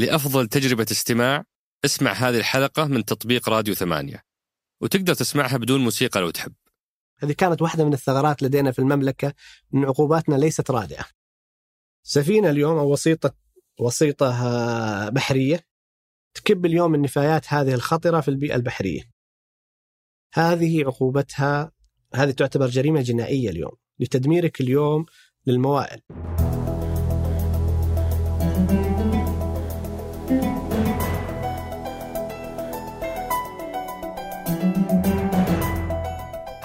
لأفضل 0.00 0.46
تجربة 0.46 0.86
استماع 0.90 1.44
اسمع 1.84 2.12
هذه 2.12 2.38
الحلقة 2.38 2.84
من 2.84 3.04
تطبيق 3.04 3.48
راديو 3.48 3.74
ثمانية. 3.74 4.24
وتقدر 4.80 5.14
تسمعها 5.14 5.56
بدون 5.56 5.80
موسيقى 5.80 6.20
لو 6.20 6.30
تحب. 6.30 6.52
هذه 7.18 7.32
كانت 7.32 7.62
واحدة 7.62 7.84
من 7.84 7.92
الثغرات 7.92 8.42
لدينا 8.42 8.72
في 8.72 8.78
المملكة 8.78 9.34
أن 9.74 9.84
عقوباتنا 9.84 10.34
ليست 10.34 10.70
رادعة. 10.70 11.04
سفينة 12.02 12.50
اليوم 12.50 12.78
أو 12.78 12.92
وسيطة 12.92 13.34
وسيطة 13.80 14.46
آه، 14.46 15.08
بحرية. 15.08 15.66
تكب 16.34 16.66
اليوم 16.66 16.94
النفايات 16.94 17.52
هذه 17.52 17.74
الخطرة 17.74 18.20
في 18.20 18.28
البيئة 18.28 18.54
البحرية. 18.54 19.02
هذه 20.34 20.84
عقوبتها 20.84 21.72
هذه 22.14 22.30
تعتبر 22.30 22.66
جريمة 22.66 23.02
جنائية 23.02 23.50
اليوم 23.50 23.72
لتدميرك 23.98 24.60
اليوم 24.60 25.06
للموائل. 25.46 26.00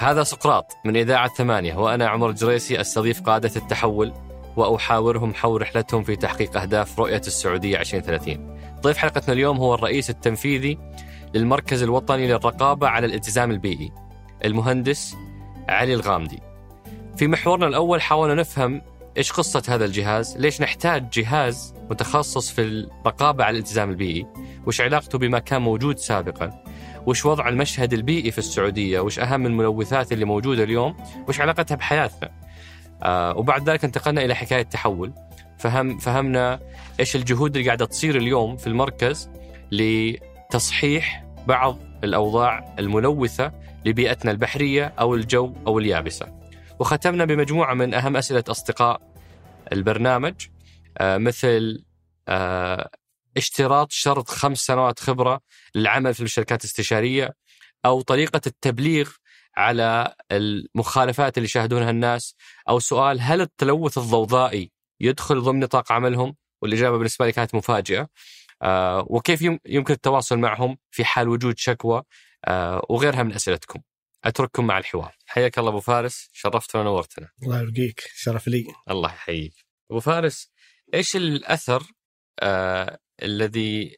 هذا 0.06 0.24
سقراط 0.24 0.78
من 0.86 0.98
إذاعة 0.98 1.28
ثمانية 1.28 1.76
وأنا 1.76 2.08
عمر 2.08 2.30
الجريسي 2.30 2.82
أستضيف 2.82 3.22
قادة 3.22 3.52
التحول 3.56 4.14
وأحاورهم 4.56 5.34
حول 5.34 5.62
رحلتهم 5.62 6.04
في 6.04 6.16
تحقيق 6.16 6.58
أهداف 6.58 7.00
رؤية 7.00 7.22
السعودية 7.28 7.80
2030 7.80 8.58
ضيف 8.82 8.98
حلقتنا 8.98 9.34
اليوم 9.34 9.58
هو 9.58 9.74
الرئيس 9.74 10.10
التنفيذي 10.10 10.78
للمركز 11.34 11.84
الوطني 11.84 12.28
للرقابة 12.28 12.88
على 12.88 13.06
الالتزام 13.06 13.52
البيئي 13.52 13.92
المهندس 14.46 15.16
علي 15.70 15.94
الغامدي. 15.94 16.40
في 17.18 17.28
محورنا 17.28 17.68
الأول 17.68 18.02
حاولنا 18.02 18.36
نفهم 18.36 18.82
إيش 19.18 19.32
قصة 19.32 19.64
هذا 19.70 19.86
الجهاز 19.86 20.38
ليش 20.38 20.62
نحتاج 20.62 21.10
جهاز 21.10 21.74
متخصص 21.90 22.50
في 22.50 22.62
الرقابة 22.62 23.44
على 23.44 23.54
الالتزام 23.54 23.90
البيئي 23.90 24.28
وش 24.68 24.82
علاقته 24.82 25.18
بما 25.18 25.40
كان 25.40 25.62
موجود 25.62 25.98
سابقا. 25.98 26.64
وش 27.08 27.26
وضع 27.26 27.50
المشهد 27.50 27.94
البيئي 27.94 28.32
في 28.32 28.38
السعودية؟ 28.38 29.00
وش 29.00 29.20
أهم 29.20 29.46
الملوثات 29.46 30.12
اللي 30.12 30.26
موجودة 30.26 30.64
اليوم؟ 30.64 30.98
وش 31.28 31.42
علاقتها 31.42 31.76
بحياتنا؟ 31.76 32.32
آه 33.04 33.38
وبعد 33.38 33.70
ذلك 33.70 33.86
انتقلنا 33.86 34.26
إلى 34.26 34.36
حكاية 34.36 34.62
تحول 34.62 35.14
فهم 35.60 35.98
فهمنا 35.98 36.60
إيش 37.00 37.16
الجهود 37.16 37.56
اللي 37.56 37.68
قاعدة 37.68 37.86
تصير 37.86 38.18
اليوم 38.18 38.58
في 38.58 38.68
المركز 38.68 39.30
لتصحيح 39.72 41.26
بعض 41.48 41.80
الأوضاع 42.04 42.76
الملوثة 42.80 43.52
لبيئتنا 43.86 44.32
البحرية 44.32 44.94
أو 45.00 45.16
الجو 45.16 45.54
أو 45.68 45.80
اليابسة. 45.80 46.26
وختمنا 46.80 47.26
بمجموعة 47.26 47.74
من 47.74 47.94
أهم 47.94 48.18
أسئلة 48.18 48.44
أصدقاء 48.50 49.02
البرنامج 49.72 50.34
آه 50.98 51.18
مثل 51.18 51.84
آه 52.28 52.90
اشتراط 53.38 53.92
شرط 53.92 54.30
خمس 54.30 54.58
سنوات 54.58 55.00
خبرة 55.00 55.42
للعمل 55.76 56.14
في 56.14 56.24
الشركات 56.24 56.62
الاستشارية 56.62 57.34
أو 57.86 58.02
طريقة 58.02 58.42
التبليغ 58.48 59.12
على 59.58 60.16
المخالفات 60.32 61.38
اللي 61.38 61.46
يشاهدونها 61.46 61.90
الناس 61.90 62.36
أو 62.70 62.80
سؤال 62.80 63.22
هل 63.22 63.42
التلوث 63.42 63.98
الضوضائي 63.98 64.72
يدخل 65.00 65.42
ضمن 65.42 65.60
نطاق 65.60 65.92
عملهم؟ 65.92 66.36
والإجابة 66.62 66.98
بالنسبة 66.98 67.26
لي 67.26 67.32
كانت 67.32 67.56
مفاجئة. 67.56 68.08
آه 68.62 69.06
وكيف 69.10 69.42
يمكن 69.66 69.94
التواصل 69.94 70.38
معهم 70.38 70.78
في 70.92 71.06
حال 71.06 71.28
وجود 71.30 71.58
شكوى؟ 71.58 72.04
آه 72.46 72.86
وغيرها 72.90 73.24
من 73.24 73.34
أسئلتكم. 73.34 73.82
أترككم 74.24 74.68
مع 74.68 74.78
الحوار. 74.78 75.16
حياك 75.26 75.60
الله 75.60 75.70
أبو 75.70 75.80
فارس. 75.80 76.30
شرفتنا 76.34 76.82
ونورتنا. 76.82 77.30
الله 77.44 77.60
يرقيك. 77.60 78.04
شرف 78.16 78.48
لي. 78.48 78.66
الله 78.90 79.10
يحييك. 79.10 79.54
أبو 79.92 80.00
فارس 80.00 80.52
إيش 80.94 81.16
الأثر 81.16 81.84
آه 82.40 83.00
الذي 83.24 83.98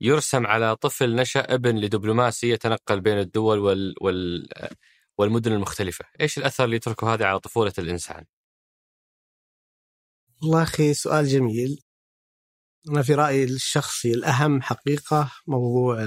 يرسم 0.00 0.46
على 0.46 0.76
طفل 0.76 1.14
نشأ 1.14 1.54
ابن 1.54 1.78
لدبلوماسي 1.78 2.50
يتنقل 2.50 3.00
بين 3.00 3.18
الدول 3.18 3.58
وال 3.58 3.94
وال 4.00 4.48
والمدن 5.18 5.52
المختلفة. 5.52 6.04
إيش 6.20 6.38
الأثر 6.38 6.64
اللي 6.64 6.76
يتركه 6.76 7.14
هذا 7.14 7.26
على 7.26 7.40
طفولة 7.40 7.72
الإنسان؟ 7.78 8.24
والله 10.42 10.62
أخي 10.62 10.94
سؤال 10.94 11.26
جميل. 11.26 11.82
أنا 12.88 13.02
في 13.02 13.14
رأيي 13.14 13.44
الشخصي 13.44 14.10
الأهم 14.10 14.62
حقيقة 14.62 15.32
موضوع 15.46 16.04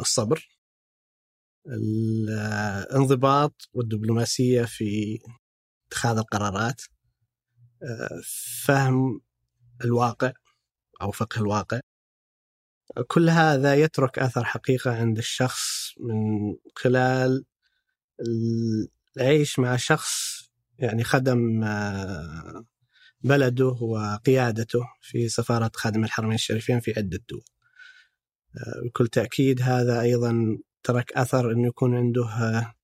الصبر 0.00 0.48
الانضباط 1.66 3.68
والدبلوماسية 3.72 4.64
في 4.64 5.18
اتخاذ 5.88 6.18
القرارات 6.18 6.82
فهم 8.64 9.20
الواقع. 9.84 10.32
أو 11.02 11.10
فقه 11.10 11.40
الواقع. 11.40 11.80
كل 13.06 13.30
هذا 13.30 13.74
يترك 13.74 14.18
أثر 14.18 14.44
حقيقة 14.44 14.96
عند 14.96 15.18
الشخص 15.18 15.94
من 16.00 16.54
خلال 16.76 17.44
العيش 19.16 19.58
مع 19.58 19.76
شخص 19.76 20.38
يعني 20.78 21.04
خدم 21.04 21.64
آه، 21.64 22.64
بلده 23.20 23.66
وقيادته 23.66 24.80
في 25.00 25.28
سفارة 25.28 25.70
خادم 25.74 26.04
الحرمين 26.04 26.34
الشريفين 26.34 26.80
في 26.80 26.94
عدة 26.96 27.20
دول. 27.30 27.44
آه، 28.56 28.88
بكل 28.88 29.08
تأكيد 29.08 29.62
هذا 29.62 30.00
أيضا 30.00 30.58
ترك 30.82 31.12
أثر 31.12 31.52
أنه 31.52 31.68
يكون 31.68 31.96
عنده 31.96 32.24
آه، 32.28 32.74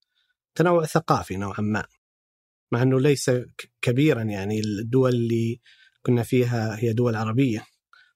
تنوع 0.54 0.84
ثقافي 0.84 1.36
نوعا 1.36 1.60
ما. 1.60 1.84
مع 2.72 2.82
أنه 2.82 3.00
ليس 3.00 3.30
كبيرا 3.82 4.22
يعني 4.22 4.60
الدول 4.60 5.14
اللي 5.14 5.60
كنا 6.02 6.22
فيها 6.22 6.76
هي 6.78 6.92
دول 6.92 7.16
عربية. 7.16 7.66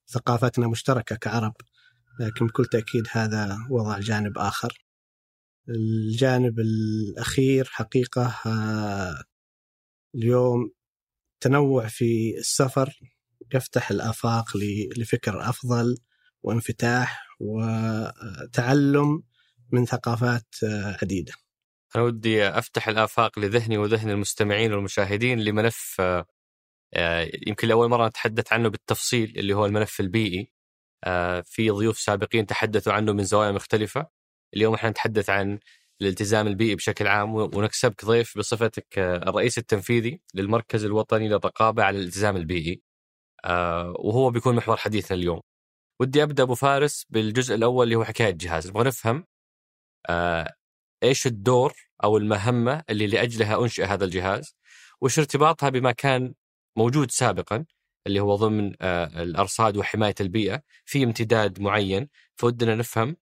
ثقافتنا 0.08 0.68
مشتركة 0.68 1.16
كعرب 1.16 1.54
لكن 2.20 2.46
بكل 2.46 2.64
تأكيد 2.64 3.04
هذا 3.10 3.58
وضع 3.70 3.98
جانب 3.98 4.38
آخر. 4.38 4.84
الجانب 5.68 6.58
الأخير 6.60 7.64
حقيقة 7.64 8.34
آه، 8.46 9.22
اليوم 10.14 10.70
تنوع 11.40 11.86
في 11.88 12.34
السفر 12.38 13.00
يفتح 13.54 13.90
الآفاق 13.90 14.56
لفكر 14.98 15.48
أفضل 15.48 15.96
وانفتاح 16.42 17.26
وتعلم 17.40 19.22
من 19.72 19.84
ثقافات 19.84 20.46
آه، 20.64 20.96
عديدة. 21.02 21.32
أنا 21.96 22.04
ودي 22.04 22.48
أفتح 22.48 22.88
الآفاق 22.88 23.38
لذهني 23.38 23.78
وذهن 23.78 24.10
المستمعين 24.10 24.72
والمشاهدين 24.72 25.40
لملف 25.40 25.96
آه، 26.00 26.24
يمكن 27.46 27.68
لأول 27.68 27.88
مرة 27.90 28.08
نتحدث 28.08 28.52
عنه 28.52 28.68
بالتفصيل 28.68 29.34
اللي 29.38 29.54
هو 29.54 29.66
الملف 29.66 30.00
البيئي. 30.00 30.52
آه، 31.04 31.40
في 31.40 31.70
ضيوف 31.70 31.98
سابقين 31.98 32.46
تحدثوا 32.46 32.92
عنه 32.92 33.12
من 33.12 33.24
زوايا 33.24 33.52
مختلفة. 33.52 34.06
اليوم 34.56 34.74
إحنا 34.74 34.90
نتحدث 34.90 35.30
عن 35.30 35.60
الالتزام 36.02 36.46
البيئي 36.46 36.74
بشكل 36.74 37.06
عام 37.06 37.34
ونكسبك 37.34 38.04
ضيف 38.04 38.38
بصفتك 38.38 38.98
آه، 38.98 39.16
الرئيس 39.16 39.58
التنفيذي 39.58 40.20
للمركز 40.34 40.84
الوطني 40.84 41.28
للرقابة 41.28 41.84
على 41.84 41.98
الالتزام 41.98 42.36
البيئي. 42.36 42.82
آه، 43.44 43.94
وهو 43.98 44.30
بيكون 44.30 44.56
محور 44.56 44.76
حديثنا 44.76 45.18
اليوم. 45.18 45.40
ودي 46.00 46.22
أبدأ 46.22 46.42
أبو 46.42 46.54
فارس 46.54 47.06
بالجزء 47.10 47.54
الأول 47.54 47.84
اللي 47.84 47.96
هو 47.96 48.04
حكاية 48.04 48.30
الجهاز. 48.30 48.68
نبغى 48.68 48.84
نفهم 48.84 49.24
إيش 51.02 51.26
الدور 51.26 51.74
أو 52.04 52.16
المهمة 52.16 52.82
اللي 52.90 53.06
لأجلها 53.06 53.62
أنشئ 53.62 53.84
هذا 53.84 54.04
الجهاز 54.04 54.56
وش 55.00 55.18
ارتباطها 55.18 55.68
بما 55.68 55.92
كان 55.92 56.34
موجود 56.78 57.10
سابقا 57.10 57.64
اللي 58.06 58.20
هو 58.20 58.36
ضمن 58.36 58.72
آه، 58.80 59.22
الأرصاد 59.22 59.76
وحماية 59.76 60.14
البيئة 60.20 60.62
في 60.84 61.04
امتداد 61.04 61.60
معين 61.60 62.08
فودنا 62.36 62.74
نفهم 62.74 63.16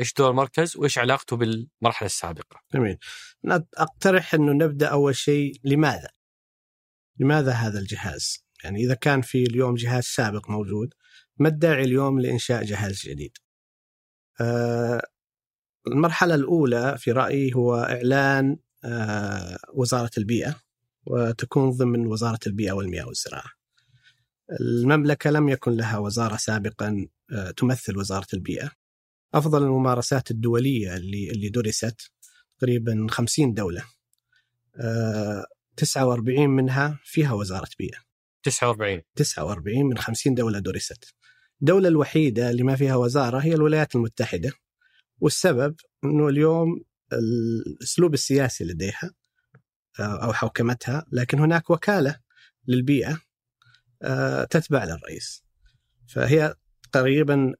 إيش 0.00 0.14
دور 0.14 0.30
المركز 0.30 0.76
وإيش 0.76 0.98
علاقته 0.98 1.36
بالمرحلة 1.36 2.06
السابقة. 2.06 2.60
جميل. 2.74 2.98
أقترح 3.78 4.34
إنه 4.34 4.52
نبدأ 4.52 4.86
أول 4.88 5.16
شيء 5.16 5.60
لماذا؟ 5.64 6.08
لماذا 7.20 7.52
هذا 7.52 7.78
الجهاز؟ 7.78 8.46
يعني 8.64 8.84
إذا 8.84 8.94
كان 8.94 9.20
في 9.20 9.42
اليوم 9.42 9.74
جهاز 9.74 10.04
سابق 10.04 10.50
موجود 10.50 10.94
ما 11.36 11.48
الداعي 11.48 11.84
اليوم 11.84 12.20
لإنشاء 12.20 12.64
جهاز 12.64 13.02
جديد؟ 13.06 13.36
آه 14.40 15.02
المرحلة 15.86 16.34
الأولى 16.34 16.98
في 16.98 17.12
رأيي 17.12 17.54
هو 17.54 17.74
إعلان 17.76 18.56
آه 18.84 19.58
وزارة 19.74 20.10
البيئة 20.18 20.62
وتكون 21.06 21.70
ضمن 21.70 22.06
وزارة 22.06 22.38
البيئة 22.46 22.72
والمياه 22.72 23.06
والزراعة. 23.06 23.50
المملكة 24.60 25.30
لم 25.30 25.48
يكن 25.48 25.72
لها 25.72 25.98
وزارة 25.98 26.36
سابقا 26.36 27.06
آه، 27.32 27.50
تمثل 27.50 27.98
وزارة 27.98 28.26
البيئة. 28.34 28.70
أفضل 29.34 29.62
الممارسات 29.62 30.30
الدولية 30.30 30.96
اللي, 30.96 31.30
اللي 31.30 31.48
درست 31.48 32.12
تقريبا 32.58 33.06
50 33.10 33.54
دولة 33.54 33.84
49 35.76 36.38
آه، 36.38 36.46
منها 36.46 37.00
فيها 37.04 37.32
وزارة 37.32 37.68
بيئة. 37.78 37.98
49 38.42 39.02
49 39.16 39.86
من 39.86 39.98
50 39.98 40.34
دولة 40.34 40.58
درست. 40.58 41.14
الدولة 41.60 41.88
الوحيدة 41.88 42.50
اللي 42.50 42.62
ما 42.62 42.76
فيها 42.76 42.96
وزارة 42.96 43.38
هي 43.38 43.54
الولايات 43.54 43.94
المتحدة 43.94 44.52
والسبب 45.20 45.74
أنه 46.04 46.28
اليوم 46.28 46.84
الأسلوب 47.12 48.14
السياسي 48.14 48.64
لديها 48.64 49.14
آه، 50.00 50.24
أو 50.24 50.32
حوكمتها 50.32 51.06
لكن 51.12 51.38
هناك 51.38 51.70
وكالة 51.70 52.20
للبيئة 52.68 53.20
آه، 54.02 54.44
تتبع 54.44 54.84
للرئيس 54.84 55.44
فهي 56.08 56.54
قريبا 56.92 57.54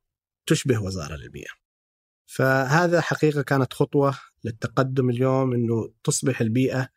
تشبه 0.46 0.82
وزارة 0.82 1.16
للبيئة. 1.16 1.50
فهذا 2.26 3.00
حقيقة 3.00 3.42
كانت 3.42 3.72
خطوة 3.72 4.18
للتقدم 4.44 5.10
اليوم 5.10 5.54
إنه 5.54 5.92
تصبح 6.04 6.40
البيئة 6.40 6.88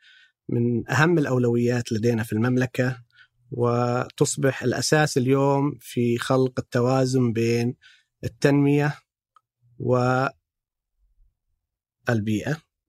من 0.50 0.92
أهم 0.92 1.18
الأولويات 1.18 1.92
لدينا 1.92 2.24
في 2.24 2.34
المملكة 2.34 3.04
وتصبح 3.52 4.64
الأساس 4.64 5.18
اليوم 5.18 5.78
في 5.82 6.18
خلق 6.18 6.60
التوازن 6.60 7.34
بين 7.34 7.76
التنمية 8.24 9.00
والبيئة 9.80 10.48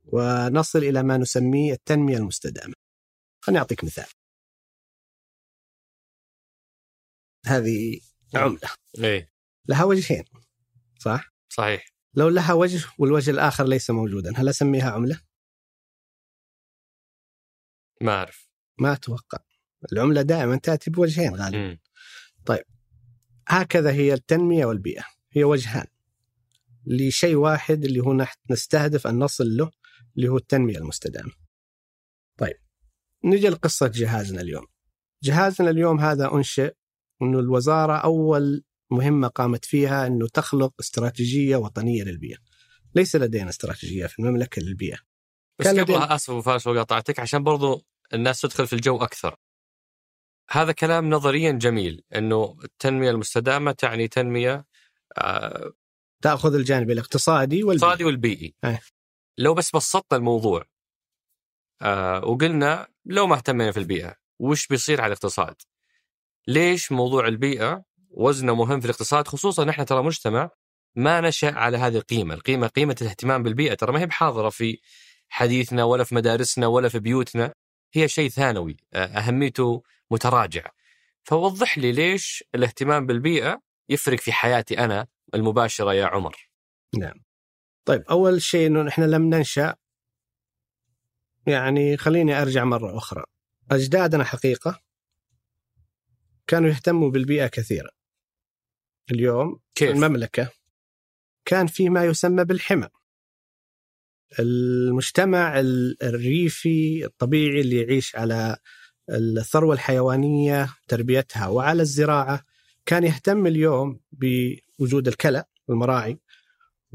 ونصل 0.06 0.78
إلى 0.78 1.02
ما 1.02 1.16
نسميه 1.16 1.72
التنمية 1.72 2.16
المستدامة. 2.16 2.74
خليني 3.44 3.58
أعطيك 3.58 3.84
مثال. 3.84 4.06
هذه 7.46 8.00
عمله 8.34 8.70
إيه 8.98 9.32
لها 9.68 9.84
وجهين 9.84 10.24
صح؟ 10.98 11.32
صحيح 11.48 11.92
لو 12.14 12.28
لها 12.28 12.52
وجه 12.52 12.86
والوجه 12.98 13.30
الآخر 13.30 13.64
ليس 13.64 13.90
موجودا 13.90 14.32
هل 14.36 14.48
أسميها 14.48 14.90
عملة؟ 14.90 15.20
ما 18.00 18.12
أعرف 18.12 18.48
ما 18.78 18.92
أتوقع 18.92 19.38
العملة 19.92 20.22
دائما 20.22 20.56
تأتي 20.56 20.90
بوجهين 20.90 21.34
غالبا 21.34 21.58
مم. 21.58 21.78
هكذا 23.48 23.92
هي 23.92 24.14
التنمية 24.14 24.66
والبيئة 24.66 25.04
هي 25.32 25.44
وجهان 25.44 25.86
لشيء 26.86 27.34
واحد 27.34 27.84
اللي 27.84 28.00
هو 28.00 28.12
نحن 28.14 28.38
نستهدف 28.50 29.06
أن 29.06 29.18
نصل 29.18 29.44
له 29.44 29.70
اللي 30.16 30.28
هو 30.28 30.36
التنمية 30.36 30.76
المستدامة. 30.78 31.32
طيب 32.38 32.56
نجي 33.24 33.48
لقصة 33.48 33.86
جهازنا 33.86 34.40
اليوم. 34.40 34.66
جهازنا 35.22 35.70
اليوم 35.70 36.00
هذا 36.00 36.32
أنشئ 36.34 36.74
إنه 37.22 37.38
الوزارة 37.38 37.92
أول 37.96 38.64
مهمة 38.90 39.28
قامت 39.28 39.64
فيها 39.64 40.06
إنه 40.06 40.26
تخلق 40.28 40.74
استراتيجية 40.80 41.56
وطنية 41.56 42.02
للبيئة. 42.04 42.38
ليس 42.94 43.16
لدينا 43.16 43.48
استراتيجية 43.50 44.06
في 44.06 44.18
المملكة 44.18 44.62
للبيئة. 44.62 44.98
بس 45.58 45.66
كان 45.66 45.80
قبل 45.80 45.92
لدينا- 45.92 46.14
أسف 46.14 46.30
فارس 46.34 46.66
وقاطعتك 46.66 47.20
عشان 47.20 47.42
برضو 47.42 47.86
الناس 48.14 48.40
تدخل 48.40 48.66
في 48.66 48.72
الجو 48.72 48.96
أكثر 48.96 49.36
هذا 50.50 50.72
كلام 50.72 51.10
نظريا 51.10 51.52
جميل 51.52 52.04
إنه 52.14 52.56
التنمية 52.64 53.10
المستدامة 53.10 53.72
تعني 53.72 54.08
تنمية 54.08 54.66
آه، 55.18 55.72
تأخذ 56.22 56.54
الجانب 56.54 56.90
الاقتصادي 56.90 57.56
والبيئي. 57.64 57.76
الاقتصادي 57.76 58.04
والبيئي 58.04 58.54
أيه. 58.64 58.80
لو 59.38 59.54
بس 59.54 59.76
بسطنا 59.76 60.18
الموضوع 60.18 60.64
آه 61.82 62.24
وقلنا 62.24 62.88
لو 63.04 63.26
ما 63.26 63.36
اهتمينا 63.36 63.72
في 63.72 63.78
البيئة 63.78 64.14
وش 64.38 64.66
بيصير 64.66 65.00
على 65.00 65.06
الاقتصاد؟ 65.06 65.54
ليش 66.48 66.92
موضوع 66.92 67.28
البيئة 67.28 67.84
وزنه 68.10 68.54
مهم 68.54 68.80
في 68.80 68.86
الاقتصاد 68.86 69.28
خصوصا 69.28 69.64
نحن 69.64 69.84
ترى 69.84 70.02
مجتمع 70.02 70.50
ما 70.94 71.20
نشأ 71.20 71.52
على 71.52 71.76
هذه 71.76 71.96
القيمة، 71.96 72.34
القيمة 72.34 72.66
قيمة 72.66 72.96
الاهتمام 73.02 73.42
بالبيئة 73.42 73.74
ترى 73.74 73.92
ما 73.92 74.00
هي 74.00 74.06
بحاضرة 74.06 74.48
في 74.48 74.80
حديثنا 75.28 75.84
ولا 75.84 76.04
في 76.04 76.14
مدارسنا 76.14 76.66
ولا 76.66 76.88
في 76.88 76.98
بيوتنا 76.98 77.54
هي 77.94 78.08
شيء 78.08 78.28
ثانوي 78.30 78.76
آه، 78.94 79.06
أهميته 79.06 79.82
متراجعه. 80.10 80.70
فوضح 81.24 81.78
لي 81.78 81.92
ليش 81.92 82.44
الاهتمام 82.54 83.06
بالبيئة 83.06 83.60
يفرق 83.88 84.18
في 84.20 84.32
حياتي 84.32 84.78
أنا 84.78 85.06
المباشرة 85.34 85.94
يا 85.94 86.06
عمر. 86.06 86.48
نعم. 86.98 87.25
طيب 87.86 88.02
أول 88.10 88.42
شيء 88.42 88.66
إنه 88.66 88.82
نحن 88.82 89.02
لم 89.02 89.34
ننشأ 89.34 89.76
يعني 91.46 91.96
خليني 91.96 92.42
أرجع 92.42 92.64
مرة 92.64 92.96
أخرى. 92.98 93.24
أجدادنا 93.70 94.24
حقيقة 94.24 94.80
كانوا 96.46 96.68
يهتموا 96.68 97.10
بالبيئة 97.10 97.46
كثيرا. 97.46 97.90
اليوم 99.10 99.60
كيف؟ 99.74 99.90
المملكة 99.90 100.50
كان 101.44 101.66
في 101.66 101.88
ما 101.88 102.04
يسمى 102.04 102.44
بالحمى. 102.44 102.88
المجتمع 104.38 105.60
ال- 105.60 106.02
الريفي 106.02 107.04
الطبيعي 107.04 107.60
اللي 107.60 107.80
يعيش 107.80 108.16
على 108.16 108.56
الثروة 109.10 109.74
الحيوانية 109.74 110.74
تربيتها 110.88 111.46
وعلى 111.48 111.82
الزراعة 111.82 112.44
كان 112.86 113.04
يهتم 113.04 113.46
اليوم 113.46 114.00
بوجود 114.12 115.08
الكلى 115.08 115.44
والمراعي 115.68 116.18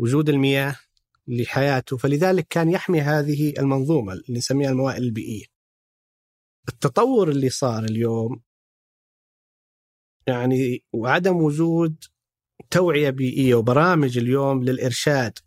وجود 0.02 0.30
المياه 0.30 0.76
لحياته 1.28 1.98
فلذلك 1.98 2.48
كان 2.50 2.70
يحمي 2.70 3.02
هذه 3.02 3.54
المنظومة 3.60 4.14
اللي 4.14 4.26
نسميها 4.30 4.70
الموائل 4.70 5.04
البيئية. 5.04 5.46
التطور 6.70 7.30
اللي 7.30 7.50
صار 7.50 7.84
اليوم 7.84 8.42
يعني 10.28 10.84
وعدم 10.94 11.36
وجود 11.36 12.04
توعية 12.72 13.10
بيئية 13.10 13.56
وبرامج 13.56 14.18
اليوم 14.18 14.64
للإرشاد 14.64 15.40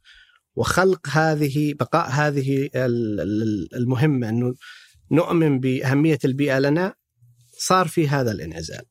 وخلق 0.56 1.08
هذه 1.08 1.74
بقاء 1.74 2.10
هذه 2.10 2.70
ال- 2.74 3.20
ال- 3.20 3.74
المهمة 3.74 4.28
إنه 4.28 4.54
نؤمن 5.10 5.60
بأهمية 5.60 6.18
البيئة 6.24 6.58
لنا 6.58 6.94
صار 7.58 7.88
في 7.88 8.08
هذا 8.08 8.32
الانعزال. 8.32 8.84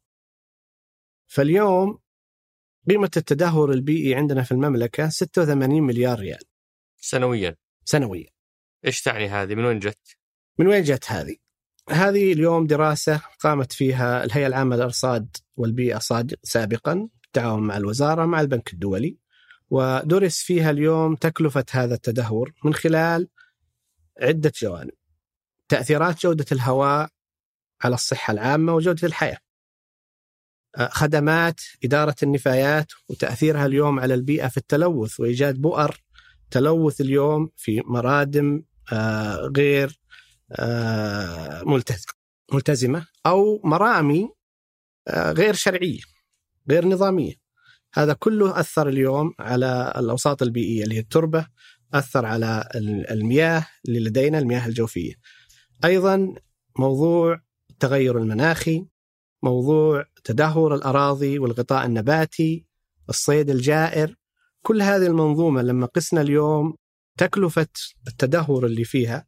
فاليوم 1.28 2.00
قيمة 2.90 3.12
التدهور 3.18 3.72
البيئي 3.72 4.16
عندنا 4.16 4.44
في 4.44 4.52
المملكة 4.52 5.10
86 5.10 5.82
مليار 5.82 6.20
ريال 6.20 6.44
سنويا 6.98 7.56
سنويا. 7.86 8.28
إيش 8.86 9.02
تعني 9.02 9.30
هذه؟ 9.30 9.56
من 9.56 9.66
وين 9.66 9.80
جت؟ 9.80 10.18
من 10.60 10.68
وين 10.68 10.84
جت 10.84 11.12
هذه؟ 11.12 11.36
هذه 11.90 12.34
اليوم 12.34 12.68
دراسة 12.68 13.22
قامت 13.40 13.74
فيها 13.74 14.24
الهيئة 14.24 14.48
العامة 14.48 14.76
للأرصاد 14.76 15.38
والبيئة 15.58 16.00
صادق 16.00 16.38
سابقا 16.44 17.10
بالتعاون 17.22 17.64
مع 17.64 17.78
الوزارة 17.78 18.26
مع 18.26 18.42
البنك 18.42 18.74
الدولي 18.74 19.18
ودرس 19.70 20.38
فيها 20.38 20.72
اليوم 20.72 21.16
تكلفة 21.16 21.66
هذا 21.72 21.96
التدهور 21.96 22.54
من 22.66 22.74
خلال 22.74 23.30
عدة 24.22 24.52
جوانب 24.62 24.92
تأثيرات 25.70 26.22
جودة 26.24 26.46
الهواء 26.52 27.10
على 27.82 27.96
الصحة 27.96 28.34
العامة 28.34 28.74
وجودة 28.74 29.08
الحياة 29.08 29.38
خدمات 30.78 31.62
إدارة 31.84 32.16
النفايات 32.24 32.92
وتأثيرها 33.10 33.66
اليوم 33.66 34.00
على 34.00 34.14
البيئة 34.14 34.48
في 34.48 34.58
التلوث 34.58 35.20
وإيجاد 35.20 35.62
بؤر 35.62 36.02
تلوث 36.52 37.02
اليوم 37.02 37.50
في 37.58 37.82
مرادم 37.86 38.64
آه، 38.94 39.36
غير 39.58 40.00
آه، 40.52 41.64
ملتزم 41.66 42.06
ملتزمة 42.54 43.08
أو 43.26 43.62
مرامي 43.64 44.30
آه، 45.08 45.32
غير 45.32 45.54
شرعية 45.54 46.00
غير 46.70 46.86
نظامية. 46.88 47.34
هذا 47.94 48.14
كله 48.14 48.60
أثر 48.60 48.90
اليوم 48.90 49.34
على 49.40 49.94
الأوساط 49.98 50.42
البيئية 50.42 50.84
اللي 50.84 50.96
هي 50.96 51.00
التربة 51.00 51.48
أثر 51.94 52.26
على 52.26 52.70
ال- 52.76 53.10
المياه 53.12 53.68
اللي 53.88 54.00
لدينا 54.00 54.40
المياه 54.40 54.68
الجوفية. 54.68 55.14
أيضا 55.86 56.34
موضوع 56.80 57.42
التغير 57.70 58.18
المناخي 58.18 58.86
موضوع 59.44 60.06
تدهور 60.24 60.76
الأراضي 60.76 61.40
والغطاء 61.40 61.86
النباتي 61.86 62.66
الصيد 63.10 63.50
الجائر 63.50 64.16
كل 64.62 64.82
هذه 64.82 65.08
المنظومة 65.08 65.62
لما 65.62 65.86
قسنا 65.86 66.22
اليوم 66.22 66.76
تكلفة 67.18 67.68
التدهور 68.08 68.66
اللي 68.66 68.84
فيها 68.84 69.26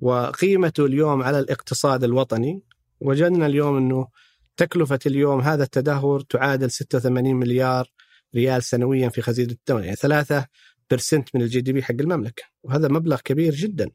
وقيمته 0.00 0.86
اليوم 0.86 1.22
على 1.22 1.38
الاقتصاد 1.38 2.04
الوطني 2.04 2.62
وجدنا 3.00 3.46
اليوم 3.46 3.76
إنه 3.76 4.08
تكلفة 4.56 4.98
اليوم 5.06 5.40
هذا 5.40 5.64
التدهور 5.64 6.20
تعادل 6.20 6.70
86 6.70 7.34
مليار 7.34 7.88
ريال 8.34 8.62
سنويا 8.62 9.08
في 9.08 9.22
خزينة 9.22 9.52
الدولة 9.52 9.84
يعني 9.84 9.96
3 9.96 10.46
percent 10.90 11.28
من 11.34 11.42
ال 11.42 11.60
GDP 11.60 11.82
حق 11.82 11.94
المملكة 12.00 12.42
وهذا 12.62 12.88
مبلغ 12.88 13.20
كبير 13.20 13.54
جدا. 13.54 13.90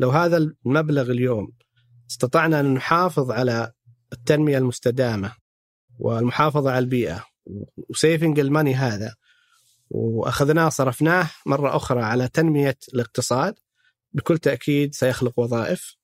لو 0.00 0.10
هذا 0.10 0.36
المبلغ 0.36 1.10
اليوم 1.10 1.52
استطعنا 2.10 2.60
أن 2.60 2.74
نحافظ 2.74 3.30
على 3.30 3.72
التنمية 4.12 4.58
المستدامة 4.58 5.32
والمحافظة 5.98 6.70
على 6.70 6.78
البيئة 6.78 7.24
و 7.90 7.97
saving 7.97 8.40
ال 8.40 8.46
money 8.46 8.74
هذا. 8.74 9.14
وأخذناه 9.90 10.68
صرفناه 10.68 11.30
مرة 11.46 11.76
أخرى 11.76 12.02
على 12.02 12.28
تنمية 12.28 12.78
الاقتصاد. 12.94 13.54
بكل 14.12 14.38
تأكيد 14.38 14.94
سيخلق 14.94 15.38
وظائف 15.38 15.96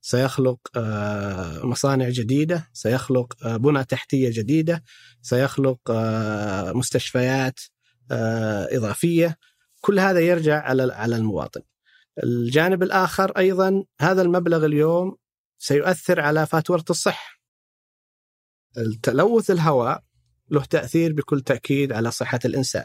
سيخلق 0.00 0.58
آه، 0.76 1.66
مصانع 1.66 2.08
جديدة 2.08 2.68
سيخلق 2.72 3.44
آه، 3.44 3.56
بنى 3.56 3.84
تحتية 3.84 4.30
جديدة 4.32 4.84
سيخلق 5.22 5.78
آه، 5.90 6.72
مستشفيات 6.72 7.60
إضافية. 8.72 9.38
كل 9.80 10.00
هذا 10.00 10.20
يرجع 10.20 10.62
على 10.62 10.92
على 10.92 11.16
المواطن. 11.16 11.60
الجانب 12.22 12.82
الآخر 12.82 13.30
أيضا 13.30 13.84
هذا 14.00 14.22
المبلغ 14.22 14.66
اليوم 14.66 15.16
سيؤثر 15.58 16.20
على 16.20 16.46
فاتورة 16.46 16.84
الصحة. 16.90 17.37
التلوث 18.76 19.50
الهواء 19.50 20.02
له 20.50 20.64
تأثير 20.64 21.12
بكل 21.12 21.40
تأكيد 21.40 21.92
على 21.92 22.10
صحة 22.10 22.40
الإنسان. 22.44 22.84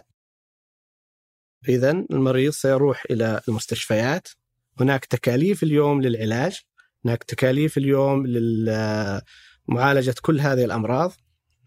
إذا 1.69 1.91
المريض 1.91 2.51
سيروح 2.51 3.03
إلى 3.11 3.41
المستشفيات. 3.47 4.27
هناك 4.79 5.05
تكاليف 5.05 5.63
اليوم 5.63 6.01
للعلاج. 6.01 6.61
هناك 7.05 7.23
تكاليف 7.23 7.77
اليوم 7.77 8.27
لمعالجة 8.27 10.15
كل 10.21 10.39
هذه 10.39 10.65
الأمراض. 10.65 11.11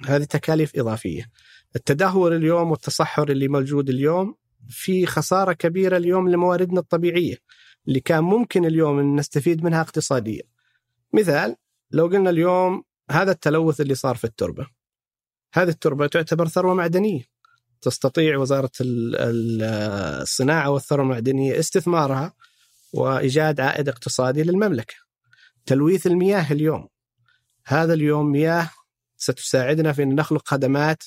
هذه 0.06 0.24
تكاليف 0.24 0.72
إضافية. 0.76 1.30
التدهور 1.76 2.36
اليوم 2.36 2.70
والتصحر 2.70 3.30
اللي 3.30 3.48
موجود 3.48 3.88
اليوم 3.88 4.34
في 4.68 5.06
خسارة 5.06 5.52
كبيرة 5.52 5.96
اليوم 5.96 6.28
لمواردنا 6.28 6.80
الطبيعية 6.80 7.36
اللي 7.88 8.00
كان 8.00 8.24
ممكن 8.24 8.64
اليوم 8.64 9.16
نستفيد 9.16 9.64
منها 9.64 9.80
اقتصاديا. 9.80 10.42
مثال 11.12 11.56
لو 11.90 12.06
قلنا 12.06 12.30
اليوم 12.30 12.82
هذا 13.10 13.32
التلوث 13.32 13.80
اللي 13.80 13.94
صار 13.94 14.16
في 14.16 14.24
التربة. 14.24 14.66
هذه 15.54 15.68
التربة 15.68 16.06
تعتبر 16.06 16.48
ثروة 16.48 16.74
معدنية. 16.74 17.22
تستطيع 17.80 18.38
وزارة 18.38 18.70
الصناعة 18.80 20.70
والثروة 20.70 21.02
المعدنية 21.02 21.58
استثمارها 21.58 22.32
وإيجاد 22.92 23.60
عائد 23.60 23.88
اقتصادي 23.88 24.42
للمملكة. 24.42 24.94
تلويث 25.66 26.06
المياه 26.06 26.52
اليوم 26.52 26.88
هذا 27.66 27.94
اليوم 27.94 28.32
مياه 28.32 28.70
ستساعدنا 29.16 29.92
في 29.92 30.02
أن 30.02 30.14
نخلق 30.14 30.48
خدمات 30.48 31.02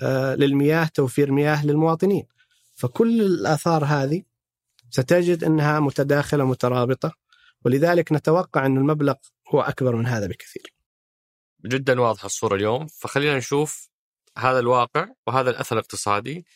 آه، 0.00 0.34
للمياه 0.34 0.84
توفير 0.84 1.32
مياه 1.32 1.66
للمواطنين. 1.66 2.26
فكل 2.74 3.22
الآثار 3.22 3.84
هذه 3.84 4.22
ستجد 4.90 5.44
أنها 5.44 5.80
متداخلة 5.80 6.44
مترابطة 6.44 7.12
ولذلك 7.64 8.12
نتوقع 8.12 8.66
أن 8.66 8.76
المبلغ 8.76 9.14
هو 9.54 9.60
أكبر 9.60 9.96
من 9.96 10.06
هذا 10.06 10.26
بكثير. 10.26 10.73
جدا 11.66 12.00
واضحة 12.00 12.26
الصورة 12.26 12.54
اليوم 12.54 12.86
فخلينا 12.86 13.36
نشوف 13.36 13.88
هذا 14.38 14.58
الواقع 14.58 15.08
وهذا 15.26 15.50
الأثر 15.50 15.76
الاقتصادي 15.76 16.46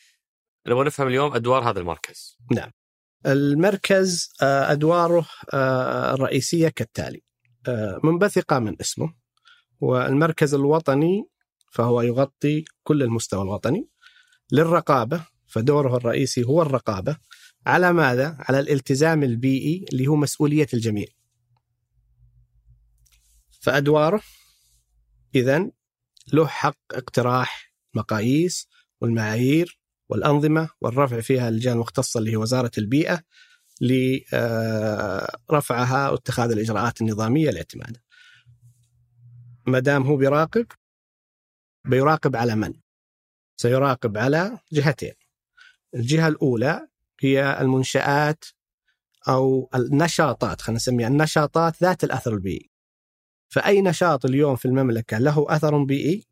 نبغى 0.66 0.84
نفهم 0.84 1.08
اليوم 1.08 1.34
أدوار 1.34 1.70
هذا 1.70 1.80
المركز. 1.80 2.38
نعم. 2.52 2.70
المركز 3.26 4.32
آه، 4.42 4.72
أدواره 4.72 5.26
آه، 5.52 6.14
الرئيسية 6.14 6.68
كالتالي. 6.68 7.22
آه، 7.68 8.00
منبثقة 8.04 8.58
من 8.58 8.76
اسمه 8.80 9.14
والمركز 9.80 10.54
الوطني 10.54 11.28
فهو 11.72 12.02
يغطي 12.02 12.64
كل 12.82 13.02
المستوى 13.02 13.42
الوطني 13.42 13.88
للرقابة 14.52 15.24
فدوره 15.46 15.96
الرئيسي 15.96 16.44
هو 16.44 16.62
الرقابة 16.62 17.16
على 17.66 17.92
ماذا؟ 17.92 18.36
على 18.38 18.60
الالتزام 18.60 19.22
البيئي 19.22 19.84
اللي 19.92 20.06
هو 20.06 20.16
مسؤولية 20.16 20.66
الجميع. 20.74 21.06
فأدواره 23.60 24.22
اذا 25.34 25.70
له 26.32 26.46
حق 26.46 26.78
اقتراح 26.92 27.72
مقاييس 27.94 28.68
والمعايير 29.00 29.80
والأنظمة 30.08 30.70
والرفع 30.80 31.20
فيها 31.20 31.48
اللجان 31.48 31.72
المختصة 31.72 32.18
اللي 32.18 32.32
هي 32.32 32.36
وزارة 32.36 32.70
البيئة 32.78 33.22
لرفعها 35.50 36.10
واتخاذ 36.10 36.50
الإجراءات 36.50 37.00
النظامية 37.00 37.50
لاعتمادها. 37.50 38.02
ما 39.66 39.78
دام 39.78 40.02
هو 40.06 40.16
بيراقب 40.16 40.66
بيراقب 41.84 42.36
على 42.36 42.56
من؟ 42.56 42.74
سيراقب 43.56 44.18
على 44.18 44.58
جهتين. 44.72 45.14
الجهة 45.94 46.28
الأولى 46.28 46.88
هي 47.20 47.60
المنشآت 47.60 48.44
أو 49.28 49.70
النشاطات 49.74 50.60
خلينا 50.60 50.76
نسميها 50.76 51.08
النشاطات 51.08 51.82
ذات 51.82 52.04
الأثر 52.04 52.34
البيئي. 52.34 52.70
فأي 53.48 53.82
نشاط 53.82 54.24
اليوم 54.24 54.56
في 54.56 54.64
المملكة 54.64 55.18
له 55.18 55.46
أثر 55.48 55.84
بيئي 55.84 56.24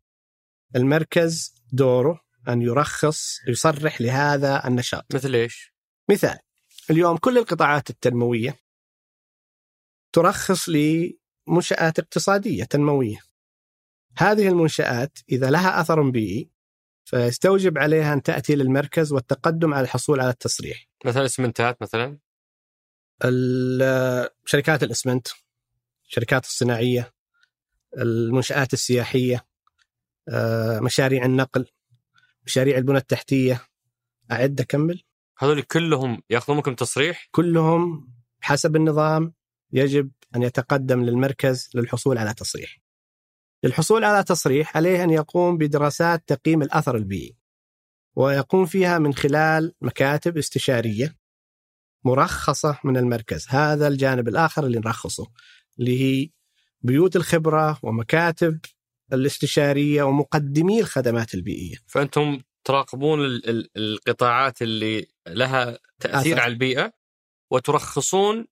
المركز 0.75 1.55
دوره 1.71 2.21
أن 2.47 2.61
يرخص 2.61 3.39
يصرح 3.47 4.01
لهذا 4.01 4.67
النشاط. 4.67 5.05
مثل 5.15 5.35
إيش؟ 5.35 5.73
مثال 6.09 6.37
اليوم 6.89 7.17
كل 7.17 7.37
القطاعات 7.37 7.89
التنموية 7.89 8.59
ترخص 10.13 10.69
لمنشآت 10.69 11.99
اقتصادية 11.99 12.63
تنموية. 12.63 13.17
هذه 14.17 14.47
المنشآت 14.47 15.17
إذا 15.29 15.49
لها 15.49 15.81
أثر 15.81 16.09
بيئي 16.09 16.51
فيستوجب 17.05 17.77
عليها 17.77 18.13
أن 18.13 18.21
تأتي 18.23 18.55
للمركز 18.55 19.11
والتقدم 19.11 19.73
على 19.73 19.83
الحصول 19.83 20.19
على 20.19 20.29
التصريح. 20.29 20.87
مثلا 21.05 21.25
اسمنتات 21.25 21.81
مثلا؟ 21.81 22.17
شركات 24.45 24.83
الاسمنت، 24.83 25.27
الشركات 26.07 26.45
الصناعية، 26.45 27.13
المنشآت 27.97 28.73
السياحية، 28.73 29.45
آه، 30.29 30.79
مشاريع 30.79 31.25
النقل، 31.25 31.65
مشاريع 32.45 32.77
البنى 32.77 32.97
التحتية. 32.97 33.67
أعد 34.31 34.61
أكمل؟ 34.61 35.03
هذول 35.37 35.61
كلهم 35.61 36.21
ياخذون 36.29 36.57
منكم 36.57 36.75
تصريح؟ 36.75 37.27
كلهم 37.31 38.11
حسب 38.41 38.75
النظام 38.75 39.33
يجب 39.71 40.11
أن 40.35 40.43
يتقدم 40.43 41.03
للمركز 41.03 41.69
للحصول 41.75 42.17
على 42.17 42.33
تصريح. 42.33 42.77
للحصول 43.63 44.03
على 44.03 44.23
تصريح 44.23 44.77
عليه 44.77 45.03
أن 45.03 45.09
يقوم 45.09 45.57
بدراسات 45.57 46.23
تقييم 46.27 46.61
الأثر 46.61 46.95
البيئي 46.95 47.37
ويقوم 48.15 48.65
فيها 48.65 48.99
من 48.99 49.13
خلال 49.13 49.73
مكاتب 49.81 50.37
استشارية 50.37 51.15
مرخصة 52.05 52.79
من 52.83 52.97
المركز 52.97 53.45
هذا 53.49 53.87
الجانب 53.87 54.27
الآخر 54.27 54.65
اللي 54.65 54.79
نرخصه 54.79 55.27
اللي 55.79 56.01
هي 56.01 56.29
بيوت 56.81 57.15
الخبرة 57.15 57.79
ومكاتب 57.83 58.59
الاستشارية 59.13 60.03
ومقدمي 60.03 60.79
الخدمات 60.79 61.33
البيئية. 61.33 61.75
فأنتم 61.87 62.41
تراقبون 62.63 63.19
القطاعات 63.77 64.61
اللي 64.61 65.07
لها 65.27 65.79
تأثير 65.99 66.33
أثر. 66.33 66.41
على 66.41 66.53
البيئة 66.53 66.93
وترخصون 67.51 68.47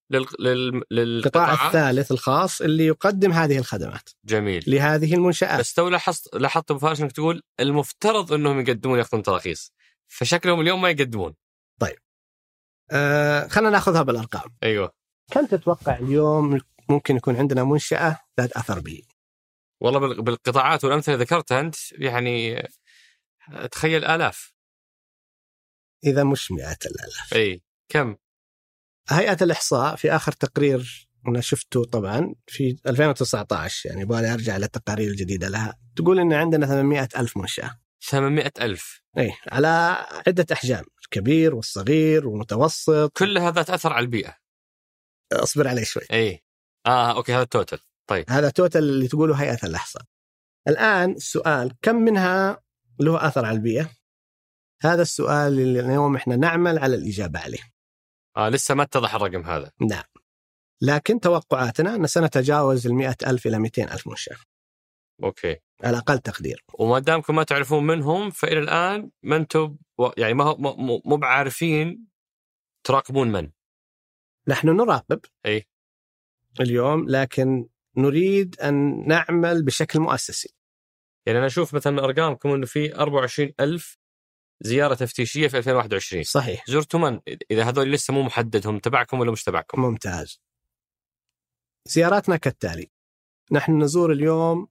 للقطاع 0.91 1.67
الثالث 1.67 2.11
الخاص 2.11 2.61
اللي 2.61 2.85
يقدم 2.85 3.31
هذه 3.31 3.57
الخدمات. 3.57 4.09
جميل. 4.25 4.63
لهذه 4.67 5.13
المنشآت. 5.13 5.59
بس 5.59 5.73
تو 5.73 5.89
لاحظت 5.89 6.35
لاحظت 6.35 6.71
ابو 6.71 6.79
فارس 6.79 7.01
إنك 7.01 7.11
تقول 7.11 7.43
المفترض 7.59 8.33
إنهم 8.33 8.59
يقدمون 8.59 8.97
ياخذون 8.97 9.23
تراخيص. 9.23 9.73
فشكلهم 10.07 10.61
اليوم 10.61 10.81
ما 10.81 10.89
يقدمون. 10.89 11.33
طيب. 11.79 11.97
آه 12.91 13.47
خلينا 13.47 13.69
ناخذها 13.69 14.01
بالأرقام. 14.01 14.55
أيوه. 14.63 14.91
كم 15.31 15.45
تتوقع 15.45 15.97
اليوم 15.97 16.59
ممكن 16.89 17.15
يكون 17.15 17.35
عندنا 17.35 17.63
منشأة 17.63 18.19
ذات 18.39 18.51
أثر 18.51 18.79
بيئي؟ 18.79 19.07
والله 19.81 19.99
بالقطاعات 19.99 20.83
والأمثلة 20.83 21.15
ذكرتها 21.15 21.59
أنت 21.59 21.75
يعني 21.91 22.67
تخيل 23.71 24.05
آلاف. 24.05 24.53
إذا 26.05 26.23
مش 26.23 26.51
مئات 26.51 26.85
الآلاف. 26.85 27.33
إي 27.33 27.63
كم؟ 27.89 28.15
هيئة 29.09 29.37
الإحصاء 29.41 29.95
في 29.95 30.11
آخر 30.11 30.31
تقرير 30.31 31.09
أنا 31.27 31.41
شفته 31.41 31.83
طبعا 31.83 32.35
في 32.47 32.77
2019 32.87 33.89
يعني 33.89 34.01
يبغى 34.01 34.33
أرجع 34.33 34.57
للتقارير 34.57 35.11
الجديدة 35.11 35.47
لها. 35.47 35.79
تقول 35.95 36.19
إن 36.19 36.33
عندنا 36.33 36.65
800 36.65 37.09
ألف 37.17 37.37
منشأة. 37.37 37.79
800 38.01 38.51
ألف. 38.61 39.01
إي 39.17 39.33
على 39.51 39.67
عدة 40.27 40.45
أحجام 40.51 40.85
الكبير 41.03 41.55
والصغير 41.55 42.27
والمتوسط. 42.27 43.17
كل 43.17 43.37
هذا 43.37 43.63
تأثر 43.63 43.93
على 43.93 44.03
البيئة. 44.03 44.37
أصبر 45.33 45.67
علي 45.67 45.85
شوي. 45.85 46.03
إي. 46.11 46.44
آه 46.85 47.15
أوكي 47.15 47.33
هذا 47.33 47.41
ال 47.41 47.47
total. 47.47 47.79
طيب. 48.07 48.25
هذا 48.29 48.49
total 48.49 48.79
اللي 48.79 49.07
تقوله 49.07 49.35
هيئة 49.35 49.59
الإحصاء. 49.63 50.03
الآن 50.67 51.11
السؤال 51.11 51.73
كم 51.81 51.95
منها 51.95 52.61
له 52.99 53.27
أثر 53.27 53.45
على 53.45 53.55
البيئة؟ 53.55 53.89
هذا 54.81 55.01
السؤال 55.01 55.59
اللي 55.59 55.79
اليوم 55.79 56.15
إحنا 56.15 56.35
نعمل 56.35 56.79
على 56.79 56.95
الإجابة 56.95 57.39
عليه. 57.39 57.71
آه 58.37 58.49
لسه 58.49 58.75
ما 58.75 58.83
اتضح 58.83 59.15
الرقم 59.15 59.43
هذا. 59.43 59.71
نعم. 59.81 60.03
لكن 60.81 61.19
توقعاتنا 61.19 61.95
أن 61.95 62.07
سنتجاوز 62.07 62.87
ال 62.87 63.15
ألف 63.27 63.47
إلى 63.47 63.59
200 63.59 63.83
ألف 63.93 64.07
منشأة 64.07 64.37
أوكي. 65.23 65.55
على 65.83 65.97
أقل 65.97 66.19
تقدير. 66.19 66.63
وما 66.73 66.99
دامكم 66.99 67.35
ما 67.35 67.43
تعرفون 67.43 67.83
منهم 67.87 68.29
فإلى 68.29 68.59
الآن 68.59 69.11
ما 69.23 69.35
أنتم 69.35 69.77
يعني 70.17 70.33
ما 70.33 70.55
مو 71.05 71.17
بعارفين 71.17 72.07
تراقبون 72.83 73.31
من؟ 73.31 73.51
نحن 74.47 74.69
نراقب. 74.69 75.19
أي 75.45 75.67
اليوم 76.61 77.09
لكن 77.09 77.67
نريد 77.97 78.59
أن 78.59 79.07
نعمل 79.07 79.63
بشكل 79.63 79.99
مؤسسي. 79.99 80.53
يعني 81.25 81.37
أنا 81.39 81.47
أشوف 81.47 81.73
مثلا 81.73 81.93
من 81.93 81.99
أرقامكم 81.99 82.49
أنه 82.49 82.65
في 82.65 82.95
24 82.95 83.53
ألف 83.59 83.97
زيارة 84.61 84.95
تفتيشية 84.95 85.47
في 85.47 85.57
2021 85.57 86.23
صحيح. 86.23 86.63
زرتوا 86.67 86.99
من؟ 86.99 87.19
إذا 87.51 87.63
هذول 87.63 87.91
لسه 87.91 88.13
مو 88.13 88.23
محدد 88.23 88.67
هم 88.67 88.79
تبعكم 88.79 89.19
ولا 89.19 89.31
مش 89.31 89.43
تبعكم؟ 89.43 89.81
ممتاز. 89.81 90.41
زياراتنا 91.85 92.37
كالتالي. 92.37 92.91
نحن 93.51 93.83
نزور 93.83 94.11
اليوم 94.11 94.67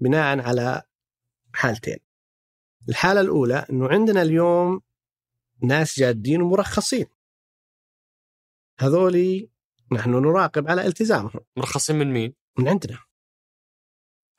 بناء 0.00 0.40
على 0.40 0.82
حالتين. 1.54 1.98
الحالة 2.88 3.20
الأولى 3.20 3.66
أنه 3.70 3.88
عندنا 3.88 4.22
اليوم 4.22 4.80
ناس 5.62 6.00
جادين 6.00 6.42
ومرخصين. 6.42 7.06
هذولي 8.80 9.50
نحن 9.92 10.10
نراقب 10.10 10.68
على 10.68 10.86
التزامهم 10.86 11.40
مرخصين 11.56 11.96
من 11.96 12.12
مين؟ 12.12 12.34
من 12.58 12.68
عندنا 12.68 12.98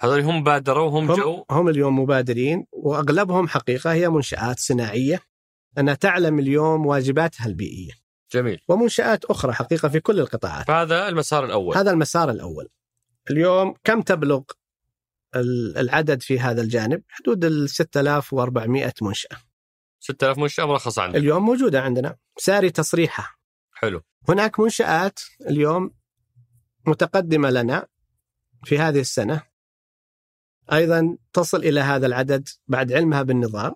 هذول 0.01 0.20
هم 0.20 0.44
بادروا 0.44 0.86
وهم 0.86 1.12
هم 1.12 1.18
جو 1.18 1.46
هم 1.51 1.70
اليوم 1.70 2.00
مبادرين 2.00 2.65
وأغلبهم 2.72 3.48
حقيقة 3.48 3.94
هي 3.94 4.10
منشآت 4.10 4.60
صناعية 4.60 5.22
أنها 5.77 5.94
تعلم 5.94 6.39
اليوم 6.39 6.86
واجباتها 6.86 7.46
البيئية. 7.46 7.91
جميل. 8.34 8.62
ومنشآت 8.68 9.25
أخرى 9.25 9.53
حقيقة 9.53 9.89
في 9.89 10.00
كل 10.00 10.20
القطاعات. 10.20 10.68
فهذا 10.68 11.08
المسار 11.08 11.46
الأول. 11.46 11.77
هذا 11.77 11.91
المسار 11.91 12.29
الأول. 12.29 12.68
اليوم 13.32 13.74
كم 13.84 14.01
تبلغ 14.01 14.41
العدد 15.77 16.22
في 16.22 16.39
هذا 16.39 16.62
الجانب 16.62 17.03
حدود 17.10 17.46
ال 17.46 17.70
6400 17.70 18.94
منشأة 19.01 19.38
6000 20.00 20.38
منشأة 20.38 20.65
مرخصة 20.65 21.01
عندنا 21.01 21.20
اليوم 21.20 21.46
موجودة 21.46 21.82
عندنا 21.82 22.18
ساري 22.38 22.70
تصريحها 22.70 23.36
حلو 23.74 24.01
هناك 24.30 24.60
منشآت 24.60 25.20
اليوم 25.50 25.92
متقدمة 26.88 27.50
لنا 27.50 27.88
في 28.64 28.80
هذه 28.80 29.00
السنة. 29.00 29.44
أيضا 30.72 31.18
تصل 31.34 31.58
إلى 31.58 31.80
هذا 31.80 32.08
العدد 32.08 32.50
بعد 32.68 32.94
علمها 32.94 33.22
بالنظام. 33.22 33.76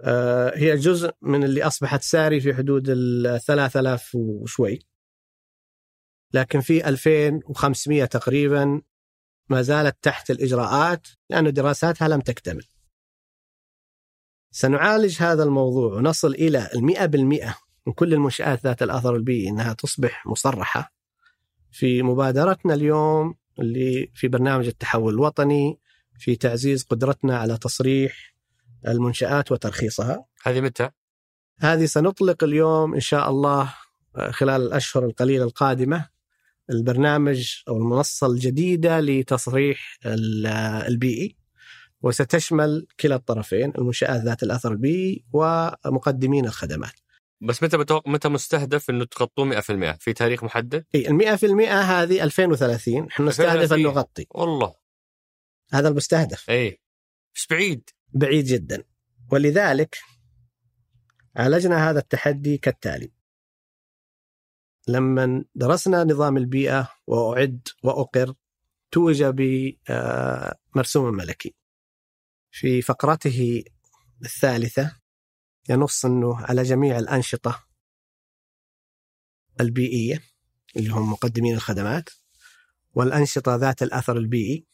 آه، 0.00 0.52
هي 0.56 0.76
جزء 0.76 1.14
من 1.22 1.44
اللي 1.44 1.62
أصبحت 1.62 2.02
ساري 2.02 2.40
في 2.40 2.54
حدود 2.54 2.88
ال 2.88 3.40
3000 3.40 4.14
وشوي. 4.14 4.78
لكن 6.32 6.60
في 6.60 6.88
2500 6.88 8.04
تقريبا 8.04 8.82
ما 9.48 9.62
زالت 9.62 9.96
تحت 10.02 10.30
الإجراءات 10.30 11.08
لأن 11.30 11.52
دراساتها 11.52 12.08
لم 12.08 12.20
تكتمل. 12.20 12.66
سنعالج 14.50 15.22
هذا 15.22 15.42
الموضوع 15.42 15.94
ونصل 15.94 16.34
إلى 16.34 16.70
المئة 16.74 17.06
بالمئة 17.06 17.63
من 17.86 17.92
كل 17.92 18.14
المنشآت 18.14 18.64
ذات 18.64 18.82
الأثر 18.82 19.16
البيئي 19.16 19.48
أنها 19.48 19.72
تصبح 19.72 20.26
مصرحة 20.26 20.92
في 21.72 22.02
مبادرتنا 22.02 22.74
اليوم 22.74 23.34
اللي 23.58 24.10
في 24.14 24.28
برنامج 24.28 24.66
التحول 24.66 25.14
الوطني 25.14 25.80
في 26.18 26.36
تعزيز 26.36 26.82
قدرتنا 26.82 27.38
على 27.38 27.58
تصريح 27.58 28.34
المنشآت 28.88 29.52
وترخيصها. 29.52 30.24
هذه 30.42 30.60
متى؟ 30.60 30.90
هذه 31.60 31.84
سنطلق 31.84 32.44
اليوم 32.44 32.94
إن 32.94 33.00
شاء 33.00 33.30
الله 33.30 33.74
خلال 34.30 34.62
الأشهر 34.62 35.04
القليلة 35.04 35.44
القادمة 35.44 36.08
البرنامج 36.70 37.62
أو 37.68 37.76
المنصة 37.76 38.26
الجديدة 38.26 39.00
لتصريح 39.00 39.98
البيئي. 40.88 41.36
وستشمل 42.02 42.86
كلا 43.00 43.14
الطرفين 43.14 43.72
المنشآت 43.78 44.22
ذات 44.22 44.42
الأثر 44.42 44.72
البيئي 44.72 45.24
ومقدمين 45.32 46.46
الخدمات. 46.46 47.03
بس 47.44 47.62
متى 47.62 47.78
بتوقع 47.78 48.10
متى 48.10 48.28
مستهدف 48.28 48.90
إنه 48.90 49.04
تغطوه 49.04 49.60
100% 49.60 49.98
في 49.98 50.12
تاريخ 50.12 50.44
محدد؟ 50.44 50.84
إي 50.94 51.08
ال 51.08 51.38
100% 51.38 51.44
هذه 51.68 52.22
2030 52.22 53.06
إحنا 53.08 53.26
نستهدف 53.26 53.72
ان 53.72 53.82
نغطي 53.82 54.26
والله. 54.30 54.74
هذا 55.72 55.88
المستهدف. 55.88 56.50
إي. 56.50 56.80
بس 57.34 57.46
بعيد. 57.50 57.90
بعيد 58.12 58.44
جدا. 58.44 58.84
ولذلك 59.32 59.98
عالجنا 61.36 61.90
هذا 61.90 61.98
التحدي 61.98 62.58
كالتالي. 62.58 63.12
لما 64.88 65.44
درسنا 65.54 66.04
نظام 66.04 66.36
البيئة 66.36 66.90
وأعد 67.06 67.68
وأقر 67.82 68.34
توج 68.90 69.24
بمرسوم 69.24 71.14
ملكي. 71.14 71.54
في 72.50 72.82
فقرته 72.82 73.64
الثالثة 74.22 75.03
ينص 75.68 76.04
أنه 76.04 76.36
على 76.36 76.62
جميع 76.62 76.98
الأنشطة 76.98 77.66
البيئية 79.60 80.22
اللي 80.76 80.90
هم 80.90 81.12
مقدمين 81.12 81.54
الخدمات 81.54 82.10
والأنشطة 82.94 83.56
ذات 83.56 83.82
الأثر 83.82 84.16
البيئي. 84.16 84.66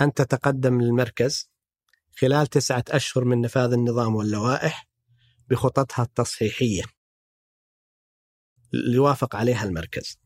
أن 0.00 0.14
تتقدم 0.14 0.80
للمركز 0.80 1.50
خلال 2.18 2.46
تسعة 2.46 2.84
أشهر 2.88 3.24
من 3.24 3.40
نفاذ 3.40 3.72
النظام 3.72 4.14
واللوائح 4.14 4.88
بخططها 5.48 6.02
التصحيحية. 6.02 6.82
اللي 8.74 8.98
وافق 8.98 9.36
عليها 9.36 9.64
المركز. 9.64 10.18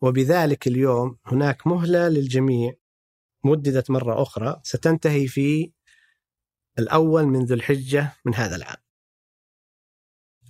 وبذلك 0.00 0.66
اليوم 0.66 1.18
هناك 1.26 1.66
مهلة 1.66 2.08
للجميع. 2.08 2.72
مددت 3.44 3.90
مرة 3.90 4.22
أخرى. 4.22 4.60
ستنتهي 4.64 5.26
في 5.26 5.72
الأول 6.78 7.26
من 7.26 7.44
ذو 7.44 7.54
الحجة 7.54 8.12
من 8.24 8.34
هذا 8.34 8.56
العام. 8.56 8.76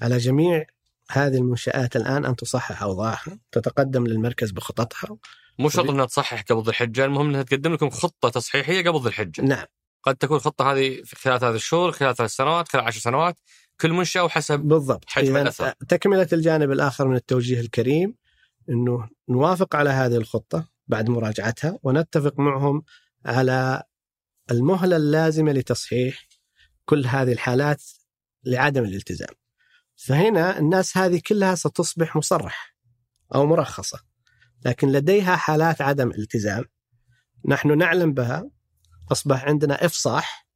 على 0.02 0.18
جميع 0.18 0.66
هذه 1.10 1.36
المنشآت 1.36 1.96
الآن 1.96 2.24
أن 2.24 2.36
تصحح 2.36 2.82
أوضاعها 2.82 3.38
تتقدم 3.52 4.06
للمركز 4.06 4.50
بخططها. 4.50 5.16
مو 5.58 5.68
شرط 5.68 5.90
إنها 5.90 6.06
تصحح 6.06 6.42
قبل 6.42 6.62
ذي 6.62 6.68
الحجة 6.68 7.04
المهم 7.04 7.28
إنها 7.28 7.42
تقدم 7.42 7.72
لكم 7.72 7.90
خطة 7.90 8.28
تصحيحية 8.28 8.88
قبل 8.90 9.00
ذي 9.00 9.08
الحجة. 9.08 9.42
نعم. 9.42 9.66
قد 10.02 10.16
تكون 10.16 10.36
الخطه 10.36 10.72
هذه 10.72 11.02
في 11.04 11.16
خلال 11.16 11.40
ثلاث 11.40 11.56
شهور 11.56 11.92
خلال 11.92 12.16
ثلاث 12.16 12.30
سنوات 12.30 12.68
خلال 12.68 12.84
عشر 12.84 13.00
سنوات 13.00 13.38
كل 13.80 13.92
منشأة 13.92 14.24
وحسب 14.24 14.60
بالضبط. 14.60 15.04
حجم 15.06 15.36
الأثر. 15.36 15.72
تكملة 15.88 16.28
الجانب 16.32 16.72
الآخر 16.72 17.08
من 17.08 17.16
التوجيه 17.16 17.60
الكريم 17.60 18.14
إنه 18.68 19.08
نوافق 19.28 19.76
على 19.76 19.90
هذه 19.90 20.16
الخطة 20.16 20.68
بعد 20.86 21.08
مراجعتها 21.08 21.78
ونتفق 21.82 22.38
معهم 22.38 22.82
على 23.26 23.82
المهلة 24.50 24.96
اللازمة 24.96 25.52
لتصحيح 25.52 26.28
كل 26.84 27.06
هذه 27.06 27.32
الحالات 27.32 27.82
لعدم 28.44 28.84
الالتزام. 28.84 29.34
فهنا 29.96 30.58
الناس 30.58 30.96
هذه 30.96 31.20
كلها 31.26 31.54
ستصبح 31.54 32.16
مصرح 32.16 32.76
أو 33.34 33.46
مرخصة. 33.46 34.00
لكن 34.64 34.88
لديها 34.92 35.36
حالات 35.36 35.80
عدم 35.80 36.10
التزام 36.10 36.64
نحن 37.48 37.78
نعلم 37.78 38.12
بها 38.12 38.50
أصبح 39.12 39.44
عندنا 39.44 39.84
إفصاح 39.84 40.46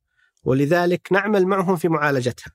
ولذلك 0.44 1.12
نعمل 1.12 1.46
معهم 1.46 1.77
في 1.77 1.88
معالجتها. 1.88 2.53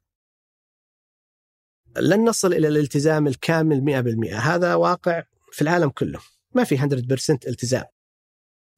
لن 1.98 2.26
نصل 2.26 2.54
إلى 2.54 2.67
الالتزام 2.67 3.28
الكامل 3.28 4.04
100% 4.30 4.34
هذا 4.34 4.76
واقع 4.76 5.24
في 5.52 5.62
العالم 5.62 5.89
كله 5.89 6.20
ما 6.56 6.63
في 6.63 6.78
100% 6.78 6.84
التزام 7.48 7.86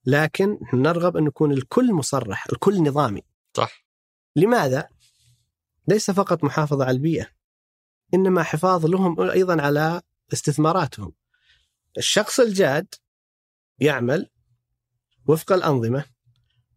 لكن 0.06 0.60
نرغب 0.74 1.18
أن 1.18 1.28
يكون 1.28 1.52
الكل 1.52 1.94
مصرح 1.94 2.46
الكل 2.52 2.84
نظامي. 2.84 3.22
صح. 3.54 3.86
لماذا؟ 4.36 4.89
ليس 5.88 6.12
فقط 6.12 6.44
محافظة 6.44 6.86
على 6.86 6.96
البيئة 6.96 7.28
إنما 8.13 8.44
حفاظ 8.44 8.86
لهم 8.86 9.22
أيضا 9.22 9.62
على 9.62 10.02
استثماراتهم. 10.34 11.13
الشخص 11.98 12.39
الجاد 12.39 12.96
يعمل 13.80 14.30
وفق 15.28 15.52
الأنظمة 15.52 16.06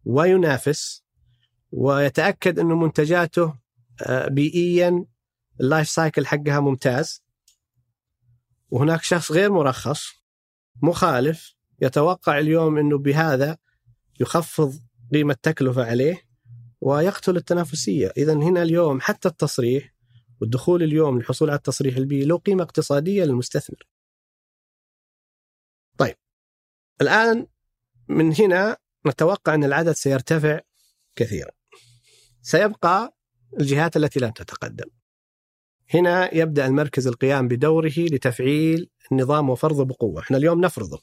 وينافس 0.05 1.03
ويتأكد 1.71 2.59
أن 2.59 2.65
منتجاته 2.65 3.55
آه، 4.01 4.27
بيئيا 4.27 5.05
ال 5.61 5.67
life 5.67 5.89
cycle 5.89 6.25
حقها 6.25 6.59
ممتاز. 6.59 7.23
وهناك 8.69 9.03
شخص 9.03 9.31
غير 9.31 9.51
مرخص 9.51 10.07
مخالف 10.81 11.56
يتوقع 11.81 12.39
اليوم 12.39 12.77
إنه 12.77 12.97
بهذا 12.97 13.57
يخفض 14.19 14.79
قيمة 15.13 15.33
التكلفة 15.33 15.85
عليه 15.85 16.27
ويقتل 16.81 17.37
التنافسية، 17.37 18.13
اذا 18.17 18.33
هنا 18.33 18.61
اليوم 18.61 19.01
حتى 19.01 19.27
التصريح 19.27 19.93
والدخول 20.41 20.83
اليوم 20.83 21.17
للحصول 21.17 21.49
على 21.49 21.57
التصريح 21.57 21.97
البيئي 21.97 22.25
له 22.25 22.37
قيمة 22.37 22.63
اقتصادية 22.63 23.23
للمستثمر. 23.23 23.87
طيب 25.97 26.15
الآن 27.01 27.47
من 28.07 28.33
هنا 28.39 28.77
نتوقع 29.07 29.53
أن 29.53 29.63
العدد 29.63 29.91
سيرتفع 29.91 30.59
كثيرا. 31.15 31.51
سيبقى 32.41 33.17
الجهات 33.59 33.97
التي 33.97 34.19
لم 34.19 34.31
تتقدم. 34.31 34.89
هنا 35.93 36.35
يبدأ 36.35 36.65
المركز 36.65 37.07
القيام 37.07 37.47
بدوره 37.47 37.93
لتفعيل 37.97 38.89
النظام 39.11 39.49
وفرضه 39.49 39.85
بقوة، 39.85 40.21
إحنا 40.21 40.37
اليوم 40.37 40.61
نفرضه. 40.61 41.01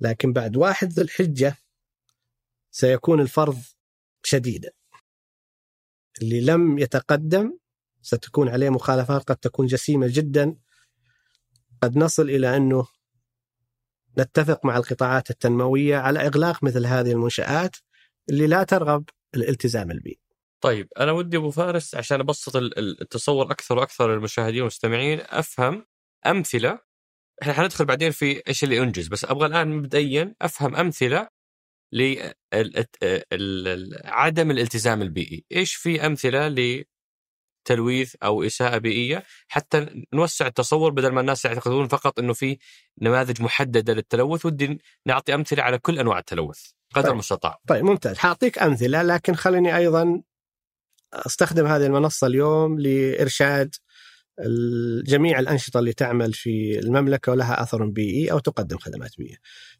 لكن 0.00 0.32
بعد 0.32 0.56
واحد 0.56 0.92
ذي 0.92 1.02
الحجة 1.02 1.56
سيكون 2.70 3.20
الفرض 3.20 3.58
شديدا. 4.22 4.70
اللي 6.22 6.40
لم 6.40 6.78
يتقدم 6.78 7.58
ستكون 8.02 8.48
عليه 8.48 8.70
مخالفات 8.70 9.22
قد 9.22 9.36
تكون 9.36 9.66
جسيمة 9.66 10.06
جدا. 10.10 10.56
قد 11.82 11.98
نصل 11.98 12.30
إلى 12.30 12.56
أنه 12.56 12.86
نتفق 14.18 14.64
مع 14.64 14.76
القطاعات 14.76 15.30
التنموية 15.30 15.96
على 15.96 16.26
إغلاق 16.26 16.64
مثل 16.64 16.86
هذه 16.86 17.12
المنشآت 17.12 17.76
اللي 18.30 18.46
لا 18.46 18.62
ترغب 18.62 19.04
الالتزام 19.34 19.90
البيئي. 19.90 20.20
طيب 20.60 20.88
أنا 21.00 21.12
ودي 21.12 21.36
أبو 21.36 21.50
فارس 21.50 21.94
عشان 21.94 22.20
أبسط 22.20 22.56
التصور 22.56 23.50
أكثر 23.50 23.78
وأكثر 23.78 24.14
للمشاهدين 24.14 24.60
والمستمعين 24.60 25.20
أفهم 25.20 25.86
أمثلة 26.26 26.87
إحنا 27.42 27.52
حندخل 27.52 27.84
بعدين 27.84 28.10
في 28.10 28.42
إيش 28.48 28.64
اللي 28.64 28.82
انجز 28.82 29.08
بس 29.08 29.24
أبغى 29.24 29.46
الآن 29.46 29.68
مبدئيا 29.68 30.34
أفهم 30.42 30.76
أمثلة 30.76 31.28
لعدم 33.32 34.50
الالتزام 34.50 35.02
البيئي، 35.02 35.44
إيش 35.52 35.74
في 35.74 36.06
أمثلة 36.06 36.48
لتلويث 37.68 38.14
أو 38.22 38.42
إساءة 38.42 38.78
بيئية؟ 38.78 39.22
حتى 39.48 40.04
نوسع 40.12 40.46
التصور 40.46 40.90
بدل 40.90 41.08
ما 41.12 41.20
الناس 41.20 41.44
يعتقدون 41.44 41.88
فقط 41.88 42.18
إنه 42.18 42.32
في 42.32 42.58
نماذج 43.02 43.42
محددة 43.42 43.92
للتلوث. 43.94 44.46
ودي 44.46 44.78
نعطي 45.06 45.34
أمثلة 45.34 45.62
على 45.62 45.78
كل 45.78 45.98
أنواع 45.98 46.18
التلوث 46.18 46.60
قدر 46.94 47.02
طيب. 47.02 47.12
المستطاع. 47.12 47.58
طيب 47.68 47.84
ممتاز، 47.84 48.18
حأعطيك 48.18 48.58
أمثلة 48.58 49.02
لكن 49.02 49.34
خليني 49.34 49.76
أيضا 49.76 50.22
أستخدم 51.12 51.66
هذه 51.66 51.86
المنصة 51.86 52.26
اليوم 52.26 52.78
لإرشاد 52.80 53.74
جميع 55.06 55.38
الأنشطة 55.38 55.78
اللي 55.78 55.92
تعمل 55.92 56.32
في 56.32 56.78
المملكة 56.78 57.32
ولها 57.32 57.62
أثر 57.62 57.86
بيئي 57.86 58.32
أو 58.32 58.38
تقدم 58.38 58.78
خدمات 58.78 59.10
بيئية 59.18 59.36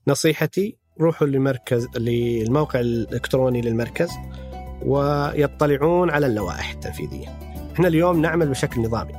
نصيحتي 0.09 0.77
روحوا 1.01 1.27
لمركز 1.27 1.87
للموقع 1.97 2.81
الإلكتروني 2.81 3.61
للمركز 3.61 4.11
ويطلعون 4.83 6.11
على 6.11 6.27
اللوائح 6.27 6.71
التنفيذية. 6.71 7.29
إحنا 7.73 7.88
اليوم 7.88 8.23
نعمل 8.23 8.49
بشكل 8.49 8.81
نظامي 8.81 9.12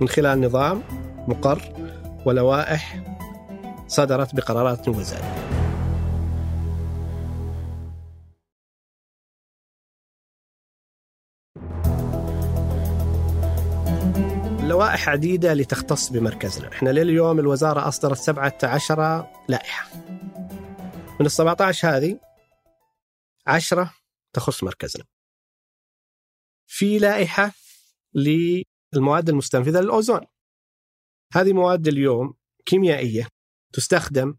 من 0.00 0.08
خلال 0.08 0.40
نظام 0.40 0.82
مقر 1.28 1.62
ولوائح 2.26 3.04
صدرت 3.88 4.34
بقرارات 4.34 4.88
الوزارة. 4.88 5.55
لوائح 14.66 15.08
عديدة 15.08 15.54
لتختص 15.54 16.10
بمركزنا. 16.10 16.68
إحنا 16.72 16.90
لليوم 16.90 17.38
الوزارة 17.38 17.88
أصدرت 17.88 18.16
17 18.16 19.26
لائحة. 19.48 19.96
من 21.20 21.26
ال 21.26 21.30
17 21.30 21.88
هذه 21.88 22.20
10 23.46 23.94
تخص 24.32 24.64
مركزنا. 24.64 25.04
في 26.66 26.98
لائحة 26.98 27.52
للمواد 28.14 29.28
المستنفذة 29.28 29.80
للأوزون. 29.80 30.20
هذه 31.32 31.52
مواد 31.52 31.88
اليوم 31.88 32.34
كيميائية 32.64 33.28
تستخدم 33.72 34.36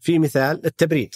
في 0.00 0.18
مثال 0.18 0.66
التبريد. 0.66 1.14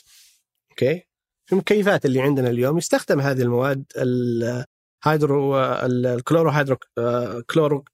أوكي؟ 0.70 1.02
في 1.46 1.52
المكيفات 1.52 2.04
اللي 2.04 2.20
عندنا 2.20 2.48
اليوم 2.48 2.78
يستخدم 2.78 3.20
هذه 3.20 3.42
المواد 3.42 3.84
ال 3.96 4.23
hydro 4.23 5.58
ال 5.58 5.71
chloro 5.71 6.50
hydro 6.50 6.76
chloro 7.50 7.84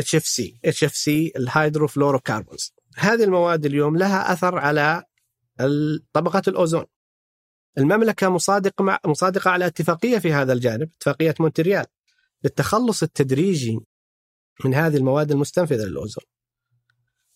HFC 0.00 0.60
HFC 0.64 1.32
ال 1.36 1.43
hydrofluorocarbons. 1.43 2.72
هذه 2.96 3.24
المواد 3.24 3.66
اليوم 3.66 3.96
لها 3.96 4.32
أثر 4.32 4.58
على 4.58 5.04
طبقة 6.12 6.42
الأوزون. 6.48 6.84
المملكة 7.78 8.28
مصادقه 8.28 8.82
مع 8.84 8.98
مصادقة 9.06 9.50
على 9.50 9.66
اتفاقية 9.66 10.18
في 10.18 10.32
هذا 10.32 10.52
الجانب 10.52 10.90
اتفاقية 10.96 11.34
مونتريال 11.40 11.86
للتخلص 12.44 13.02
التدريجي 13.02 13.80
من 14.64 14.74
هذه 14.74 14.96
المواد 14.96 15.30
المستنفذة 15.30 15.84
للأوزون. 15.84 16.24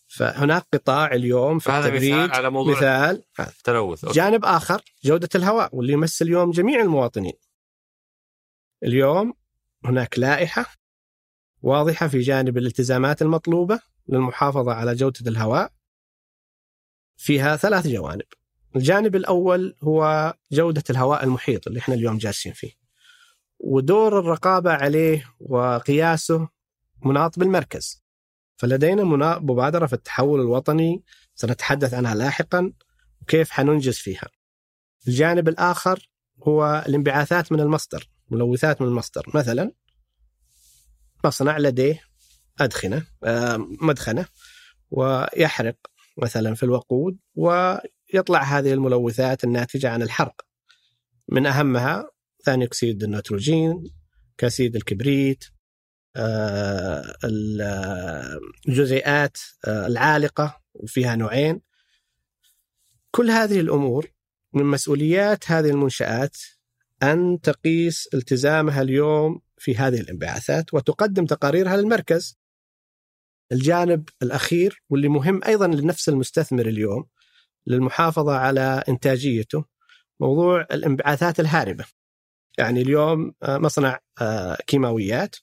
فهناك 0.08 0.66
قطاع 0.72 1.12
اليوم 1.12 1.58
في 1.58 1.78
التبريد 1.78 2.14
مثال 2.14 2.30
على 2.30 2.50
موضوع 2.50 2.76
مثال. 2.76 3.24
التلوث 3.40 4.12
جانب 4.12 4.44
آخر 4.44 4.82
جودة 5.04 5.28
الهواء 5.34 5.76
واللي 5.76 5.92
يمس 5.92 6.22
اليوم 6.22 6.50
جميع 6.50 6.80
المواطنين. 6.80 7.34
اليوم 8.82 9.34
هناك 9.84 10.18
لائحة 10.18 10.66
واضحة 11.64 12.08
في 12.08 12.20
جانب 12.20 12.58
الالتزامات 12.58 13.22
المطلوبة 13.22 13.80
للمحافظة 14.08 14.72
على 14.72 14.94
جودة 14.94 15.30
الهواء. 15.30 15.72
فيها 17.16 17.56
ثلاث 17.56 17.86
جوانب. 17.86 18.26
الجانب 18.76 19.16
الأول 19.16 19.76
هو 19.82 20.34
جودة 20.52 20.82
الهواء 20.90 21.24
المحيط 21.24 21.66
اللي 21.66 21.78
إحنا 21.78 21.94
اليوم 21.94 22.18
جالسين 22.18 22.52
فيه. 22.52 22.72
ودور 23.58 24.18
الرقابة 24.18 24.72
عليه 24.72 25.34
وقياسه 25.40 26.48
مناط 27.04 27.38
بالمركز. 27.38 28.04
فلدينا 28.56 29.04
مبادرة 29.38 29.86
في 29.86 29.92
التحول 29.92 30.40
الوطني 30.40 31.04
سنتحدث 31.34 31.94
عنها 31.94 32.14
لاحقا 32.14 32.72
وكيف 33.22 33.50
حننجز 33.50 33.96
فيها. 33.96 34.28
الجانب 35.08 35.48
الآخر 35.48 36.10
هو 36.42 36.84
الانبعاثات 36.88 37.52
من 37.52 37.60
المصدر 37.60 38.10
ملوثات 38.30 38.82
من 38.82 38.88
المصدر. 38.88 39.22
مثلا 39.34 39.72
مصنع 41.24 41.58
لديه 41.58 42.00
أدخنة 42.60 43.06
مدخنة 43.80 44.26
ويحرق 44.90 45.76
مثلا 46.16 46.54
في 46.54 46.62
الوقود 46.62 47.18
ويطلع 47.34 48.42
هذه 48.42 48.72
الملوثات 48.72 49.44
الناتجة 49.44 49.90
عن 49.90 50.02
الحرق. 50.02 50.40
من 51.28 51.46
أهمها 51.46 52.10
ثاني 52.44 52.64
أكسيد 52.64 53.02
النيتروجين 53.02 53.84
كاسيد 54.38 54.76
الكبريت 54.76 55.44
آه، 56.16 57.16
الجزيئات 58.68 59.36
آه، 59.64 59.86
العالقة 59.86 60.60
وفيها 60.74 61.16
نوعين. 61.16 61.60
كل 63.10 63.30
هذه 63.30 63.60
الأمور 63.60 64.06
من 64.52 64.64
مسؤوليات 64.64 65.50
هذه 65.50 65.70
المنشآت 65.70 66.36
أن 67.02 67.40
تقيس 67.40 68.08
التزامها 68.14 68.82
اليوم 68.82 69.40
في 69.64 69.76
هذه 69.76 70.00
الانبعاثات 70.00 70.74
وتقدم 70.74 71.26
تقاريرها 71.26 71.76
للمركز. 71.76 72.38
الجانب 73.52 74.08
الأخير 74.22 74.82
واللي 74.90 75.08
مهم 75.08 75.40
أيضا 75.46 75.66
لنفس 75.66 76.08
المستثمر 76.08 76.66
اليوم 76.66 77.06
للمحافظة 77.66 78.36
على 78.36 78.84
إنتاجيته 78.88 79.64
موضوع 80.20 80.60
الانبعاثات 80.60 81.40
الهاربة. 81.40 81.84
يعني 82.58 82.82
اليوم 82.82 83.34
آه، 83.42 83.58
مصنع 83.58 83.98
آه، 84.20 84.58
كيماويات 84.66 85.36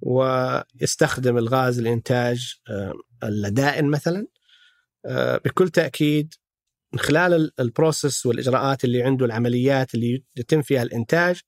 ويستخدم 0.00 1.38
الغاز 1.38 1.80
لإنتاج 1.80 2.54
آه، 2.70 2.92
اللدائن 3.22 3.84
مثلا. 3.90 4.26
بكل 5.44 5.68
تأكيد 5.68 6.34
من 6.92 6.98
خلال 6.98 7.60
ال 7.60 7.68
process 7.68 8.26
والإجراءات 8.26 8.84
اللي 8.84 9.02
عنده 9.02 9.26
العمليات 9.26 9.94
اللي 9.94 10.24
يتم 10.36 10.62
فيها 10.62 10.82
الإنتاج 10.82 11.40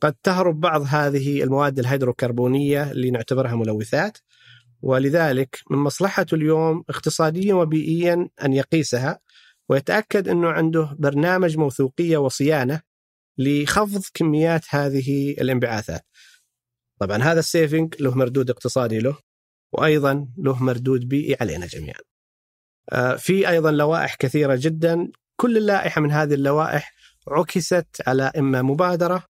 قد 0.00 0.14
تهرب 0.22 0.60
بعض 0.60 0.82
هذه 0.86 1.42
المواد 1.42 1.78
الهيدروكربونية 1.78 2.90
اللي 2.90 3.10
نعتبرها 3.10 3.54
ملوثات 3.54 4.18
ولذلك 4.82 5.60
من 5.70 5.78
مصلحته 5.78 6.34
اليوم 6.34 6.84
اقتصاديا 6.88 7.54
وبيئيا 7.54 8.28
أن 8.44 8.52
يقيسها 8.52 9.18
ويتأكد 9.68 10.28
أنه 10.28 10.48
عنده 10.48 10.96
برنامج 10.98 11.56
موثوقية 11.58 12.16
وصيانة 12.16 12.80
لخفض 13.38 14.02
كميات 14.14 14.64
هذه 14.68 15.30
الانبعاثات. 15.30 16.06
طبعا 17.00 17.22
هذا 17.22 17.38
ال 17.38 17.46
saving 17.46 17.94
له 18.00 18.14
مردود 18.14 18.50
اقتصادي 18.50 18.98
له 18.98 19.18
وأيضا 19.72 20.28
له 20.38 20.62
مردود 20.62 21.08
بيئي 21.08 21.36
علينا 21.40 21.66
جميعا. 21.66 22.00
آه، 22.92 23.16
في 23.16 23.48
أيضا 23.48 23.70
لوائح 23.70 24.14
كثيرة 24.14 24.58
جدا. 24.60 25.08
كل 25.36 25.56
اللائحة 25.56 26.00
من 26.00 26.10
هذه 26.10 26.34
اللوائح 26.34 26.94
عكست 27.28 27.86
على 28.06 28.22
إما 28.22 28.62
مبادرة 28.62 29.24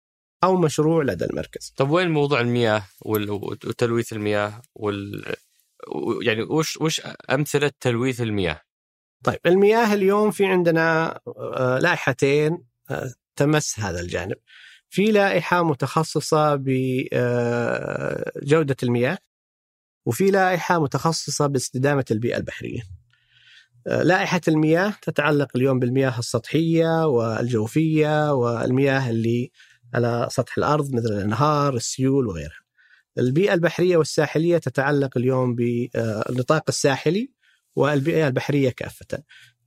أو 0.44 0.57
مشروع 0.57 1.02
لدى 1.04 1.24
المركز. 1.24 1.74
طب 1.76 1.90
وين 1.90 2.11
موضوع 2.11 2.40
المياه 2.40 2.83
وتلويث 3.00 4.12
المياه 4.12 4.62
وال 4.74 5.35
يعني 6.22 6.42
وش 6.42 6.76
وش 6.76 7.00
أمثلة 7.30 7.72
تلويث 7.80 8.20
المياه؟ 8.20 8.61
طيب 9.24 9.38
المياه 9.46 9.94
اليوم 9.94 10.30
في 10.30 10.46
عندنا 10.46 11.18
آه، 11.37 11.78
لائحتين 11.78 12.59
آه، 12.90 13.12
تمس 13.37 13.80
هذا 13.80 14.00
الجانب. 14.00 14.37
في 14.88 15.04
لائحة 15.04 15.62
متخصصة 15.62 16.54
بجوده 16.54 17.12
آه، 18.80 18.83
المياه 18.83 19.18
وفي 20.07 20.30
لائحة 20.30 20.83
متخصصة 20.83 21.46
باستدامة 21.46 22.04
البيئة 22.11 22.37
البحرية. 22.37 22.83
لائحة 23.87 24.40
المياه 24.48 24.94
تتعلق 25.02 25.48
اليوم 25.57 25.78
بالمياه 25.78 26.18
السطحية 26.18 27.07
والجوفية 27.07 28.35
والمياه 28.35 29.11
اللي 29.11 29.50
على 29.94 30.28
سطح 30.30 30.59
الأرض 30.59 30.94
مثل 30.94 31.09
الأنهار، 31.09 31.74
السيول 31.74 32.26
وغيرها. 32.26 32.64
البيئة 33.18 33.54
البحرية 33.54 33.96
والساحلية 33.96 34.59
تتعلق 34.59 35.18
اليوم 35.18 35.54
بالنطاق 35.54 36.64
الساحلي 36.68 37.30
والبيئة 37.76 38.26
البحرية 38.26 38.70
كافة. 38.70 39.22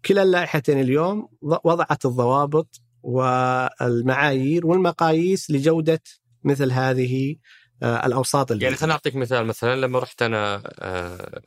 كلا 0.05 0.23
اللائحتين 0.23 0.79
اليوم 0.79 1.29
وضعت 1.41 2.05
الضوابط 2.05 2.81
والمعايير 3.03 4.67
والمقاييس 4.67 5.51
لجودة 5.51 6.01
مثل 6.43 6.71
هذه 6.71 7.35
آه، 7.83 8.05
الأوساط 8.05 8.51
البيئية. 8.51 8.67
يعني 8.67 8.77
خليني 8.77 8.93
أعطيك 8.93 9.15
مثال 9.15 9.45
مثلا 9.45 9.75
لما 9.75 9.99
رحت 9.99 10.21
أنا 10.21 10.63
آه، 10.79 11.41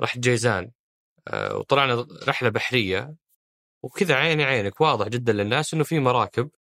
رحت 0.00 0.18
جيزان 0.18 0.70
آه، 1.28 1.56
وطلعنا 1.56 2.06
رحلة 2.28 2.48
بحرية 2.48 3.14
وكذا 3.82 4.14
عيني 4.14 4.44
عينك 4.44 4.80
واضح 4.80 5.08
جدا 5.08 5.32
للناس 5.32 5.74
إنه 5.74 5.84
في 5.84 5.98
مراكب 5.98 6.44
آه، 6.44 6.48
آه، 6.48 6.57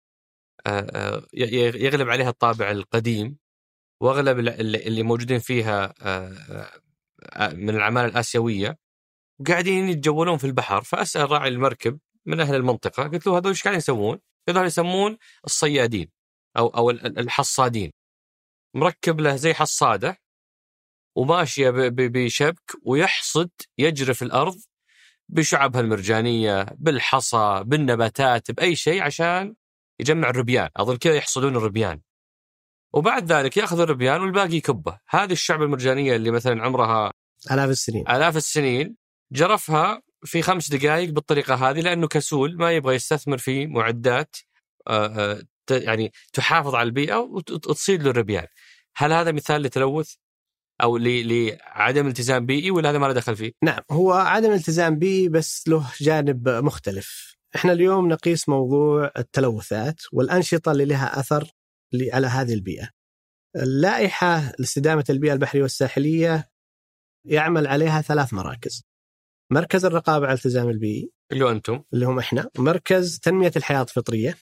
يغلب 1.35 2.09
عليها 2.09 2.29
الطابع 2.29 2.71
القديم 2.71 3.37
وأغلب 4.01 4.39
اللي 4.39 5.03
موجودين 5.03 5.39
فيها 5.39 5.95
آه، 6.03 7.53
من 7.53 7.71
العمالة 7.71 8.09
الآسيوية 8.09 8.79
قاعدين 9.47 9.89
يتجولون 9.89 10.39
في 10.39 10.47
البحر 10.47 10.83
فأسأل 10.83 11.31
راعي 11.31 11.49
المركب 11.49 11.99
من 12.27 12.41
أهل 12.41 12.55
المنطقة 12.55 13.03
قلت 13.03 13.27
له 13.27 13.39
هذول 13.39 13.49
إيش 13.49 13.63
قاعدين 13.63 13.79
يسوون؟ 13.79 14.21
هذول 14.49 14.67
يسمون 14.67 15.19
الصيادين 15.45 16.11
أو 16.57 16.69
أو 16.69 16.91
الحصادين 16.91 17.93
مركب 18.75 19.21
له 19.21 19.37
زي 19.37 19.55
حصادة 19.55 20.19
وماشية 21.17 21.71
بشبك 21.91 22.73
ويحصد 22.83 23.51
يجرف 23.79 24.23
الأرض 24.23 24.57
بشعبها 25.29 25.81
المرجانية 25.81 26.67
بالحصى 26.79 27.63
بالنباتات 27.67 28.51
بأي 28.51 28.77
شيء 28.77 29.03
عشان 29.03 29.55
يجمع 30.01 30.31
الربيان 30.31 30.69
أظن 30.77 30.97
كذا 30.97 31.15
يحصلون 31.15 31.57
الربيان 31.57 32.01
وبعد 32.93 33.33
ذلك 33.33 33.57
يأخذ 33.57 33.81
الربيان 33.81 34.21
والباقي 34.21 34.57
يكبه. 34.57 34.99
هذه 35.09 35.33
الشعب 35.33 35.63
المرجانية 35.63 36.17
اللي 36.17 36.31
مثلا 36.31 36.63
عمرها 36.63 37.13
آلاف 37.51 37.71
السنين. 37.71 38.09
آلاف 38.09 38.37
السنين 38.37 38.97
جرفها 39.33 40.03
في 40.25 40.43
خمس 40.43 40.69
دقائق 40.73 41.11
بالطريقة 41.11 41.55
هذه 41.55 41.81
لأنه 41.81 42.09
كسول 42.09 42.57
ما 42.57 42.73
يبغى 42.73 42.95
يستثمر 42.95 43.39
في 43.39 43.67
معدات 43.67 44.37
آه، 44.89 45.07
آه، 45.07 45.43
يعني 45.71 46.13
تحافظ 46.33 46.75
على 46.75 46.87
البيئة 46.87 47.17
وت- 47.17 47.51
وتصيد 47.51 48.03
له 48.03 48.11
الربيان. 48.11 48.47
هل 48.97 49.13
هذا 49.13 49.33
مثال 49.33 49.63
لتلوث؟ 49.63 50.15
أو 50.83 50.97
ل- 50.97 51.49
لعدم 51.49 52.07
التزام 52.07 52.47
بيئي 52.47 52.71
ولا 52.71 52.91
هذا 52.91 52.99
ما 52.99 53.07
له 53.07 53.13
دخل 53.13 53.37
فيه؟ 53.37 53.53
نعم 53.63 53.81
هو 53.91 54.13
عدم 54.13 54.51
الالتزام 54.51 54.99
به 54.99 55.29
بس 55.31 55.69
له 55.69 55.91
جانب 56.01 56.49
مختلف. 56.49 57.35
إحنا 57.57 57.73
اليوم 57.73 58.09
نقيس 58.09 58.49
موضوع 58.49 59.13
التلوثات 59.19 60.01
والأنشطة 60.13 60.73
اللي 60.73 60.85
لها 60.85 61.21
أثر 61.21 61.51
اللي 61.95 62.13
على 62.13 62.27
هذه 62.27 62.55
البيئة. 62.55 62.91
اللائحة 63.57 64.53
لاستدامة 64.59 65.05
البيئة 65.11 65.33
البحرية 65.33 65.63
والساحلية 65.63 66.51
يعمل 67.27 67.67
عليها 67.67 68.01
ثلاث 68.01 68.33
مراكز. 68.35 68.85
مركز 69.53 69.85
الرقابة 69.85 70.27
على 70.27 70.35
الالتزام 70.35 70.69
البيئي 70.69 71.11
اللي 71.33 71.45
هو 71.45 71.51
أنتم. 71.51 71.83
اللي 71.93 72.07
هم 72.07 72.19
إحنا 72.19 72.51
مركز 72.59 73.19
تنمية 73.19 73.53
الحياة 73.57 73.83
الفطرية 73.83 74.39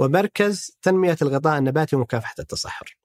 ومركز 0.00 0.78
تنمية 0.82 1.16
الغطاء 1.22 1.58
النباتي 1.58 1.96
ومكافحة 1.96 2.34
التصحر. 2.38 2.96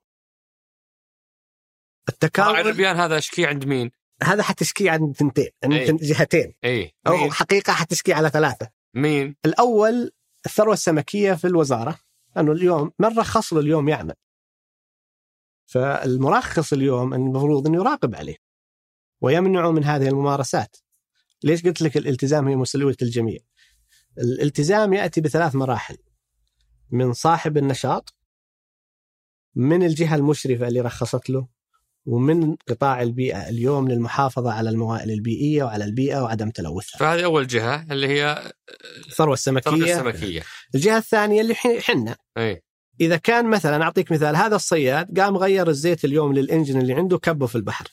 التكامل 2.08 2.60
الربيان 2.60 2.96
هذا 2.96 3.18
أشكي 3.18 3.46
عند 3.46 3.64
مين؟ 3.64 3.90
هذا 4.22 4.42
حتشكي 4.42 4.88
عن 4.88 5.12
تنتين 5.12 5.50
أي. 5.64 5.88
عن 5.88 5.96
جهتين. 5.96 6.54
اي 6.64 6.94
أو 7.06 7.16
مين؟ 7.16 7.32
حقيقة 7.32 7.72
حتشكي 7.72 8.12
على 8.12 8.28
ثلاثة. 8.28 8.75
مين؟ 8.96 9.36
الأول 9.44 10.10
الثروة 10.46 10.72
السمكية 10.72 11.34
في 11.34 11.46
الوزارة 11.46 11.98
لأنه 12.36 12.52
اليوم 12.52 12.92
من 12.98 13.18
رخص 13.18 13.52
له 13.52 13.60
اليوم 13.60 13.88
يعمل. 13.88 14.14
فالمرخص 15.66 16.72
اليوم 16.72 17.14
المفروض 17.14 17.66
إنه 17.66 17.76
يراقب 17.76 18.14
عليه 18.14 18.36
ويمنعه 19.20 19.70
من 19.70 19.84
هذه 19.84 20.08
الممارسات. 20.08 20.76
ليش 21.44 21.62
قلت 21.62 21.82
لك 21.82 21.96
الالتزام 21.96 22.48
هي 22.48 22.56
مسؤولية 22.56 22.96
الجميع؟ 23.02 23.38
الالتزام 24.18 24.92
يأتي 24.92 25.20
بثلاث 25.20 25.54
مراحل. 25.54 25.96
من 26.90 27.12
صاحب 27.12 27.56
النشاط 27.56 28.14
من 29.54 29.82
الجهة 29.82 30.14
المشرفة 30.14 30.68
اللي 30.68 30.80
رخصت 30.80 31.30
له 31.30 31.48
ومن 32.06 32.56
قطاع 32.68 33.02
البيئة 33.02 33.48
اليوم 33.48 33.88
للمحافظة 33.88 34.52
على 34.52 34.70
الموائل 34.70 35.10
البيئية 35.10 35.64
وعلى 35.64 35.84
البيئة 35.84 36.20
وعدم 36.20 36.50
تلوثها. 36.50 36.98
فهذه 36.98 37.24
أول 37.24 37.46
جهة 37.46 37.86
اللي 37.92 38.08
هي 38.08 38.52
الثروة 39.08 39.34
السمكية. 39.34 39.70
التربيه 39.70 39.94
السمكية. 39.94 40.42
الجهة 40.74 40.98
الثانية 40.98 41.40
اللي 41.40 41.54
حنا. 41.54 42.16
أي. 42.38 42.62
إذا 43.00 43.16
كان 43.16 43.50
مثلا 43.50 43.82
أعطيك 43.84 44.12
مثال 44.12 44.36
هذا 44.36 44.56
الصياد 44.56 45.20
قام 45.20 45.36
غير 45.36 45.68
الزيت 45.68 46.04
اليوم 46.04 46.32
للإنجن 46.32 46.80
اللي 46.80 46.94
عنده 46.94 47.18
كبه 47.18 47.46
في 47.46 47.54
البحر. 47.54 47.88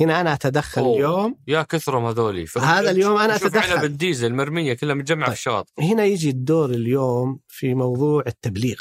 هنا 0.00 0.20
أنا 0.20 0.32
أتدخل 0.32 0.82
أوه. 0.82 0.96
اليوم. 0.96 1.38
يا 1.46 1.62
كثرهم 1.62 2.04
هذولي. 2.04 2.46
هذا 2.56 2.90
اليوم 2.90 3.18
أنا 3.18 3.38
شوف 3.38 3.46
أتدخل. 3.46 3.72
علب 3.72 3.84
الديزل 3.84 4.34
مرمية 4.34 4.74
كلها 4.74 4.94
متجمعة 4.94 5.26
طيب. 5.26 5.34
في 5.34 5.40
الشواطئ 5.40 5.70
هنا 5.78 6.04
يجي 6.04 6.30
الدور 6.30 6.70
اليوم 6.70 7.40
في 7.48 7.74
موضوع 7.74 8.24
التبليغ. 8.26 8.78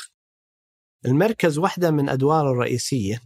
المركز 1.05 1.57
واحدة 1.57 1.91
من 1.91 2.09
أدواره 2.09 2.51
الرئيسية. 2.51 3.21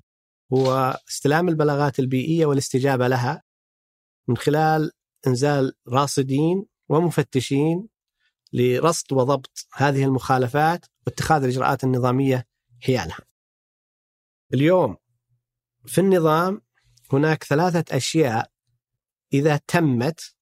هو 0.54 1.00
استلام 1.10 1.50
البلاغات 1.50 2.00
البيئية 2.00 2.46
والاستجابة 2.46 3.08
لها 3.08 3.44
من 4.28 4.38
خلال 4.38 4.92
إنزال 5.28 5.74
راصدين 5.88 6.66
ومفتشين 6.90 7.88
لرصد 8.54 9.14
وضبط 9.14 9.68
هذه 9.74 10.04
المخالفات 10.04 10.86
واتخاذ 11.08 11.44
الإجراءات 11.44 11.84
النظامية 11.84 12.48
حيالها. 12.84 13.20
اليوم 14.54 14.98
في 15.86 16.02
النظام 16.02 16.62
هناك 17.14 17.44
ثلاثة 17.44 17.98
أشياء 17.98 18.52
إذا 19.34 19.60
تمت 19.68 20.36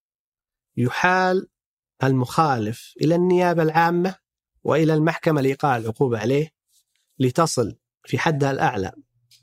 يحال 0.78 1.48
المخالف 2.04 2.94
إلى 3.02 3.16
النيابة 3.16 3.64
العامة 3.64 4.16
وإلى 4.64 4.94
المحكمة 4.94 5.42
لإيقاع 5.42 5.78
العقوبة 5.78 6.20
عليه 6.20 6.50
لتصل 7.20 7.78
في 8.06 8.20
حدها 8.20 8.52
الأعلى 8.52 8.92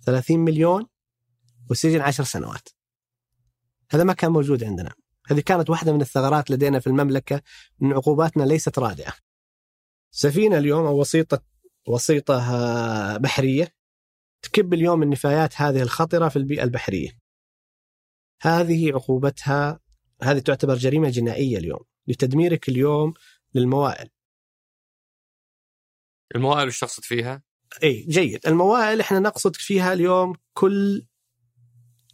30 0.07 0.39
مليون 0.39 0.87
وسجن 1.71 2.01
عشر 2.01 2.25
سنوات. 2.25 2.69
هذا 3.91 4.05
ما 4.05 4.13
كان 4.13 4.33
موجود 4.33 4.65
عندنا. 4.65 4.95
هذه 5.27 5.41
كانت 5.41 5.71
واحدة 5.71 5.93
من 5.93 6.01
الثغرات 6.01 6.51
لدينا 6.51 6.81
في 6.81 6.87
المملكة 6.87 7.43
أن 7.83 7.93
عقوباتنا 7.93 8.43
ليست 8.43 8.79
رادعة. 8.79 9.15
سفينة 10.11 10.59
اليوم 10.59 10.87
أو 10.87 11.01
وسيطة 11.01 11.43
وسيطة 11.89 12.55
آه، 12.55 13.17
بحرية 13.17 13.75
تكب 14.43 14.75
اليوم 14.75 15.03
النفايات 15.03 15.61
هذه 15.61 15.83
الخطرة 15.83 16.29
في 16.29 16.37
البيئة 16.37 16.63
البحرية. 16.63 17.19
هذه 18.43 18.93
عقوبتها 18.93 19.81
هذه 20.23 20.39
تعتبر 20.39 20.75
جريمة 20.75 21.11
جنائية 21.11 21.59
اليوم 21.59 21.85
لتدميرك 22.07 22.69
اليوم 22.69 23.15
للموائل. 23.55 24.11
الموائل 26.35 26.69
وش 26.69 26.81
تقصد 26.81 27.05
فيها؟ 27.05 27.43
اي 27.83 28.07
جيد. 28.09 28.47
الموائل 28.47 29.01
إحنا 29.01 29.19
نقصد 29.19 29.57
فيها 29.57 29.93
اليوم 29.93 30.35
كل 30.55 31.07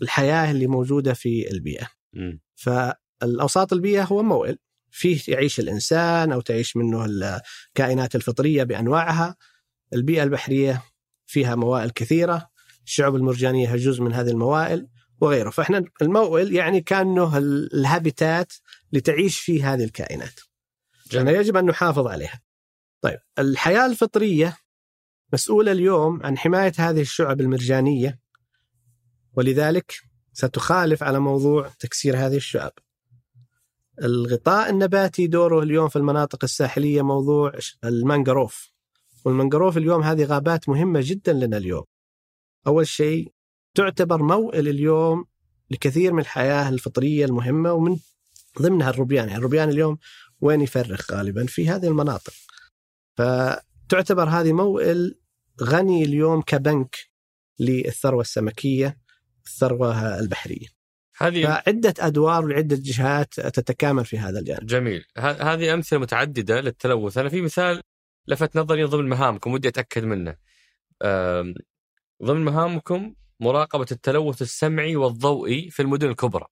الحياة 0.02 0.50
اللي 0.50 0.66
موجودة 0.66 1.12
في 1.14 1.50
البيئة. 1.50 1.88
مم. 2.12 2.40
فالأوساط 2.56 3.72
البيئة 3.72 4.04
هو 4.04 4.22
موئل 4.22 4.58
فيه 4.90 5.20
يعيش 5.28 5.60
الإنسان 5.60 6.32
أو 6.32 6.40
تعيش 6.40 6.76
منه 6.76 7.04
الكائنات 7.04 8.14
الفطرية 8.14 8.62
بأنواعها. 8.62 9.36
البيئة 9.92 10.22
البحرية 10.22 10.82
فيها 11.26 11.54
موائل 11.54 11.90
كثيرة. 11.90 12.50
الشعب 12.86 13.16
المرجانية 13.16 13.72
هي 13.72 13.76
جزء 13.76 14.02
من 14.02 14.12
هذه 14.12 14.30
الموائل 14.30 14.88
وغيره. 15.20 15.50
فإحنا 15.50 15.84
الموئل 16.02 16.52
يعني 16.54 16.80
كأنه 16.80 17.38
ال- 17.38 17.74
الهابيتات 17.74 18.52
لتعيش 18.92 19.40
فيه 19.40 19.74
هذه 19.74 19.84
الكائنات. 19.84 20.40
جميل. 21.10 21.26
يعني 21.26 21.38
يجب 21.38 21.56
أن 21.56 21.64
نحافظ 21.66 22.06
عليها. 22.06 22.40
طيب 23.00 23.18
الحياة 23.38 23.86
الفطرية 23.86 24.56
مسؤولة 25.32 25.72
اليوم 25.72 26.22
عن 26.22 26.38
حماية 26.38 26.72
هذه 26.78 27.00
الشعب 27.00 27.40
المرجانية 27.40 28.18
ولذلك 29.32 29.94
ستخالف 30.32 31.02
على 31.02 31.18
موضوع 31.18 31.68
تكسير 31.78 32.16
هذه 32.16 32.36
الشعب. 32.36 32.72
الغطاء 34.02 34.70
النباتي 34.70 35.26
دوره 35.26 35.62
اليوم 35.62 35.88
في 35.88 35.96
المناطق 35.96 36.44
الساحلية 36.44 37.02
موضوع 37.02 37.52
المانجروف. 37.84 38.72
والمانجروف 39.24 39.76
اليوم 39.76 40.02
هذه 40.02 40.24
غابات 40.24 40.68
مهمة 40.68 41.00
جدا 41.02 41.32
لنا 41.32 41.56
اليوم. 41.56 41.84
أول 42.66 42.86
شيء 42.86 43.32
تعتبر 43.74 44.22
موئل 44.22 44.68
اليوم 44.68 45.24
لكثير 45.70 46.12
من 46.12 46.20
الحياة 46.20 46.68
الفطرية 46.68 47.24
المهمة 47.24 47.72
ومن 47.72 47.96
ضمنها 48.62 48.90
الروبيان. 48.90 49.26
يعني 49.26 49.38
الروبيان 49.38 49.68
اليوم 49.68 49.98
وين 50.40 50.60
يفرخ 50.60 51.12
غالبا؟ 51.12 51.46
في 51.46 51.68
هذه 51.68 51.86
المناطق. 51.86 52.32
فتعتبر 53.88 54.28
هذه 54.28 54.52
موئل 54.52 55.18
غني 55.62 56.04
اليوم 56.04 56.42
كبنك 56.42 56.96
للثروة 57.60 58.20
السمكية 58.20 58.98
الثروة 59.46 60.18
البحرية. 60.18 60.66
هذه 61.16 61.44
فعدة 61.44 61.94
أدوار 61.98 62.44
وعدة 62.44 62.78
جهات 62.80 63.34
تتكامل 63.40 64.04
في 64.04 64.18
هذا 64.18 64.38
الجانب. 64.38 64.66
جميل. 64.66 65.04
ه- 65.18 65.52
هذه 65.52 65.74
أمثلة 65.74 65.98
متعددة 65.98 66.60
للتلوث. 66.60 67.18
أنا 67.18 67.28
في 67.28 67.42
مثال 67.42 67.80
لفت 68.26 68.56
نظري 68.56 68.84
ضمن 68.84 69.08
مهامكم 69.08 69.52
ودي 69.52 69.68
أتأكد 69.68 70.04
منه. 70.04 70.36
ضمن 72.24 72.44
مهامكم 72.44 73.14
مراقبة 73.40 73.86
التلوث 73.92 74.42
السمعي 74.42 74.96
والضوئي 74.96 75.70
في 75.70 75.82
المدن 75.82 76.08
الكبرى. 76.08 76.46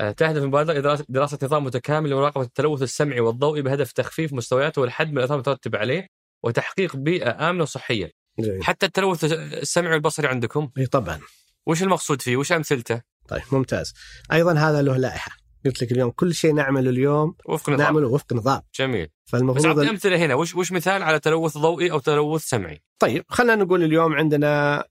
أه، 0.00 0.10
تهدف 0.10 0.42
المبادره 0.42 0.78
إلى 0.78 0.98
دراسة- 0.98 1.44
نظام 1.44 1.64
متكامل 1.64 2.10
لمراقبة 2.10 2.44
التلوث 2.44 2.82
السمعي 2.82 3.20
والضوئي 3.20 3.62
بهدف 3.62 3.92
تخفيف 3.92 4.32
مستوياته 4.32 4.82
والحد 4.82 5.10
من 5.10 5.18
الأثار 5.18 5.34
المترتبة 5.34 5.78
عليه. 5.78 6.19
وتحقيق 6.42 6.96
بيئة 6.96 7.50
آمنة 7.50 7.62
وصحية. 7.62 8.12
جميل. 8.38 8.64
حتى 8.64 8.86
التلوث 8.86 9.24
السمعي 9.32 9.92
والبصري 9.92 10.26
عندكم. 10.26 10.70
إي 10.78 10.86
طبعا. 10.86 11.20
وش 11.66 11.82
المقصود 11.82 12.22
فيه؟ 12.22 12.36
وش 12.36 12.52
أمثلته؟ 12.52 13.02
طيب 13.28 13.42
ممتاز. 13.52 13.94
أيضا 14.32 14.52
هذا 14.52 14.82
له 14.82 14.96
لائحة. 14.96 15.36
قلت 15.64 15.82
لك 15.82 15.92
اليوم 15.92 16.10
كل 16.10 16.34
شيء 16.34 16.54
نعمله 16.54 16.90
اليوم 16.90 17.34
وفق 17.44 17.70
نظام. 17.70 17.80
نعمله 17.80 18.08
وفق 18.08 18.32
نظام. 18.32 18.62
جميل. 18.74 19.06
بس 19.06 19.32
فالمفروض 19.32 19.66
اعطي 19.66 19.90
أمثلة 19.90 20.16
هنا. 20.16 20.34
وش 20.34 20.54
وش 20.54 20.72
مثال 20.72 21.02
على 21.02 21.20
تلوث 21.20 21.58
ضوئي 21.58 21.90
أو 21.90 21.98
تلوث 21.98 22.42
سمعي؟ 22.42 22.82
طيب 22.98 23.24
خلينا 23.28 23.54
نقول 23.54 23.84
اليوم 23.84 24.14
عندنا 24.14 24.84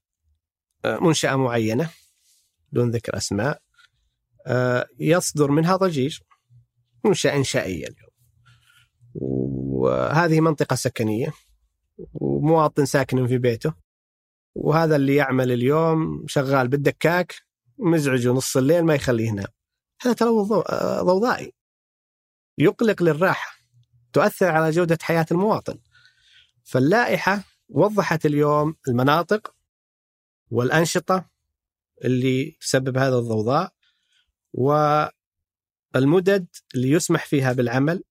آه، 0.84 0.98
منشأة 1.00 1.36
معينة 1.36 1.90
دون 2.72 2.90
ذكر 2.90 3.16
أسماء 3.16 3.60
آه، 4.46 4.86
يصدر 4.98 5.50
منها 5.50 5.76
ضجيج 5.76 6.18
منشأة 7.04 7.36
إنشائية 7.36 7.86
اليوم. 7.86 8.09
وهذه 9.14 10.40
منطقة 10.40 10.76
سكنية 10.76 11.32
ومواطن 12.12 12.84
ساكن 12.84 13.26
في 13.26 13.38
بيته 13.38 13.74
وهذا 14.54 14.96
اللي 14.96 15.14
يعمل 15.14 15.52
اليوم 15.52 16.24
شغال 16.26 16.68
بالدكاك 16.68 17.34
مزعجه 17.78 18.28
نص 18.32 18.56
الليل 18.56 18.84
ما 18.84 18.94
يخليه 18.94 19.28
ينام. 19.28 19.46
هذا 20.02 20.12
ضو- 20.42 20.60
آه، 20.60 21.02
ضوضائي. 21.02 21.52
يقلق 22.58 23.02
للراحة 23.02 23.56
تؤثر 24.12 24.46
على 24.46 24.70
جودة 24.70 24.98
حياة 25.02 25.26
المواطن. 25.30 25.78
فاللائحة 26.64 27.44
وضحت 27.68 28.26
اليوم 28.26 28.74
المناطق 28.88 29.54
والأنشطة 30.50 31.30
اللي 32.04 32.56
تسبب 32.60 32.98
هذا 32.98 33.16
الضوضاء 33.18 33.72
المدد 35.96 36.46
اللي 36.74 36.90
يسمح 36.90 37.26
فيها 37.26 37.52
بالعمل 37.52 38.04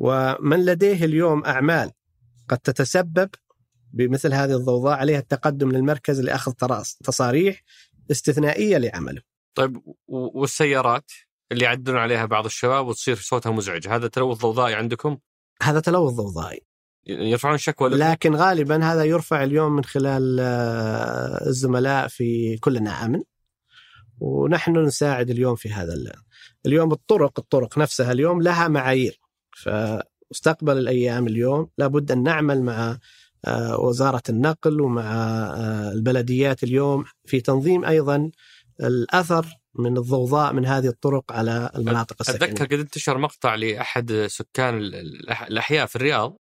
ومن 0.00 0.64
لديه 0.64 1.04
اليوم 1.04 1.44
أعمال 1.44 1.90
قد 2.48 2.58
تتسبب 2.58 3.30
بمثل 3.92 4.34
هذه 4.34 4.56
الضوضاء 4.56 4.98
عليها 4.98 5.18
التقدم 5.18 5.72
للمركز 5.72 6.20
لأخذ 6.20 6.52
تصاريح 7.04 7.62
استثنائية 8.10 8.78
لعمله. 8.78 9.22
طيب 9.54 9.82
والسيارات 10.08 11.10
اللي 11.52 11.64
يعدلون 11.64 11.98
عليها 11.98 12.26
بعض 12.26 12.44
الشباب 12.44 12.86
وتصير 12.86 13.16
صوتها 13.16 13.52
مزعج، 13.52 13.88
هذا 13.88 14.08
تلوث 14.08 14.38
ضوضائي 14.38 14.74
عندكم؟ 14.74 15.18
هذا 15.62 15.80
تلوث 15.80 16.12
ضوضائي. 16.12 16.60
يرفعون 17.06 17.58
شكوى 17.58 17.88
لكن 17.88 18.34
غالبا 18.34 18.84
هذا 18.84 19.04
يرفع 19.04 19.44
اليوم 19.44 19.76
من 19.76 19.84
خلال 19.84 20.40
آه، 20.40 21.46
الزملاء 21.46 22.08
في 22.08 22.58
كلنا 22.58 23.04
آمن 23.04 23.22
ونحن 24.20 24.76
نساعد 24.76 25.30
اليوم 25.30 25.56
في 25.56 25.72
هذا 25.72 25.94
اليوم 26.66 26.92
الطرق 26.92 27.38
الطرق 27.38 27.78
نفسها 27.78 28.12
اليوم 28.12 28.42
لها 28.42 28.68
معايير 28.68 29.19
فمستقبل 29.56 30.78
الأيام 30.78 31.26
اليوم 31.26 31.70
لابد 31.78 32.12
أن 32.12 32.22
نعمل 32.22 32.62
مع 32.62 32.98
آه، 33.44 33.80
وزارة 33.80 34.22
النقل 34.28 34.80
ومع 34.80 35.02
آه، 35.02 35.92
البلديات 35.92 36.62
اليوم 36.62 37.04
في 37.24 37.40
تنظيم 37.40 37.84
أيضا 37.84 38.30
الأثر 38.80 39.46
من 39.74 39.96
الضوضاء 39.96 40.52
من 40.52 40.66
هذه 40.66 40.86
الطرق 40.86 41.32
على 41.32 41.70
المناطق 41.76 42.16
السكنية. 42.20 42.52
أتذكر 42.52 42.64
قد 42.64 42.80
انتشر 42.80 43.18
مقطع 43.18 43.54
لأحد 43.54 44.12
سكان 44.26 44.78
الأحياء 45.48 45.86
في 45.86 45.96
الرياض. 45.96 46.36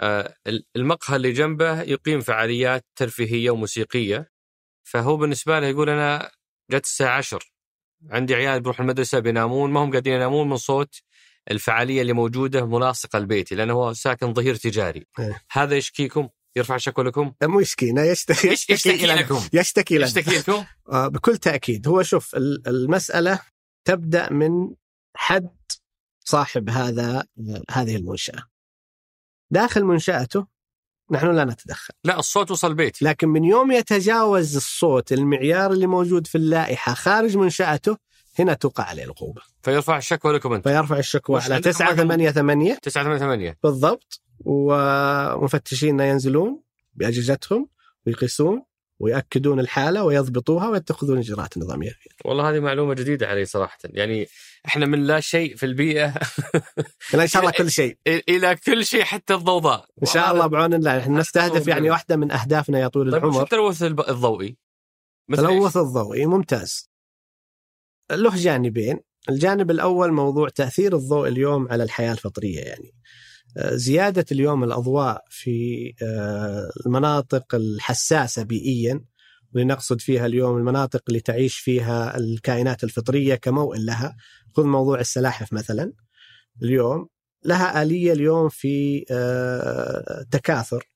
آه، 0.00 0.34
المقهى 0.76 1.16
اللي 1.16 1.32
جنبه 1.32 1.82
يقيم 1.82 2.20
فعاليات 2.20 2.84
ترفيهية 2.96 3.50
وموسيقية. 3.50 4.28
فهو 4.84 5.16
بالنسبة 5.16 5.60
له 5.60 5.66
يقول 5.66 5.90
أنا 5.90 6.30
جت 6.70 6.84
الساعة 6.84 7.16
10 7.16 7.40
عندي 8.10 8.34
عيال 8.34 8.60
بيروحوا 8.60 8.84
المدرسة 8.84 9.18
بينامون 9.18 9.70
ما 9.70 9.84
هم 9.84 9.90
قاعدين 9.90 10.12
ينامون 10.12 10.48
من 10.48 10.56
صوت 10.56 11.02
الفعالية 11.50 12.02
اللي 12.02 12.12
موجودة 12.12 12.66
ملاصقه 12.66 13.18
لبيتي 13.18 13.54
لأنه 13.54 13.72
هو 13.72 13.92
ساكن 13.92 14.34
ظهير 14.34 14.54
تجاري. 14.54 15.06
إيه. 15.18 15.42
هذا 15.52 15.76
يشكيكم؟ 15.76 16.28
يرفع 16.56 16.76
شكوى 16.76 17.04
لكم؟ 17.04 17.32
مو 17.42 17.60
يشكينا 17.60 18.04
يشتكي 18.04 18.48
يشتكي, 18.48 18.72
يشتكي 18.72 19.06
لكم؟ 19.06 19.40
يشتكي 19.52 19.98
لنا. 19.98 20.06
يشتكي 20.06 20.38
لكم؟ 20.38 20.64
آه 20.92 21.08
بكل 21.08 21.36
تأكيد. 21.36 21.88
هو 21.88 22.02
شوف 22.02 22.34
المسألة 22.66 23.40
تبدأ 23.84 24.32
من 24.32 24.74
حد 25.16 25.56
صاحب 26.24 26.70
هذا 26.70 27.24
هذه 27.70 27.96
المنشأة. 27.96 28.42
داخل 29.50 29.84
منشأته 29.84 30.46
نحن 31.10 31.34
لا 31.34 31.44
نتدخل. 31.44 31.94
لا 32.04 32.18
الصوت 32.18 32.50
وصل 32.50 32.74
بيتي. 32.74 33.04
لكن 33.04 33.28
من 33.28 33.44
يوم 33.44 33.72
يتجاوز 33.72 34.56
الصوت 34.56 35.12
المعيار 35.12 35.72
اللي 35.72 35.86
موجود 35.86 36.26
في 36.26 36.38
اللائحة 36.38 36.94
خارج 36.94 37.36
منشأته 37.36 37.96
هنا 38.38 38.54
توقع 38.54 38.84
عليه 38.84 39.04
العقوبة. 39.04 39.42
فيرفع 39.62 39.96
الشكوى 39.96 40.32
لكم 40.32 40.52
انت 40.52 40.68
فيرفع 40.68 40.98
الشكوى 40.98 41.40
على 41.40 41.60
988 41.60 42.80
988 42.80 43.54
بالضبط. 43.62 44.20
ومفتشين 44.44 46.00
ينزلون 46.00 46.62
بأجهزتهم 46.94 47.68
ويقيسون 48.06 48.62
ويأكدون 48.98 49.60
الحالة 49.60 50.04
ويضبطوها 50.04 50.68
ويتخذون 50.68 51.18
إجراءات 51.18 51.58
نظامية. 51.58 51.90
فيها. 51.90 52.14
والله 52.24 52.50
هذه 52.50 52.60
معلومة 52.60 52.94
جديدة 52.94 53.26
علي 53.26 53.44
صراحة. 53.44 53.78
يعني 53.84 54.26
إحنا 54.66 54.86
من 54.86 55.04
لا 55.04 55.20
شيء 55.20 55.56
في 55.56 55.66
البيئة. 55.66 56.14
إلى 57.14 57.22
إن 57.22 57.26
شاء 57.26 57.42
الله 57.42 57.52
كل 57.52 57.70
شيء. 57.70 57.98
إلى 58.06 58.56
كل 58.56 58.86
شيء 58.86 59.02
حتى 59.02 59.34
الضوضاء. 59.34 59.86
إن 60.02 60.06
شاء 60.06 60.32
الله 60.32 60.46
بعون 60.46 60.74
الله. 60.74 60.98
إحنا 60.98 61.18
نستهدف 61.18 61.68
يعني 61.68 61.90
واحدة 61.90 62.16
من 62.16 62.32
أهدافنا 62.32 62.78
يا 62.78 62.88
طول 62.88 63.12
طيب 63.12 63.24
العمر. 63.24 63.42
التلوث 63.42 63.82
الضوئي؟ 63.82 64.56
التلوث 65.30 65.76
الضوئي 65.76 66.26
ممتاز. 66.26 66.91
له 68.20 68.36
جانبين. 68.36 69.00
الجانب 69.28 69.70
الأول 69.70 70.12
موضوع 70.12 70.48
تأثير 70.48 70.96
الضوء 70.96 71.28
اليوم 71.28 71.68
على 71.68 71.82
الحياة 71.82 72.12
الفطرية 72.12 72.60
يعني. 72.60 72.94
زيادة 73.56 74.24
اليوم 74.32 74.64
الأضواء 74.64 75.24
في 75.30 75.92
آه، 76.02 76.70
المناطق 76.86 77.54
الحساسة 77.54 78.42
بيئيا 78.42 79.04
ولنقصد 79.54 80.00
فيها 80.00 80.26
اليوم 80.26 80.56
المناطق 80.56 81.02
اللي 81.08 81.20
تعيش 81.20 81.58
فيها 81.58 82.18
الكائنات 82.18 82.84
الفطرية 82.84 83.34
كموئل 83.34 83.86
لها. 83.86 84.16
خذ 84.56 84.64
موضوع 84.64 85.00
السلاحف 85.00 85.52
مثلا. 85.52 85.92
اليوم 86.62 87.08
لها 87.44 87.82
آلية 87.82 88.12
اليوم 88.12 88.48
في 88.48 89.04
آه، 89.10 90.26
تكاثر 90.30 90.88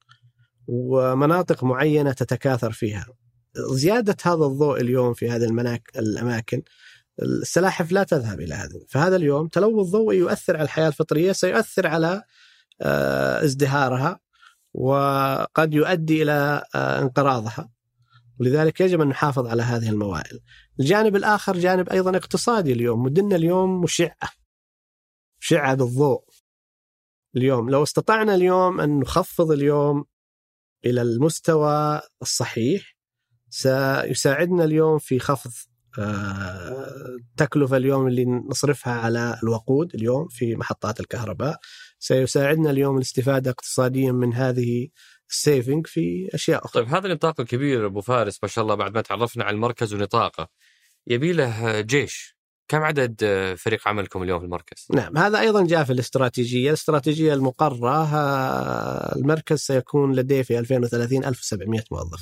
ومناطق 0.66 1.64
معينة 1.64 2.12
تتكاثر 2.12 2.72
فيها. 2.72 3.06
زيادة 3.56 4.16
هذا 4.22 4.44
الضوء 4.44 4.80
اليوم 4.80 5.14
في 5.14 5.30
هذه 5.30 5.44
الأماكن 5.96 6.62
السلاحف 7.22 7.92
لا 7.92 8.02
تذهب 8.04 8.40
إلى 8.40 8.54
هذا 8.54 8.70
فهذا 8.88 9.16
اليوم 9.16 9.48
تلوث 9.48 9.86
ضوئي 9.86 10.18
يؤثر 10.18 10.56
على 10.56 10.64
الحياة 10.64 10.88
الفطرية 10.88 11.32
سيؤثر 11.32 11.86
على 11.86 12.22
آه، 12.82 13.44
ازدهارها 13.44 14.20
وقد 14.74 15.74
يؤدي 15.74 16.22
إلى 16.22 16.62
آه، 16.74 17.02
انقراضها 17.02 17.70
ولذلك 18.40 18.80
يجب 18.80 19.00
أن 19.00 19.08
نحافظ 19.08 19.46
على 19.46 19.62
هذه 19.62 19.88
الموائل. 19.88 20.40
الجانب 20.80 21.16
الآخر 21.16 21.58
جانب 21.58 21.88
أيضا 21.88 22.16
اقتصادي 22.16 22.72
اليوم، 22.72 23.02
مدننا 23.02 23.36
اليوم 23.36 23.80
مشعة. 23.80 24.30
مشعة 25.40 25.74
بالضوء. 25.74 26.24
اليوم 27.36 27.70
لو 27.70 27.82
استطعنا 27.82 28.34
اليوم 28.34 28.80
أن 28.80 28.98
نخفض 28.98 29.50
اليوم 29.50 30.04
إلى 30.84 31.02
المستوى 31.02 32.00
الصحيح 32.22 32.96
سيساعدنا 33.50 34.64
اليوم 34.64 34.98
في 34.98 35.18
خفض 35.18 35.52
التكلفة 35.98 37.76
اليوم 37.76 38.06
اللي 38.06 38.24
نصرفها 38.24 38.92
على 38.92 39.38
الوقود 39.42 39.94
اليوم 39.94 40.28
في 40.28 40.56
محطات 40.56 41.00
الكهرباء. 41.00 41.58
سيساعدنا 41.98 42.70
اليوم 42.70 42.96
الاستفادة 42.96 43.50
اقتصاديا 43.50 44.12
من 44.12 44.34
هذه 44.34 44.88
السيفنج 45.30 45.86
في 45.86 46.28
أشياء 46.34 46.64
أخرى. 46.64 46.84
طيب 46.84 46.94
هذا 46.94 47.06
النطاق 47.06 47.40
الكبير 47.40 47.86
أبو 47.86 48.00
فارس 48.00 48.38
ما 48.42 48.48
شاء 48.48 48.64
الله 48.64 48.74
بعد 48.74 48.94
ما 48.94 49.00
تعرفنا 49.00 49.44
على 49.44 49.54
المركز 49.54 49.94
ونطاقه. 49.94 50.48
يبي 51.06 51.32
له 51.32 51.80
جيش. 51.80 52.36
كم 52.68 52.82
عدد 52.82 53.24
فريق 53.58 53.88
عملكم 53.88 54.22
اليوم 54.22 54.38
في 54.38 54.44
المركز؟ 54.44 54.86
نعم 54.94 55.18
هذا 55.18 55.40
أيضا 55.40 55.66
جاء 55.66 55.84
في 55.84 55.92
الاستراتيجية، 55.92 56.68
الاستراتيجية 56.68 57.34
المقررة 57.34 58.04
المركز 59.16 59.58
سيكون 59.58 60.14
لديه 60.14 60.42
في 60.42 60.58
2030 60.58 61.24
1700 61.24 61.82
موظف. 61.92 62.20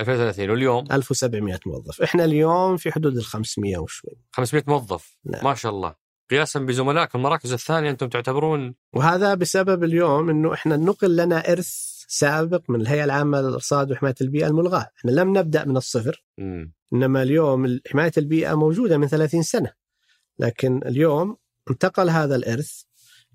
2030 0.00 0.50
واليوم؟ 0.50 0.84
1700 0.92 1.60
موظف. 1.66 2.02
إحنا 2.02 2.24
اليوم 2.24 2.76
في 2.76 2.92
حدود 2.92 3.16
ال 3.16 3.24
500 3.24 3.78
وشوي. 3.78 4.12
500 4.32 4.64
موظف. 4.66 5.16
نعم. 5.24 5.44
ما 5.44 5.54
شاء 5.54 5.72
الله. 5.72 5.94
قياسا 6.30 6.60
بزملائكم 6.60 7.18
المراكز 7.18 7.52
الثانية 7.52 7.90
أنتم 7.90 8.08
تعتبرون؟ 8.08 8.74
وهذا 8.92 9.34
بسبب 9.34 9.84
اليوم 9.84 10.30
إنه 10.30 10.54
إحنا 10.54 10.76
نقل 10.76 11.16
لنا 11.16 11.52
إرث 11.52 11.68
سابق 12.08 12.70
من 12.70 12.80
الهيئة 12.80 13.04
العامة 13.04 13.40
للارصاد 13.40 13.90
وحماية 13.90 14.14
البيئة 14.20 14.46
الملغاة، 14.46 14.90
إحنا 14.98 15.10
لم 15.10 15.38
نبدأ 15.38 15.64
من 15.64 15.76
الصفر. 15.76 16.24
م. 16.38 16.66
إنما 16.92 17.22
اليوم 17.22 17.80
حماية 17.90 18.12
البيئة 18.18 18.54
موجودة 18.54 18.98
من 18.98 19.06
30 19.06 19.42
سنة. 19.42 19.72
لكن 20.38 20.80
اليوم 20.86 21.36
انتقل 21.70 22.10
هذا 22.10 22.36
الإرث 22.36 22.82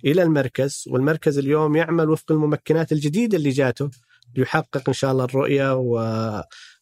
إلى 0.06 0.24
المركز 0.24 0.84
والمركز 0.88 1.38
اليوم 1.38 1.76
يعمل 1.76 2.10
وفق 2.10 2.32
الممكنات 2.32 2.92
الجديدة 2.92 3.38
اللي 3.38 3.50
جاته 3.50 3.90
ليحقق 4.36 4.84
إن 4.88 4.94
شاء 4.94 5.12
الله 5.12 5.24
الرؤية 5.26 5.74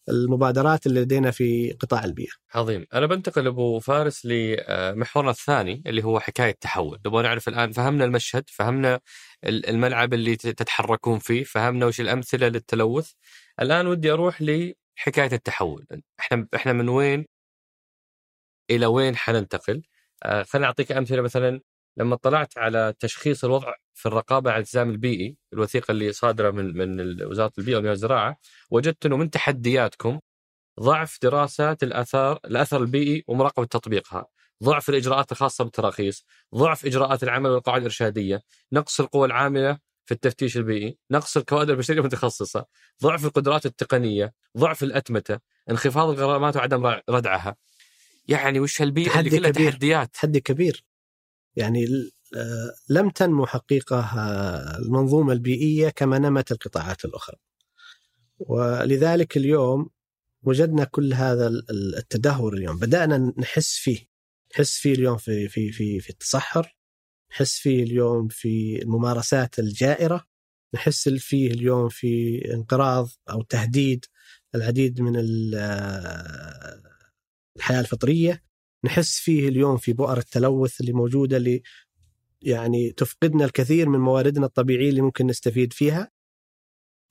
والمبادرات 0.08 0.86
اللي 0.88 1.02
لدينا 1.02 1.32
في 1.32 1.72
قطاع 1.72 2.04
البيئة. 2.06 2.32
عظيم، 2.54 2.86
أنا 2.94 3.06
بنتقل 3.06 3.48
أبو 3.48 3.80
فارس 3.80 4.26
لمحورنا 4.26 5.32
الثاني 5.32 5.84
اللي 5.88 6.04
هو 6.04 6.20
حكاية 6.20 6.58
تحول، 6.62 7.00
نبغى 7.06 7.24
نعرف 7.24 7.48
الآن 7.48 7.72
فهمنا 7.72 8.06
المشهد، 8.06 8.44
فهمنا 8.50 9.00
الملعب 9.46 10.14
اللي 10.14 10.36
تتحركون 10.36 11.20
فيه، 11.20 11.44
فهمنا 11.44 11.86
وش 11.86 12.02
الأمثلة 12.02 12.48
للتلوث. 12.48 13.12
الآن 13.62 13.88
ودي 13.88 14.12
أروح 14.12 14.42
لحكاية 14.42 15.32
التحول، 15.34 15.86
إحنا 16.20 16.48
إحنا 16.56 16.74
من 16.74 16.90
وين 16.90 17.26
إلى 18.72 18.86
وين 18.86 19.16
حننتقل؟ 19.16 19.82
آه، 20.24 20.44
خليني 20.44 20.66
أعطيك 20.68 20.92
أمثلة 20.92 21.22
مثلا 21.22 21.62
لما 22.00 22.16
اطلعت 22.16 22.58
على 22.58 22.94
تشخيص 23.00 23.46
الوضع 23.46 23.74
في 23.94 24.06
الرقابة 24.06 24.52
على 24.52 24.58
الالتزام 24.58 24.90
البيئي 24.90 25.38
الوثيقة 25.54 25.92
اللي 25.92 26.12
صادرة 26.12 26.52
من 26.52 26.78
من 26.78 27.24
وزارة 27.24 27.52
البيئة 27.58 27.78
ومن 27.78 27.90
الزراعة 27.90 28.38
وجدت 28.70 29.06
إنه 29.06 29.18
من 29.18 29.30
تحدياتكم 29.30 30.20
ضعف 30.80 31.20
دراسات 31.22 31.84
الاثار 31.84 32.40
الأثر 32.46 32.82
البيئي 32.82 33.24
ومراقبة 33.28 33.66
تطبيقها، 33.66 34.26
ضعف 34.64 34.90
الإجراءات 34.90 35.32
الخاصة 35.32 35.64
بالتراخيص، 35.64 36.26
ضعف 36.56 36.86
إجراءات 36.86 37.24
العمل 37.24 37.50
والقواعد 37.50 37.82
الإرشادية، 37.82 38.42
نقص 38.74 39.00
القوى 39.00 39.28
العاملة 39.28 39.78
في 40.06 40.14
التفتيش 40.14 40.58
البيئي، 40.58 40.98
نقص 41.12 41.38
الكوادر 41.38 41.74
البشرية 41.74 42.00
المتخصصة، 42.00 42.66
ضعف 43.04 43.26
القدرات 43.26 43.66
التقنية، 43.66 44.34
ضعف 44.58 44.84
الأتمتة، 44.84 45.40
انخفاض 45.70 46.10
الغرامات 46.10 46.56
وعدم 46.56 46.86
ردعها. 47.10 47.56
يعني 48.28 48.60
وش 48.60 48.82
هالبيئة 48.82 49.20
اللي 49.20 49.30
كلها 49.30 49.52
تحديات؟ 49.52 50.14
تحدي 50.14 50.40
كبير. 50.40 50.84
يعني 51.60 51.86
آه، 52.36 52.74
لم 52.90 53.10
تنمو 53.10 53.46
حقيقة 53.46 54.00
آه، 54.00 54.78
المنظومة 54.78 55.34
البيئية 55.34 55.90
كما 55.90 56.20
نمت 56.20 56.52
القطاعات 56.52 57.06
الأخرى. 57.06 57.38
ولذلك 58.40 59.38
اليوم 59.38 59.90
وجدنا 60.44 60.84
كل 60.84 61.14
هذا 61.14 61.48
التدهور 61.72 62.54
اليوم. 62.54 62.80
بدأنا 62.80 63.34
نحس 63.38 63.78
فيه. 63.78 64.00
نحس 64.54 64.78
فيه 64.78 64.94
اليوم 64.94 65.18
في 65.18 65.48
في 65.50 65.72
في 65.72 66.00
في 66.00 66.10
التصحر. 66.10 66.76
نحس 67.32 67.58
فيه 67.60 67.84
اليوم 67.84 68.28
في 68.28 68.82
الممارسات 68.82 69.60
الجائرة. 69.60 70.26
نحس 70.74 71.10
فيه 71.10 71.52
اليوم 71.52 71.90
في 71.90 72.42
انقراض 72.54 73.10
أو 73.30 73.42
تهديد 73.42 74.06
العديد 74.56 75.02
من 75.02 75.14
الحياة 77.58 77.80
الفطرية. 77.80 78.49
نحس 78.84 79.20
فيه 79.20 79.50
اليوم 79.50 79.78
في 79.78 79.94
بؤر 79.94 80.18
التلوث 80.18 80.82
اللي 80.82 80.94
موجودة 80.94 81.38
اللي 81.38 81.62
يعني 82.42 82.92
تفقدنا 82.92 83.46
الكثير 83.46 83.90
من 83.90 84.00
مواردنا 84.00 84.46
الطبيعية 84.46 84.90
اللي 84.90 85.02
ممكن 85.02 85.28
نستفيد 85.28 85.74
فيها. 85.74 86.12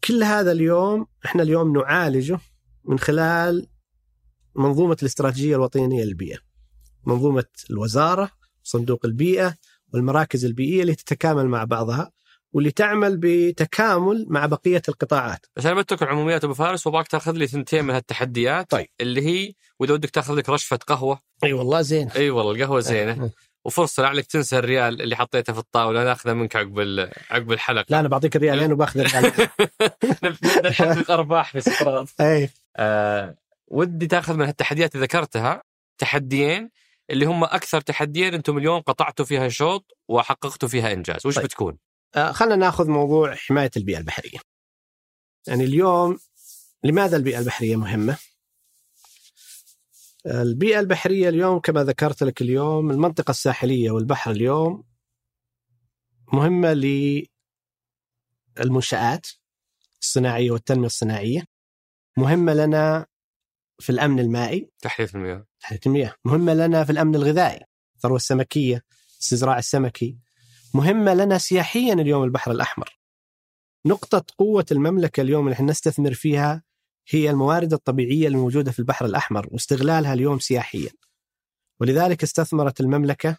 كل 0.05 0.23
هذا 0.23 0.53
اليوم 0.53 1.07
إحنا 1.27 1.43
اليوم 1.43 1.79
نعالجه 1.79 2.39
من 2.85 2.99
خلال 2.99 3.67
منظومة 4.57 4.97
الاستراتيجية 5.03 5.57
الوطنية 5.57 6.05
للبيئة. 6.05 6.39
منظومة 7.07 7.45
الوزارة 7.71 8.31
صندوق 8.63 9.07
البيئة 9.07 9.57
والمراكز 9.95 10.45
البيئية 10.45 10.83
اللي 10.83 10.95
تتكامل 10.95 11.49
مع 11.49 11.65
بعضها. 11.65 12.13
واللي 12.53 12.71
تعمل 12.71 13.17
بتكامل 13.21 14.27
مع 14.29 14.47
بقية 14.47 14.83
القطاعات. 14.89 15.47
بس 15.57 15.67
أنا 15.67 15.81
بترك 15.81 16.03
العموميات 16.03 16.45
أبو 16.45 16.55
فارس 16.55 16.87
وابغاك 16.87 17.09
تأخذ 17.09 17.33
لي 17.33 17.47
ثنتين 17.47 17.85
من 17.85 17.95
هالتحديات 17.95 18.71
طيب. 18.71 18.87
اللي 19.01 19.27
هي 19.27 19.55
وإذا 19.81 19.95
ودك 19.95 20.11
تأخذ 20.11 20.35
لك 20.35 20.49
رشفة 20.49 20.79
قهوة. 20.87 21.21
أي 21.45 21.53
والله 21.53 21.81
زين 21.81 22.09
أي 22.09 22.31
والله 22.31 22.53
القهوة 22.53 22.81
زينة. 22.81 23.31
وفرصة 23.65 24.03
لعلك 24.03 24.27
تنسى 24.27 24.59
الريال 24.59 25.03
اللي 25.03 25.17
حطيته 25.17 25.53
في 25.53 25.59
الطاولة. 25.59 26.05
ناخذه 26.05 26.33
منك 26.33 26.57
عقب 26.57 27.09
عقب 27.31 27.53
الحلقة. 27.53 27.87
لا 27.89 28.01
أنا 28.01 28.09
بعطيك 28.09 28.37
الريالين 28.37 28.73
وباخذ 28.73 29.01
الريال. 29.01 29.49
نحقق 30.65 31.11
أرباح 31.11 31.53
في 31.53 31.59
استقراض 31.59 32.09
أي. 32.21 32.51
آه 32.77 33.35
ودي 33.69 34.07
تأخذ 34.07 34.35
من 34.37 34.49
التحديات 34.49 34.95
اللي 34.95 35.07
ذكرتها 35.07 35.63
تحديين 35.99 36.71
اللي 37.11 37.27
هم 37.27 37.45
أكثر 37.45 37.81
تحديين 37.81 38.35
أنتم 38.35 38.59
اليوم 38.59 38.81
قطعتوا 38.81 39.25
فيها 39.25 39.49
شوط 39.49 39.97
وحققتوا 40.09 40.69
فيها 40.69 40.93
إنجاز، 40.93 41.27
وش 41.27 41.35
طيب. 41.35 41.45
بتكون؟ 41.45 41.79
آه 42.15 42.33
خلينا 42.33 42.57
ناخذ 42.57 42.89
موضوع 42.89 43.35
حماية 43.35 43.71
البيئة 43.77 43.99
البحرية. 43.99 44.39
يعني 45.47 45.65
اليوم 45.65 46.19
لماذا 46.85 47.17
البيئة 47.17 47.39
البحرية 47.39 47.77
مهمة؟ 47.77 48.19
البيئة 50.27 50.81
البحرية 50.81 51.29
اليوم 51.29 51.59
كما 51.59 51.85
ذكرت 51.85 52.23
لك 52.23 52.43
اليوم 52.43 52.91
المنطقة 52.91 53.31
الساحلية 53.31 53.91
والبحر 53.91 54.31
اليوم 54.31 54.85
مهمة 56.33 56.73
للمنشآت 58.59 59.27
الصناعية 60.01 60.51
والتنمية 60.51 60.87
الصناعية. 60.87 61.45
مهمة 62.17 62.55
لنا 62.55 63.07
في 63.81 63.91
الأمن 63.91 64.21
المائي 64.21 64.71
تحلية 64.81 65.09
المياه 65.15 65.47
تحلية 65.61 65.81
المياه 65.87 66.15
مهمة 66.25 66.55
لنا 66.55 66.85
في 66.85 66.93
الأمن 66.93 67.15
الغذائي 67.15 67.65
الثروة 67.97 68.17
السمكية 68.17 68.85
الاستزراع 69.15 69.59
السمكي 69.59 70.19
مهمة 70.75 71.15
لنا 71.15 71.39
سياحيا 71.39 71.93
اليوم 71.95 72.25
البحر 72.25 72.51
الأحمر. 72.51 72.99
نقطة 73.87 74.25
قوة 74.39 74.67
المملكة 74.73 75.21
اليوم 75.21 75.45
اللي 75.45 75.55
إحنا 75.55 75.67
نستثمر 75.67 76.15
فيها 76.15 76.63
هي 77.09 77.31
الموارد 77.31 77.73
الطبيعية 77.73 78.29
الموجودة 78.29 78.73
في 78.73 78.79
البحر 78.79 79.07
الأحمر 79.07 79.49
واستغلالها 79.51 80.13
اليوم 80.15 80.39
سياحيا. 80.39 80.91
ولذلك 81.81 82.23
استثمرت 82.23 82.81
المملكة 82.81 83.39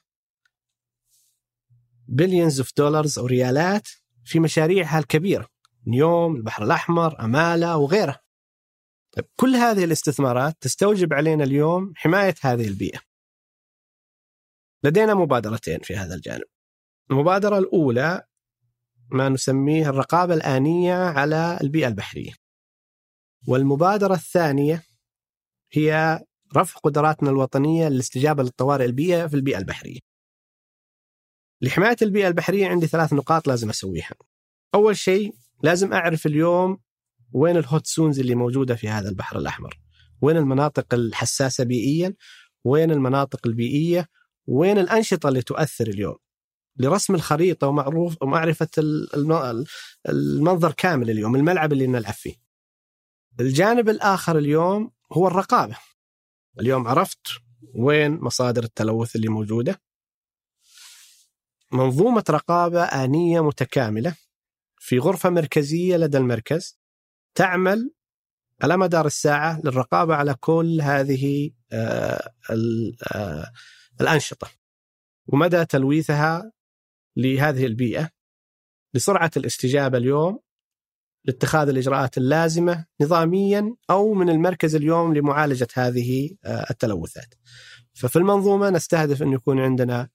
billions 2.08 2.60
of 2.60 2.72
dollars 2.78 3.20
أو 3.20 3.26
ريالات 3.26 3.88
في 4.26 4.40
مشاريعها 4.40 5.00
الكبيرة 5.00 5.48
نيوم 5.88 6.36
البحر 6.36 6.64
الأحمر 6.64 7.20
أمالا 7.20 7.78
وغيرها 7.78 8.22
طيب 9.12 9.26
كل 9.36 9.56
هذه 9.56 9.84
الاستثمارات 9.84 10.58
تستوجب 10.62 11.14
علينا 11.14 11.44
اليوم 11.44 11.94
حماية 11.96 12.36
هذه 12.42 12.68
البيئة. 12.68 13.00
لدينا 14.84 15.14
مبادرتين 15.14 15.80
في 15.80 15.96
هذا 15.96 16.16
الجانب. 16.16 16.44
المبادرة 17.12 17.58
الأولى 17.58 18.24
ما 19.12 19.30
نسميه 19.30 19.90
الرقابة 19.90 20.34
الآنية 20.34 20.94
على 20.94 21.60
البيئة 21.62 21.88
البحرية 21.88 22.32
والمبادرة 23.48 24.14
الثانية 24.14 24.84
هي 25.72 26.20
رفع 26.58 26.80
قدراتنا 26.80 27.30
الوطنية 27.30 27.88
للاستجابة 27.88 28.44
للطوارئ 28.44 28.86
البيئة 28.86 29.28
في 29.28 29.34
البيئة 29.34 29.58
البحرية 29.58 30.00
لحماية 31.62 31.98
البيئة 32.02 32.28
البحرية 32.28 32.68
عندي 32.68 32.88
ثلاث 32.88 33.14
نقاط 33.14 33.48
لازم 33.48 33.70
أسويها 33.70 34.16
أول 34.76 34.98
شيء 34.98 35.34
لازم 35.64 35.94
أعرف 35.94 36.26
اليوم 36.26 36.78
وين 37.32 37.58
الهوت 37.58 37.88
سونز 37.88 38.20
اللي 38.20 38.36
موجودة 38.36 38.76
في 38.76 38.90
هذا 38.90 39.10
البحر 39.10 39.38
الأحمر؟ 39.38 39.80
وين 40.22 40.38
المناطق 40.38 40.94
الحساسة 40.94 41.64
بيئيا؟ 41.64 42.16
وين 42.64 42.92
المناطق 42.92 43.48
البيئية؟ 43.48 44.08
وين 44.48 44.78
الأنشطة 44.78 45.30
اللي 45.30 45.42
تؤثر 45.42 45.88
اليوم؟ 45.88 46.16
لرسم 46.80 47.16
الخريطة 47.16 47.68
ومعروف 47.68 48.22
ومعرفة 48.22 48.70
المنظر 50.10 50.72
كامل 50.72 51.10
اليوم، 51.10 51.36
الملعب 51.36 51.74
اللي 51.74 51.88
نلعب 51.88 52.14
فيه. 52.14 52.36
الجانب 53.40 53.90
الآخر 53.90 54.38
اليوم 54.38 54.92
هو 55.14 55.28
الرقابة. 55.28 55.78
اليوم 56.60 56.88
عرفت 56.88 57.28
وين 57.76 58.12
مصادر 58.12 58.64
التلوث 58.64 59.16
اللي 59.16 59.28
موجودة. 59.28 59.82
منظومة 61.72 62.24
رقابة 62.30 62.84
آنية 62.84 63.42
متكاملة 63.42 64.16
في 64.78 65.00
غرفة 65.00 65.30
مركزية 65.30 65.98
لدى 65.98 66.18
المركز 66.18 66.80
تعمل 67.36 67.92
على 68.62 68.78
مدار 68.78 69.06
الساعة 69.06 69.62
للرقابة 69.64 70.16
على 70.16 70.34
كل 70.40 70.82
هذه 70.82 71.52
الأنشطة 74.02 74.50
ومدى 75.28 75.66
تلويثها 75.66 76.52
لهذه 77.20 77.66
البيئة 77.66 78.10
لسرعة 78.94 79.32
الاستجابة 79.38 79.98
اليوم 79.98 80.40
لاتخاذ 81.26 81.70
الإجراءات 81.70 82.18
اللازمة 82.18 82.86
نظاميا 83.02 83.76
أو 83.90 84.14
من 84.14 84.30
المركز 84.30 84.76
اليوم 84.76 85.14
لمعالجة 85.14 85.68
هذه 85.74 86.30
التلوثات. 86.46 87.34
ففي 87.94 88.16
المنظومة 88.16 88.70
نستهدف 88.70 89.24
أن 89.24 89.34
يكون 89.34 89.60
عندنا 89.60 90.10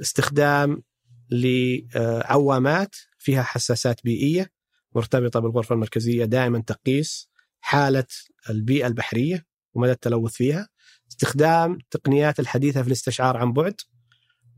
استخدام 0.00 0.82
لعوامات 1.30 2.96
فيها 3.18 3.42
حساسات 3.42 4.00
بيئية 4.04 4.50
مرتبطة 4.94 5.40
بالغرفة 5.40 5.74
المركزية 5.74 6.24
دائما 6.24 6.62
تقيس 6.66 7.28
حالة 7.60 8.06
البيئة 8.50 8.86
البحرية 8.86 9.46
ومدى 9.74 9.92
التلوث 9.92 10.32
فيها 10.32 10.68
استخدام 11.10 11.72
التقنيات 11.72 12.40
الحديثة 12.40 12.82
في 12.82 12.86
الاستشعار 12.88 13.36
عن 13.36 13.52
بعد 13.52 13.74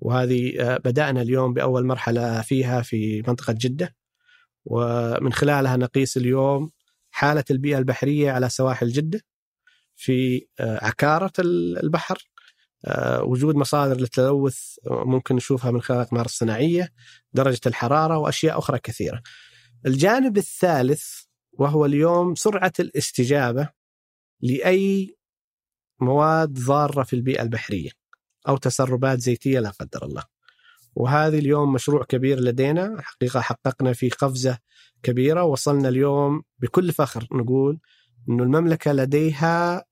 وهذه 0.00 0.52
بدأنا 0.84 1.22
اليوم 1.22 1.54
بأول 1.54 1.86
مرحلة 1.86 2.40
فيها 2.40 2.82
في 2.82 3.22
منطقة 3.28 3.52
جدة. 3.52 3.96
ومن 4.64 5.32
خلالها 5.32 5.76
نقيس 5.76 6.16
اليوم 6.16 6.70
حالة 7.10 7.44
البيئة 7.50 7.78
البحرية 7.78 8.32
على 8.32 8.48
سواحل 8.48 8.88
جدة 8.88 9.20
في 9.96 10.46
عكارة 10.60 11.32
البحر. 11.38 12.30
وجود 13.20 13.54
مصادر 13.54 13.96
للتلوث 14.00 14.58
ممكن 14.86 15.36
نشوفها 15.36 15.70
من 15.70 15.82
خلال 15.82 16.00
الأقمار 16.00 16.24
الصناعية 16.24 16.92
درجة 17.32 17.60
الحرارة 17.66 18.18
وأشياء 18.18 18.58
أخرى 18.58 18.78
كثيرة. 18.78 19.22
الجانب 19.86 20.36
الثالث 20.36 21.04
وهو 21.52 21.84
اليوم 21.84 22.34
سرعة 22.34 22.72
الاستجابة 22.80 23.68
لأي 24.40 25.16
مواد 26.00 26.52
ضارة 26.52 27.02
في 27.02 27.16
البيئة 27.16 27.42
البحرية. 27.42 27.99
أو 28.48 28.56
تسربات 28.56 29.18
زيتية 29.18 29.60
لا 29.60 29.70
قدر 29.70 30.04
الله. 30.04 30.24
وهذه 30.94 31.38
اليوم 31.38 31.72
مشروع 31.72 32.04
كبير 32.04 32.40
لدينا. 32.40 32.96
حقيقة 33.02 33.40
حققنا 33.40 33.92
في 33.92 34.08
قفزة 34.08 34.58
كبيرة. 35.02 35.44
وصلنا 35.44 35.88
اليوم 35.88 36.42
بكل 36.58 36.92
فخر 36.92 37.28
نقول 37.32 37.80
أن 38.28 38.40
المملكة 38.40 38.92
لديها 38.92 39.84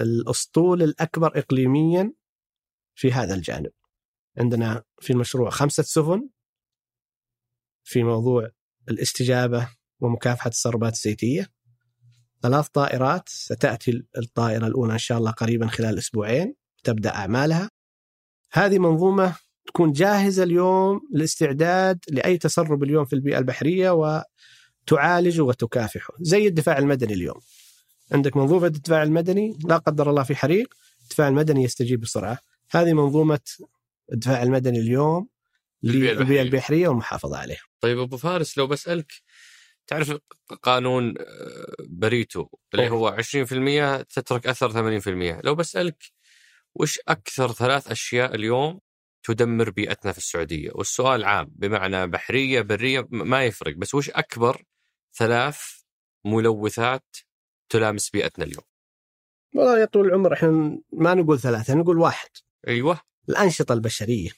الأسطول 0.00 0.82
الأكبر 0.82 1.38
إقليميا 1.38 2.12
في 2.94 3.12
هذا 3.12 3.34
الجانب. 3.34 3.72
عندنا 4.38 4.82
في 5.00 5.12
المشروع 5.12 5.50
خمسة 5.50 5.82
سفن 5.82 6.28
في 7.84 8.02
موضوع 8.02 8.50
الاستجابة 8.88 9.68
ومكافحة 10.00 10.48
التسربات 10.48 10.92
الزيتية. 10.92 11.46
ثلاث 12.42 12.68
طائرات. 12.68 13.28
ستأتي 13.28 14.06
الطائرة 14.18 14.66
الأولى 14.66 14.92
إن 14.92 14.98
شاء 14.98 15.18
الله 15.18 15.30
قريبا 15.30 15.66
خلال 15.66 15.98
أسبوعين. 15.98 16.61
تبدأ 16.82 17.14
أعمالها. 17.14 17.70
هذه 18.52 18.78
منظومة 18.78 19.36
تكون 19.66 19.92
جاهزة 19.92 20.42
اليوم 20.42 21.00
للاستعداد 21.14 21.98
لأي 22.08 22.38
تسرب 22.38 22.82
اليوم 22.82 23.04
في 23.04 23.12
البيئة 23.12 23.38
البحرية 23.38 23.90
وتعالج 23.90 25.40
وتكافحه 25.40 26.14
زي 26.20 26.46
الدفاع 26.46 26.78
المدني 26.78 27.14
اليوم. 27.14 27.40
عندك 28.12 28.36
منظومة 28.36 28.66
الدفاع 28.66 29.02
المدني 29.02 29.58
لا 29.64 29.76
قدر 29.76 30.10
الله 30.10 30.22
في 30.22 30.34
حريق 30.34 30.74
الدفاع 31.02 31.28
المدني 31.28 31.64
يستجيب 31.64 32.00
بسرعة. 32.00 32.38
هذه 32.70 32.92
منظومة 32.92 33.40
الدفاع 34.12 34.42
المدني 34.42 34.78
اليوم 34.78 35.28
للبيئة 35.82 36.42
البحرية. 36.42 36.88
والمحافظة 36.88 37.36
عليها. 37.36 37.62
طيب 37.80 37.98
أبو 37.98 38.16
فارس 38.16 38.58
لو 38.58 38.66
بسألك 38.66 39.12
تعرف 39.86 40.18
قانون 40.62 41.14
بريتو 41.88 42.46
اللي 42.74 42.90
هو 42.90 43.08
20% 43.08 44.02
تترك 44.02 44.46
أثر 44.46 45.00
80% 45.00 45.40
لو 45.44 45.54
بسألك 45.54 46.04
وش 46.74 46.98
أكثر 47.08 47.52
ثلاث 47.52 47.88
أشياء 47.90 48.34
اليوم 48.34 48.80
تدمر 49.22 49.70
بيئتنا 49.70 50.12
في 50.12 50.18
السعودية؟ 50.18 50.70
والسؤال 50.74 51.24
عام 51.24 51.46
بمعنى 51.56 52.06
بحرية 52.06 52.60
برية 52.60 53.00
م- 53.00 53.28
ما 53.28 53.44
يفرق 53.44 53.76
بس 53.76 53.94
وش 53.94 54.10
أكبر 54.10 54.62
ثلاث 55.14 55.60
ملوثات 56.24 57.16
تلامس 57.68 58.10
بيئتنا 58.10 58.44
اليوم؟ 58.44 58.64
والله 59.54 59.80
يا 59.80 59.84
طول 59.84 60.06
العمر 60.06 60.32
إحنا 60.32 60.78
ما 60.92 61.14
نقول 61.14 61.40
ثلاثة 61.40 61.74
نقول 61.74 61.98
واحد. 61.98 62.28
أيوه. 62.68 63.00
الأنشطة 63.28 63.72
البشرية. 63.72 64.30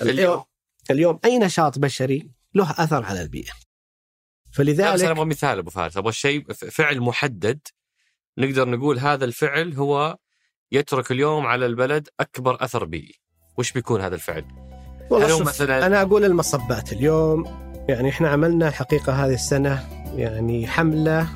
اليوم 0.00 0.18
اليوم؟ 0.18 0.44
اليوم 0.90 1.18
أي 1.24 1.38
نشاط 1.38 1.78
بشري 1.78 2.30
له 2.54 2.70
أثر 2.70 3.04
على 3.04 3.22
البيئة. 3.22 3.52
لا 3.52 3.52
بس 4.52 4.56
فلذلك 4.56 5.04
أبغى 5.04 5.24
مثال 5.24 5.58
أبو 5.58 5.70
فارس. 5.70 5.96
أبغى 5.96 6.12
شيء 6.12 6.52
فعل 6.52 7.00
محدد 7.00 7.60
نقدر 8.38 8.68
نقول 8.68 8.98
هذا 8.98 9.24
الفعل 9.24 9.72
هو 9.72 10.18
يترك 10.72 11.10
اليوم 11.10 11.46
على 11.46 11.66
البلد 11.66 12.08
أكبر 12.20 12.64
أثر 12.64 12.84
بيئي 12.84 13.14
وش 13.58 13.72
بيكون 13.72 14.00
هذا 14.00 14.14
الفعل؟ 14.14 14.44
والله 15.10 15.28
شوف 15.28 15.48
مثلا 15.48 15.86
أنا 15.86 16.02
أقول 16.02 16.24
المصبات 16.24 16.92
اليوم 16.92 17.44
يعني 17.88 18.08
إحنا 18.08 18.28
عملنا 18.28 18.68
الحقيقة 18.68 19.12
هذه 19.12 19.34
السنة 19.34 19.88
يعني 20.14 20.66
حملة 20.66 21.28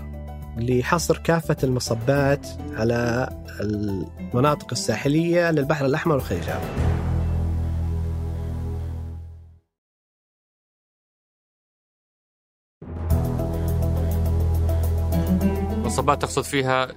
لحصر 0.57 1.19
كافة 1.19 1.57
المصبات 1.65 2.47
على 2.73 3.29
المناطق 3.61 4.67
الساحلية 4.73 5.51
للبحر 5.51 5.87
الأحمر 5.87 6.15
والخليج 6.15 6.43
العربي 6.43 6.91
مصبات 15.85 16.23
تقصد 16.23 16.43
فيها 16.43 16.89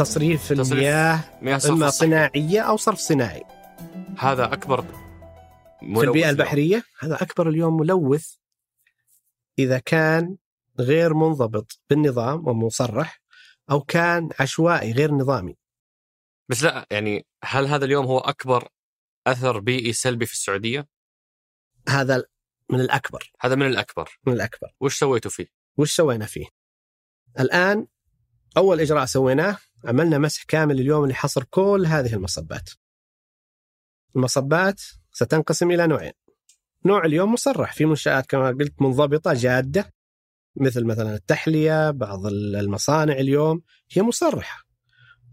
تصريف 0.00 0.52
تصريف 0.52 0.72
المياه 0.72 1.24
مياه 1.42 1.56
الصحي. 1.56 1.90
صناعية 1.90 2.60
أو 2.60 2.76
صرف 2.76 2.98
صناعي 2.98 3.42
هذا 4.18 4.52
أكبر 4.52 4.82
في 5.80 5.84
اليوم. 5.84 6.16
البحرية 6.16 6.84
هذا 6.98 7.22
أكبر 7.22 7.48
اليوم 7.48 7.76
ملوث 7.76 8.34
إذا 9.58 9.78
كان 9.78 10.36
غير 10.78 11.14
منضبط 11.14 11.80
بالنظام 11.90 12.48
ومصرح 12.48 13.22
أو 13.70 13.80
كان 13.80 14.28
عشوائي 14.40 14.92
غير 14.92 15.12
نظامي 15.14 15.56
بس 16.48 16.62
لا 16.62 16.86
يعني 16.90 17.26
هل 17.44 17.66
هذا 17.66 17.84
اليوم 17.84 18.06
هو 18.06 18.18
أكبر 18.18 18.68
أثر 19.26 19.58
بيئي 19.58 19.92
سلبي 19.92 20.26
في 20.26 20.32
السعودية؟ 20.32 20.88
هذا 21.88 22.24
من 22.70 22.80
الأكبر 22.80 23.32
هذا 23.40 23.54
من 23.54 23.66
الأكبر 23.66 24.18
من 24.26 24.32
الأكبر 24.32 24.68
وش 24.80 24.98
سويتوا 24.98 25.30
فيه؟ 25.30 25.46
وش 25.76 25.96
سوينا 25.96 26.26
فيه 26.26 26.46
الآن 27.40 27.86
أول 28.56 28.80
إجراء 28.80 29.04
سويناه 29.04 29.58
عملنا 29.84 30.18
مسح 30.18 30.42
كامل 30.42 30.80
اليوم 30.80 31.06
لحصر 31.06 31.44
كل 31.44 31.86
هذه 31.86 32.14
المصبات. 32.14 32.70
المصبات 34.16 34.80
ستنقسم 35.12 35.70
إلى 35.70 35.86
نوعين. 35.86 36.12
نوع 36.84 37.04
اليوم 37.04 37.32
مصرح 37.32 37.72
في 37.72 37.84
منشآت 37.84 38.26
كما 38.26 38.48
قلت 38.48 38.82
منضبطة 38.82 39.32
جادة 39.34 39.92
مثل 40.56 40.84
مثلا 40.84 41.14
التحلية 41.14 41.90
بعض 41.90 42.26
المصانع 42.26 43.12
اليوم 43.12 43.62
هي 43.92 44.02
مصرحة 44.02 44.64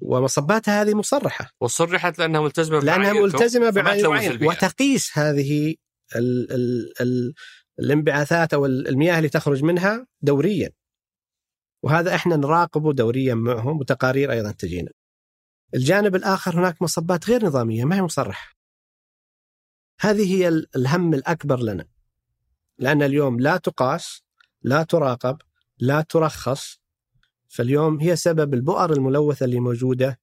ومصباتها 0.01 0.81
هذه 0.81 0.93
مصرحة. 0.93 1.49
وصرحت 1.61 2.19
لأنها 2.19 2.41
ملتزمة 2.41 2.79
تلوث 2.79 4.05
معينة 4.05 4.31
البيئة. 4.31 4.49
وتقيس 4.49 5.17
هذه 5.17 5.75
ال 6.15 6.51
ال 6.51 6.93
ال 7.01 7.33
الانبعاثات 7.79 8.53
أو 8.53 8.65
المياه 8.65 9.17
اللي 9.17 9.29
تخرج 9.29 9.63
منها 9.63 10.07
دوريا. 10.21 10.69
وهذا 11.83 12.15
إحنا 12.15 12.35
نراقبه 12.35 12.93
دوريا 12.93 13.33
معهم 13.33 13.79
وتقارير 13.79 14.31
أيضا 14.31 14.51
تجينا. 14.51 14.91
الجانب 15.75 16.15
الآخر 16.15 16.59
هناك 16.59 16.81
مصبات 16.81 17.29
غير 17.29 17.45
نظامية 17.45 17.85
ما 17.85 17.95
هي 17.95 18.01
مصرحه. 18.01 18.55
هذه 19.99 20.35
هي 20.35 20.47
ال- 20.47 20.67
الهم 20.75 21.13
الأكبر 21.13 21.59
لنا. 21.59 21.87
لأن 22.77 23.03
اليوم 23.03 23.39
لا 23.39 23.57
تقاس، 23.57 24.23
لا 24.61 24.83
تراقب، 24.83 25.37
لا 25.79 26.01
ترخص. 26.01 26.79
فاليوم 27.47 27.99
هي 27.99 28.15
سبب 28.15 28.53
البؤر 28.53 28.93
الملوثة 28.93 29.43
اللي 29.43 29.59
موجودة 29.59 30.19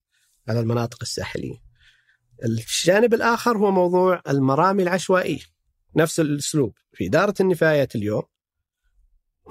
على 0.47 0.59
المناطق 0.59 0.97
الساحلية. 1.01 1.57
الجانب 2.45 3.13
الآخر 3.13 3.57
هو 3.57 3.71
موضوع 3.71 4.21
المرامي 4.29 4.83
العشوائية. 4.83 5.41
نفس 5.95 6.19
الأسلوب 6.19 6.73
في 6.93 7.05
إدارة 7.07 7.33
النفايات 7.39 7.95
اليوم 7.95 8.23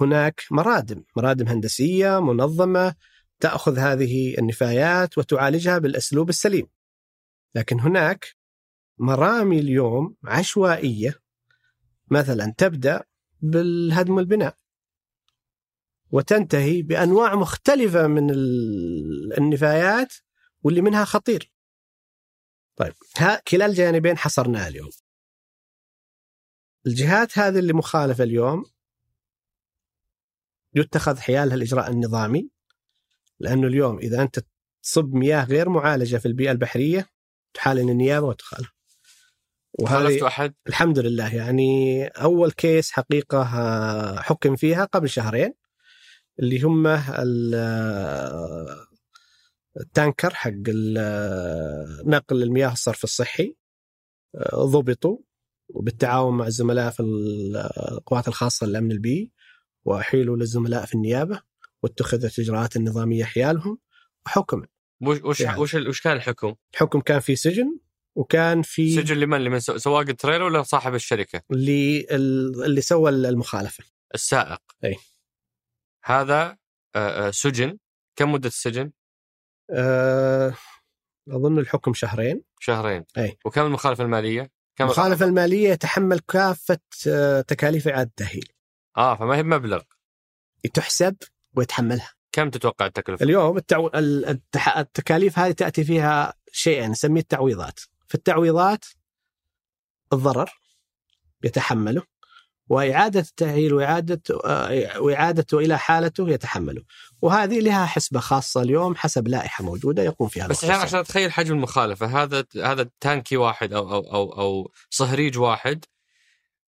هناك 0.00 0.42
مرادم 0.50 1.04
مرادم 1.16 1.48
هندسية 1.48 2.20
منظمة 2.20 2.94
تأخذ 3.40 3.78
هذه 3.78 4.38
النفايات 4.38 5.18
وتعالجها 5.18 5.78
بالأسلوب 5.78 6.28
السليم. 6.28 6.66
لكن 7.54 7.80
هناك 7.80 8.34
مرامي 8.98 9.58
اليوم 9.58 10.16
عشوائية 10.24 11.20
مثلا 12.10 12.54
تبدأ 12.58 13.04
بالهدم 13.40 14.14
والبناء 14.16 14.56
وتنتهي 16.10 16.82
بأنواع 16.82 17.34
مختلفة 17.34 18.06
من 18.06 18.30
ال- 18.30 19.38
النفايات 19.38 20.14
واللي 20.62 20.80
منها 20.80 21.04
خطير. 21.04 21.52
طيب 22.76 22.92
ها 23.16 23.40
كلا 23.48 23.66
الجانبين 23.66 24.18
حصرناه 24.18 24.68
اليوم. 24.68 24.90
الجهات 26.86 27.38
هذه 27.38 27.58
اللي 27.58 27.72
مخالفة 27.72 28.24
اليوم 28.24 28.64
يتخذ 30.74 31.18
حيالها 31.18 31.54
الاجراء 31.54 31.90
النظامي 31.90 32.50
لأنه 33.40 33.66
اليوم 33.66 33.98
إذا 33.98 34.22
أنت 34.22 34.40
تصب 34.82 35.14
مياه 35.14 35.44
غير 35.44 35.68
معالجة 35.68 36.16
في 36.16 36.26
البيئة 36.26 36.50
البحرية 36.50 37.06
تحالن 37.54 37.88
النيابة 37.88 38.26
وتخالف. 38.26 38.74
وهذه 39.78 40.02
خالفتوا 40.02 40.28
أحد؟ 40.28 40.54
الحمد 40.68 40.98
لله. 40.98 41.34
يعني 41.34 42.06
أول 42.06 42.50
كيس 42.50 42.92
حقيقة 42.92 43.42
آه، 43.42 44.20
حكم 44.20 44.56
فيها 44.56 44.84
قبل 44.84 45.08
شهرين 45.08 45.54
اللي 46.40 46.60
هم 46.60 46.86
آه، 46.86 48.86
التانكر 49.80 50.34
حق 50.34 50.50
آه، 50.98 52.02
نقل 52.06 52.42
المياه 52.42 52.72
الصرف 52.72 53.04
الصحي 53.04 53.56
ضبطوا 54.54 55.18
وبالتعاون 55.68 56.36
مع 56.36 56.46
الزملاء 56.46 56.90
في 56.90 57.02
القوات 57.92 58.28
الخاصة 58.28 58.66
للامن 58.66 58.92
البيئي. 58.92 59.32
واحيلوا 59.84 60.36
للزملاء 60.36 60.84
في 60.86 60.94
النيابة 60.94 61.42
واتخذت 61.82 62.38
الإجراءات 62.38 62.76
النظامية 62.76 63.24
حيالهم 63.24 63.78
وحكم 64.26 64.62
وش 65.02 65.18
وش 65.24 65.40
يعني. 65.40 65.60
وش, 65.60 65.74
وش 65.74 66.00
كان 66.00 66.16
الحكم؟ 66.16 66.54
الحكم 66.74 67.00
كان 67.00 67.20
في 67.20 67.36
سجن 67.36 67.78
وكان 68.16 68.62
في 68.62 68.94
سجن 68.94 69.16
لمن؟ 69.16 69.44
لمن 69.44 69.60
سو- 69.60 69.76
سواق 69.76 70.08
ال 70.08 70.12
trailer 70.12 70.42
ولا 70.42 70.62
صاحب 70.62 70.94
الشركة؟ 70.94 71.42
اللي 71.50 72.06
اللي 72.64 72.80
سوى 72.80 73.10
المخالفة 73.10 73.84
السائق 74.14 74.60
أي. 74.84 74.96
هذا 76.04 76.56
آه، 76.96 77.28
آه، 77.28 77.30
سجن 77.30 77.78
كم 78.16 78.32
مدة 78.32 78.48
السجن؟ 78.48 78.90
أه 79.70 80.54
أظن 81.30 81.58
الحكم 81.58 81.94
شهرين 81.94 82.42
شهرين 82.60 83.04
أي. 83.18 83.38
وكم 83.44 83.66
المخالفة 83.66 84.04
المالية؟ 84.04 84.50
كم 84.76 84.84
المخالفة 84.84 85.24
المالية 85.26 85.68
يتحمل 85.70 86.18
كافة 86.20 86.78
آه، 87.08 87.40
تكاليف 87.40 87.88
إعادة 87.88 88.08
التاهيل 88.10 88.48
آه 88.96 89.16
فما 89.16 89.36
هي 89.36 89.42
بمبلغ. 89.42 89.82
تحسب 90.74 91.16
ويتحملها 91.56 92.12
كم 92.32 92.50
تتوقع 92.50 92.86
التكلفة؟ 92.86 93.24
اليوم 93.24 93.56
التعو... 93.56 93.86
ال- 93.88 94.26
التح... 94.26 94.78
التكاليف 94.78 95.38
هذه 95.38 95.52
تأتي 95.52 95.84
فيها 95.84 96.34
شيئين 96.52 96.90
نسميه 96.90 97.20
التعويضات. 97.20 97.80
في 98.08 98.14
التعويضات 98.14 98.84
الضرر 100.12 100.50
يتحمله 101.44 102.02
وإعادة 102.68 103.20
التأهيل 103.20 103.74
وإعادة 103.74 104.22
آه، 104.44 105.00
واعادته 105.00 105.58
إلى 105.58 105.78
حالته 105.78 106.30
يتحمله. 106.30 106.82
وهذه 107.22 107.60
لها 107.60 107.86
حسبة 107.86 108.20
خاصة 108.20 108.62
اليوم 108.62 108.96
حسب 108.96 109.28
لائحة 109.28 109.64
موجودة 109.64 110.02
يقوم 110.02 110.28
فيها 110.28 110.46
بس 110.46 110.64
عشان. 110.64 110.76
عشان 110.76 110.98
اتخيل 110.98 111.32
حجم 111.32 111.54
المخالفة. 111.54 112.22
هذا 112.22 112.44
هذا 112.62 112.90
تانكي 113.00 113.36
واحد 113.36 113.72
أو 113.72 113.90
أو 113.94 114.00
أو, 114.14 114.32
أو 114.32 114.72
صهريج 114.90 115.38
واحد 115.38 115.84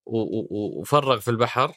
وفرغ 0.06 1.20
في 1.20 1.30
البحر. 1.30 1.72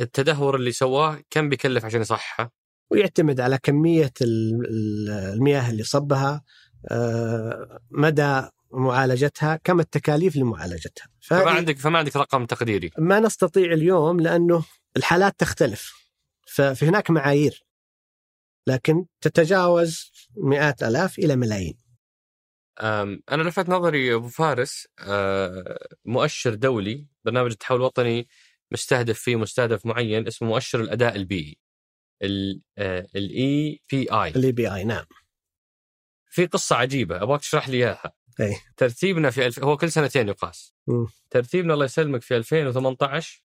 التدهور 0.00 0.56
اللي 0.56 0.72
سواه 0.72 1.20
كم 1.30 1.48
بيكلف 1.48 1.84
عشان 1.84 2.00
يصححه؟ 2.00 2.52
ويعتمد 2.90 3.40
على 3.40 3.58
كمية 3.62 4.12
ال- 4.20 4.66
ال- 4.70 5.10
المياه 5.10 5.70
اللي 5.70 5.82
صبها 5.82 6.44
آه، 6.90 7.78
مدى 7.90 8.42
معالجتها 8.72 9.56
كم 9.64 9.80
التكاليف 9.80 10.36
لمعالجتها. 10.36 11.08
فما 11.20 11.50
عندك 11.50 11.78
فما 11.78 11.98
عندك 11.98 12.16
رقم 12.16 12.46
تقديري. 12.46 12.90
ما 12.98 13.20
نستطيع 13.20 13.72
اليوم 13.72 14.20
لأنه 14.20 14.64
الحالات 14.96 15.34
تختلف. 15.40 15.92
ففي 16.46 16.86
هناك 16.88 17.10
معايير. 17.10 17.64
لكن 18.66 19.06
تتجاوز 19.20 20.12
مئات 20.36 20.82
آلاف 20.82 21.18
إلى 21.18 21.36
ملايين. 21.36 21.78
أنا 22.80 23.42
لفت 23.42 23.68
نظري 23.68 24.14
أبو 24.14 24.28
فارس 24.28 24.88
أه، 24.98 25.78
مؤشر 26.04 26.54
دولي 26.54 27.06
برنامج 27.24 27.50
التحول 27.50 27.78
الوطني 27.78 28.28
مستهدف 28.72 29.18
فيه 29.20 29.36
مستهدف 29.36 29.86
معين 29.86 30.26
اسمه 30.26 30.48
مؤشر 30.48 30.80
الأداء 30.80 31.16
البيئي 31.16 31.58
ال 32.22 33.80
EPI 33.90 34.12
ال 34.12 34.52
EPI 34.52 34.84
نعم. 34.84 35.04
في 36.30 36.46
قصة 36.46 36.76
عجيبة 36.76 37.22
أبغاك 37.22 37.40
تشرح 37.40 37.68
لي 37.68 37.76
إياها. 37.76 38.12
أي. 38.40 38.56
ترتيبنا 38.76 39.30
في 39.30 39.46
ألف... 39.46 39.64
هو 39.64 39.76
كل 39.76 39.92
سنتين 39.92 40.28
يقاس. 40.28 40.74
ترتيبنا 41.30 41.74
الله 41.74 41.84
يسلمك 41.84 42.22
في 42.22 42.36
2018 42.36 43.42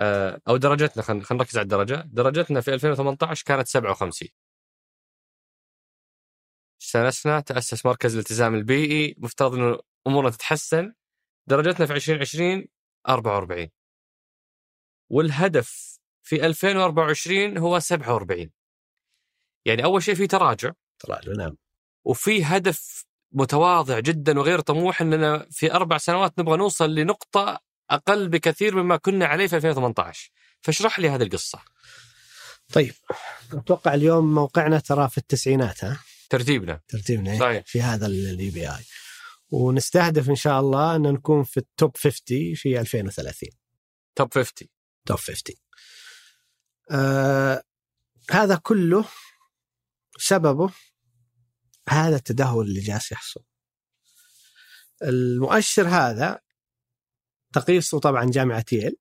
آه، 0.00 0.40
أو 0.48 0.56
درجتنا 0.56 1.02
خلينا 1.02 1.24
نركز 1.32 1.56
على 1.56 1.62
الدرجة. 1.62 2.04
درجتنا 2.06 2.60
في 2.60 2.74
2018 2.74 3.44
كانت 3.46 3.68
57 3.68 4.28
استانسنا 6.82 7.40
تأسس 7.40 7.86
مركز 7.86 8.14
الالتزام 8.14 8.54
البيئي 8.54 9.14
مفترض 9.18 9.54
إنه 9.54 9.78
أمورنا 10.06 10.30
تتحسن. 10.30 10.92
درجتنا 11.46 11.86
في 11.86 11.92
2020 11.92 12.66
44 13.08 13.68
والهدف 15.14 15.98
في 16.22 16.46
2024 16.46 17.58
هو 17.58 17.78
47 17.78 18.50
يعني 19.64 19.84
أول 19.84 20.02
شيء 20.02 20.14
في 20.14 20.26
تراجع. 20.26 20.72
تراجع 20.98 21.32
نعم. 21.32 21.56
وفي 22.04 22.44
هدف 22.44 23.06
متواضع 23.32 24.00
جدا 24.00 24.38
وغير 24.38 24.60
طموح 24.60 25.00
إننا 25.00 25.46
في 25.50 25.72
أربع 25.72 25.98
سنوات 25.98 26.38
نبغى 26.38 26.56
نوصل 26.56 26.94
لنقطة 26.94 27.60
أقل 27.90 28.28
بكثير 28.28 28.76
مما 28.76 28.96
كنا 28.96 29.26
عليه 29.26 29.46
في 29.46 29.56
2018 29.56 30.30
فاشرح 30.60 30.98
لي 30.98 31.08
هذه 31.08 31.22
القصة. 31.22 31.58
طيب 32.72 32.94
أتوقع 33.52 33.94
اليوم 33.94 34.34
موقعنا 34.34 34.78
ترى 34.78 35.08
في 35.08 35.18
التسعينات 35.18 35.84
ها؟ 35.84 35.98
ترتيبنا. 36.30 36.80
ترتيبنا 36.88 37.32
إيه؟ 37.32 37.38
صحيح. 37.38 37.64
في 37.66 37.82
هذا 37.82 38.06
ال 38.06 38.50
EPI. 38.50 38.84
ونستهدف 39.50 40.30
إن 40.30 40.36
شاء 40.36 40.60
الله 40.60 40.96
أن 40.96 41.02
نكون 41.02 41.44
في 41.44 41.56
ال 41.56 41.66
top 41.66 41.96
50 41.96 42.54
في 42.54 42.80
2030 42.80 43.48
top 44.16 44.34
50 44.34 44.73
top 45.06 45.16
50 45.16 45.56
آه 46.90 47.62
هذا 48.30 48.56
كله 48.56 49.04
سببه 50.18 50.70
هذا 51.88 52.16
التدهور 52.16 52.64
اللي 52.64 52.80
جالس 52.80 53.12
يحصل. 53.12 53.40
المؤشر 55.02 55.88
هذا 55.88 56.40
تقيسه 57.52 58.00
طبعا 58.00 58.24
جامعة 58.24 58.64
ييل 58.72 58.96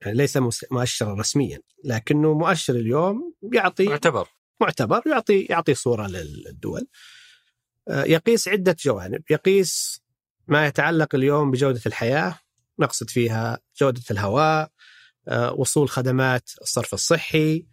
يعني 0.00 0.16
ليس 0.16 0.38
مؤشرا 0.70 1.14
رسميا 1.14 1.60
لكنه 1.84 2.34
مؤشر 2.34 2.74
اليوم 2.74 3.34
يعطي 3.52 3.88
معتبر. 3.88 4.28
معتبر 4.60 5.02
يعطي 5.06 5.42
يعطي 5.42 5.74
صورة 5.74 6.06
للدول. 6.06 6.88
آه، 7.88 8.04
يقيس 8.04 8.48
عدة 8.48 8.76
جوانب. 8.80 9.22
يقيس 9.30 10.02
ما 10.48 10.66
يتعلق 10.66 11.14
اليوم 11.14 11.50
بجودة 11.50 11.80
الحياة 11.86 12.38
نقصد 12.78 13.10
فيها 13.10 13.58
جودة 13.80 14.02
الهواء 14.10 14.70
وصول 15.56 15.88
خدمات 15.88 16.50
الصرف 16.62 16.94
الصحي. 16.94 17.66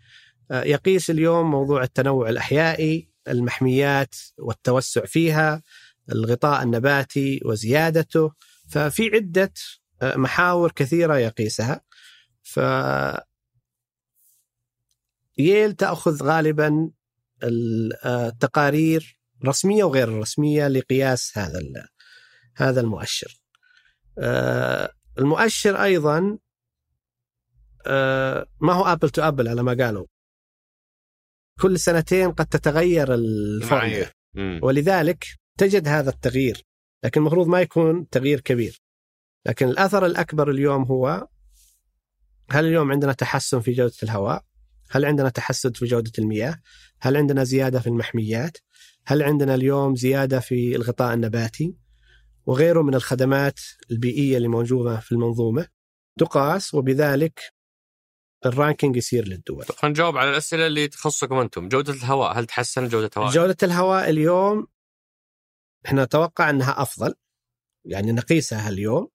آه، 0.52 0.64
يقيس 0.64 1.10
اليوم 1.10 1.52
موضوع 1.52 1.84
التنوع 1.84 2.30
الأحيائي 2.30 3.10
المحميات 3.28 4.16
والتوسع 4.38 5.06
فيها 5.06 5.64
الغطاء 6.12 6.64
النباتي 6.64 7.42
وزيادته. 7.46 8.32
ففي 8.68 9.10
عدة 9.14 9.54
آه، 10.02 10.16
محاور 10.16 10.72
كثيرة 10.72 11.18
يقيسها. 11.18 11.82
ف 12.44 12.60
Yale 15.38 15.74
تأخذ 15.74 16.24
غالبا 16.24 16.92
التقارير 17.44 19.20
رسمية 19.46 19.84
وغير 19.84 20.20
رسمية 20.20 20.68
لقياس 20.68 21.38
هذا 21.38 21.62
هذا 22.56 22.82
المؤشر. 22.82 23.42
آه، 24.18 24.94
المؤشر 25.20 25.84
أيضا 25.84 26.20
آه، 26.20 26.49
ما 28.62 28.74
هو 28.74 28.86
apple 28.86 29.10
to 29.10 29.22
apple 29.22 29.48
على 29.48 29.64
ما 29.64 29.74
قالوا. 29.86 30.06
كل 31.60 31.80
سنتين 31.80 32.32
قد 32.32 32.46
تتغير 32.46 33.14
الفورمولا. 33.14 34.12
ولذلك 34.64 35.26
تجد 35.58 35.88
هذا 35.88 36.10
التغيير 36.10 36.66
لكن 37.04 37.22
المفروض 37.22 37.48
ما 37.48 37.62
يكون 37.62 38.10
تغيير 38.10 38.40
كبير. 38.40 38.82
لكن 39.46 39.68
الأثر 39.70 40.06
الأكبر 40.06 40.52
اليوم 40.52 40.84
هو 40.84 41.28
هل 42.52 42.66
اليوم 42.66 42.92
عندنا 42.92 43.14
تحسن 43.14 43.60
في 43.60 43.72
جودة 43.72 43.94
الهواء؟ 44.04 44.44
هل 44.90 45.06
عندنا 45.06 45.30
تحسن 45.30 45.72
في 45.72 45.86
جودة 45.86 46.12
المياه؟ 46.20 46.62
هل 47.02 47.18
عندنا 47.18 47.44
زيادة 47.44 47.80
في 47.80 47.88
المحميات؟ 47.88 48.58
هل 49.06 49.24
عندنا 49.24 49.56
اليوم 49.56 49.96
زيادة 49.96 50.40
في 50.40 50.76
الغطاء 50.76 51.14
النباتي؟ 51.14 51.76
وغيره 52.46 52.82
من 52.82 52.96
الخدمات 52.96 53.60
البيئية 53.92 54.38
اللي 54.38 54.48
موجودة 54.48 55.00
في 55.00 55.12
المنظومة 55.12 55.68
تقاس 56.20 56.74
وبذلك 56.74 57.40
الرانكينج 58.46 58.96
يصير 58.96 59.28
للدول. 59.28 59.66
خلينا 59.66 59.94
نجاوب 59.94 60.18
على 60.18 60.30
الأسئلة 60.30 60.68
اللي 60.68 60.88
تخصكم 60.88 61.36
أنتم. 61.36 61.70
جودة 61.70 61.94
الهواء 61.94 62.40
هل 62.40 62.46
تحسن 62.46 62.88
جودة 62.88 63.10
الهواء 63.18 63.32
جودة 63.34 63.58
الهواء 63.64 64.10
اليوم 64.10 64.68
إحنا 65.86 66.04
نتوقع 66.04 66.50
أنها 66.50 66.82
أفضل 66.82 67.16
يعني 67.86 68.12
نقيسها 68.12 68.70
اليوم. 68.70 69.10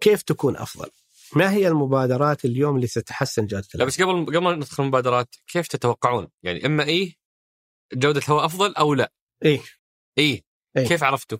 كيف 0.00 0.22
تكون 0.22 0.56
أفضل؟ 0.56 0.90
ما 1.36 1.50
هي 1.52 1.68
المبادرات 1.68 2.44
اليوم 2.44 2.76
اللي 2.76 2.86
ستحسن 2.86 3.46
جودة 3.46 3.62
لا 3.62 3.68
الهواء؟ 3.74 3.88
بس 3.88 4.02
قبل 4.02 4.26
قبل 4.26 4.38
ما 4.38 4.54
ندخل 4.54 4.82
المبادرات 4.82 5.34
كيف 5.46 5.66
تتوقعون؟ 5.66 6.28
يعني 6.42 6.66
إما 6.66 6.84
إيه 6.84 7.16
جودة 7.92 8.18
الهواء 8.20 8.44
أفضل 8.44 8.74
أو 8.74 8.94
لا؟ 8.94 9.12
إيه. 9.44 9.60
إيه, 10.18 10.44
إيه. 10.76 10.86
كيف 10.86 11.02
عرفتوا؟ 11.04 11.38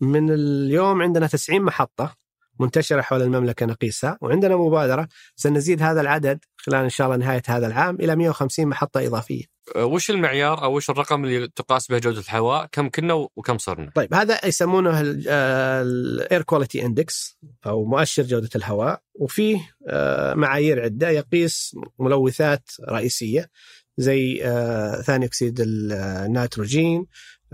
من 0.00 0.30
اليوم 0.30 1.02
عندنا 1.02 1.26
90 1.26 1.62
محطة. 1.62 2.16
منتشرة 2.60 3.00
حول 3.00 3.22
المملكة 3.22 3.66
نقيسها 3.66 4.18
وعندنا 4.20 4.56
مبادرة 4.56 5.08
سنزيد 5.36 5.82
هذا 5.82 6.00
العدد 6.00 6.38
خلال 6.56 6.84
إن 6.84 6.90
شاء 6.90 7.06
الله 7.06 7.16
نهاية 7.16 7.42
هذا 7.48 7.66
العام 7.66 7.94
إلى 8.00 8.16
150 8.16 8.66
محطة 8.66 9.06
إضافية. 9.06 9.44
أه، 9.76 9.84
وش 9.84 10.10
المعيار 10.10 10.64
أو 10.64 10.76
وش 10.76 10.90
الرقم 10.90 11.24
اللي 11.24 11.48
تقاس 11.48 11.88
به 11.88 11.98
جودة 11.98 12.20
الهواء؟ 12.20 12.68
كم 12.72 12.88
كنا 12.88 13.14
وكم 13.36 13.58
صرنا؟ 13.58 13.90
طيب 13.94 14.14
هذا 14.14 14.46
يسمونه 14.46 15.00
ال 15.00 15.36
air 15.36 16.42
quality 16.42 16.86
index 16.86 17.38
أو 17.66 17.84
مؤشر 17.84 18.22
جودة 18.22 18.48
الهواء. 18.56 19.00
وفيه 19.14 19.70
آه، 19.88 20.34
معايير 20.34 20.82
عدة. 20.82 21.08
يقيس 21.08 21.76
ملوثات 21.98 22.70
رئيسية 22.88 23.50
زي 23.98 24.40
آه، 24.44 25.00
ثاني 25.00 25.26
أكسيد 25.26 25.60
النيتروجين 25.60 27.06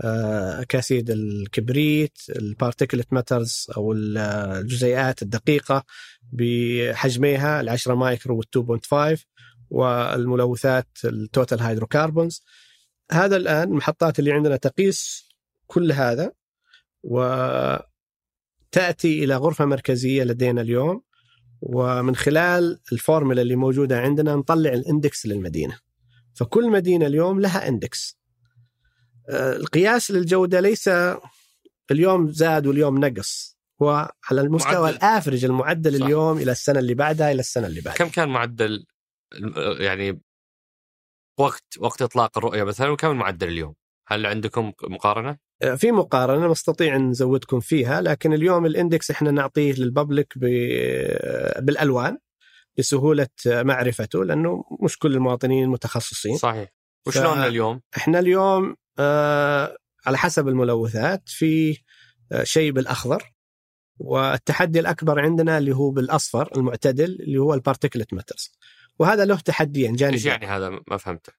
أكاسيد 0.03 1.09
الكبريت 1.09 2.17
ال 2.29 2.36
particulate 2.36 3.13
matters 3.13 3.67
أو 3.77 3.93
الجزيئات 3.93 5.21
الدقيقة 5.21 5.83
بحجميها 6.31 7.61
ال 7.61 7.69
10 7.69 7.95
مايكرو 7.95 8.41
وال 8.53 8.79
2.5 9.17 9.25
والملوثات 9.69 10.87
ال 11.05 11.14
total 11.14 11.61
hydrocarbons 11.61 12.43
هذا 13.11 13.37
الآن 13.37 13.67
المحطات 13.67 14.19
اللي 14.19 14.31
عندنا 14.31 14.55
تقيس 14.55 15.29
كل 15.67 15.91
هذا 15.91 16.31
وتأتي 17.03 17.83
إلى 19.23 19.35
غرفة 19.35 19.65
مركزية 19.65 20.23
لدينا 20.23 20.61
اليوم. 20.61 21.01
ومن 21.61 22.15
خلال 22.15 22.79
الفورمولا 22.91 23.41
اللي 23.41 23.55
موجودة 23.55 23.99
عندنا 23.99 24.35
نطلع 24.35 24.73
ال 24.73 24.82
index 24.82 25.25
للمدينة. 25.25 25.79
فكل 26.33 26.69
مدينة 26.69 27.07
اليوم 27.07 27.39
لها 27.39 27.67
index. 27.67 28.17
آه، 28.17 28.22
القياس 29.29 30.11
للجودة 30.11 30.59
ليس 30.59 30.89
اليوم 31.91 32.31
زاد 32.31 32.67
واليوم 32.67 33.05
نقص 33.05 33.57
هو 33.81 34.11
على 34.31 34.41
المستوى 34.41 34.81
معدل. 34.81 34.95
الافرج 34.97 35.45
المعدل 35.45 35.99
صح. 35.99 36.05
اليوم 36.05 36.37
إلى 36.37 36.51
السنة 36.51 36.79
اللي 36.79 36.93
بعدها 36.93 37.31
إلى 37.31 37.39
السنة 37.39 37.67
اللي 37.67 37.81
بعدها 37.81 37.97
كم 38.05 38.09
كان 38.09 38.29
معدل 38.29 38.85
يعني 39.79 40.21
وقت 41.39 41.63
وقت 41.79 42.01
إطلاق 42.01 42.37
الرؤية 42.37 42.63
مثلا 42.63 42.89
وكم 42.89 43.09
المعدل 43.11 43.47
اليوم؟ 43.47 43.75
هل 44.07 44.25
عندكم 44.25 44.71
مقارنة؟ 44.83 45.37
في 45.77 45.91
مقارنة 45.91 46.51
نستطيع 46.51 46.95
أن 46.95 47.09
نزودكم 47.09 47.59
فيها 47.59 48.01
لكن 48.01 48.33
اليوم 48.33 48.65
الإندكس 48.65 49.11
إحنا 49.11 49.31
نعطيه 49.31 49.73
للببليك 49.73 50.37
بالألوان 51.59 52.17
لسهوله 52.77 53.27
معرفته 53.47 54.25
لأنه 54.25 54.63
مش 54.83 54.97
كل 54.99 55.13
المواطنين 55.13 55.69
متخصصين 55.69 56.37
صحيح 56.37 56.69
وش 57.07 57.17
ف- 57.17 57.21
لوننا 57.21 57.47
اليوم؟ 57.47 57.81
إحنا 57.97 58.19
اليوم 58.19 58.69
آه 58.69 58.75
على 60.05 60.17
حسب 60.17 60.47
الملوثات 60.47 61.29
في 61.29 61.77
آه 62.31 62.43
شيء 62.43 62.71
بالأخضر 62.71 63.33
والتحدي 63.99 64.79
الأكبر 64.79 65.19
عندنا 65.19 65.57
اللي 65.57 65.75
هو 65.75 65.91
بالأصفر 65.91 66.49
المعتدل 66.57 67.17
اللي 67.19 67.37
هو 67.37 67.53
ال 67.53 67.58
particulate 67.58 68.13
matters 68.13 68.51
وهذا 68.99 69.25
له 69.25 69.35
تحديين 69.35 69.91
إيش 69.91 69.99
جانبين 69.99 70.27
يعني 70.27 70.45
هذا 70.45 70.69
ما 70.87 70.97
فهمته؟ 70.97 71.33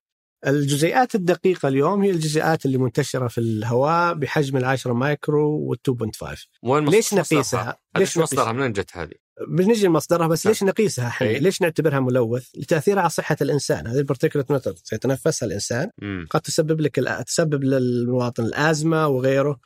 الجزيئات 0.46 1.14
الدقيقة 1.14 1.68
اليوم 1.68 2.02
هي 2.02 2.10
الجزيئات 2.10 2.66
اللي 2.66 2.78
منتشرة 2.78 3.28
في 3.28 3.38
الهواء 3.38 4.14
بحجم 4.14 4.56
العشرة 4.56 4.92
مايكرو 4.92 5.58
وال 5.58 5.78
2.5 6.22 6.46
وين 6.62 6.88
ليش؟ 6.88 7.14
نقيسها؟ 7.14 7.78
ليش 7.96 8.18
مصدرها 8.18 8.44
نقيسها؟ 8.44 8.52
منين 8.52 8.72
جت 8.72 8.96
هذه؟ 8.96 9.23
بنجي 9.48 9.86
لمصدرها 9.86 10.26
بس 10.26 10.46
نعم. 10.46 10.52
ليش 10.52 10.62
نقيسها 10.62 11.08
إحنا؟ 11.08 11.26
إيه. 11.26 11.38
ليش 11.38 11.62
نعتبرها 11.62 12.00
ملوث؟ 12.00 12.48
لتأثيرها 12.56 13.00
على 13.00 13.10
صحة 13.10 13.36
الإنسان، 13.40 13.86
هذه 13.86 13.98
ال 13.98 14.03
particulate 14.03 14.50
matter 14.50 14.74
سيتنفسها 14.76 15.46
الإنسان 15.46 15.90
مم. 16.02 16.26
قد 16.30 16.40
تسبب 16.40 16.80
لك 16.80 17.00
الأ- 17.00 17.22
تسبب 17.22 17.64
للمواطن 17.64 18.44
الأزمة 18.44 19.06
وغيره 19.06 19.60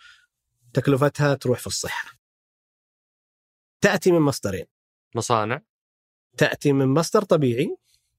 تكلفتها 0.74 1.34
تروح 1.34 1.58
في 1.58 1.66
الصحة. 1.66 2.18
تأتي 3.80 4.12
من 4.12 4.20
مصدرين، 4.20 4.64
مصانع 5.14 5.62
تأتي 6.36 6.72
من 6.72 6.86
مصدر 6.86 7.22
طبيعي 7.22 7.76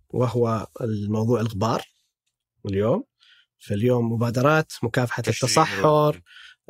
وهو 0.09 0.67
الموضوع 0.81 1.41
الغبار 1.41 1.83
اليوم 2.65 3.03
في 3.59 3.73
اليوم 3.73 4.11
مبادرات 4.13 4.71
مكافحة. 4.83 5.23
التصحر 5.27 6.21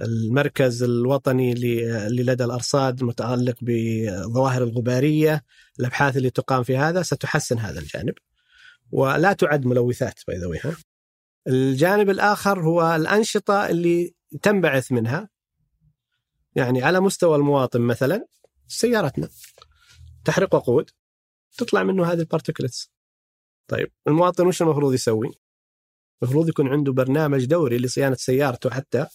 المركز 0.02 0.84
الوطني 0.84 1.52
اللي 1.52 2.24
لدى 2.24 2.44
الأرصاد 2.44 3.04
متعلق 3.04 3.56
بالظواهر 3.62 4.64
الغبارية 4.64 5.44
الأبحاث 5.80 6.18
اللي 6.18 6.30
تقام 6.30 6.64
في 6.64 6.78
هذا 6.78 7.02
ستحسن 7.02 7.60
هذا 7.60 7.80
الجانب. 7.80 8.14
ولا 8.92 9.34
تعد 9.34 9.66
ملوثات 9.66 10.20
باي 10.28 10.60
ها. 10.64 10.76
الجانب 11.48 12.10
الآخر 12.10 12.60
هو 12.62 12.96
الأنشطة 12.96 13.70
اللي 13.70 14.16
تنبعث 14.42 14.92
منها. 14.92 15.30
يعني 16.56 16.84
على 16.84 17.00
مستوى 17.00 17.36
المواطن 17.36 17.82
مثلا 17.82 18.28
سيارتنا 18.68 19.30
تحرق 20.26 20.56
وقود 20.56 20.90
تطلع 21.58 21.84
منه 21.84 22.06
هذه 22.06 22.20
البارتكلتس 22.20 22.92
طيب 23.68 23.92
المواطن 24.08 24.48
وش 24.48 24.62
المفروض 24.62 24.94
يسوي؟ 24.94 25.32
المفروض 26.22 26.50
يكون 26.50 26.68
عنده 26.68 26.92
برنامج 26.92 27.46
دوري 27.46 27.78
لصيانة 27.78 28.16
سيارته 28.16 28.70
حتى 28.70 29.08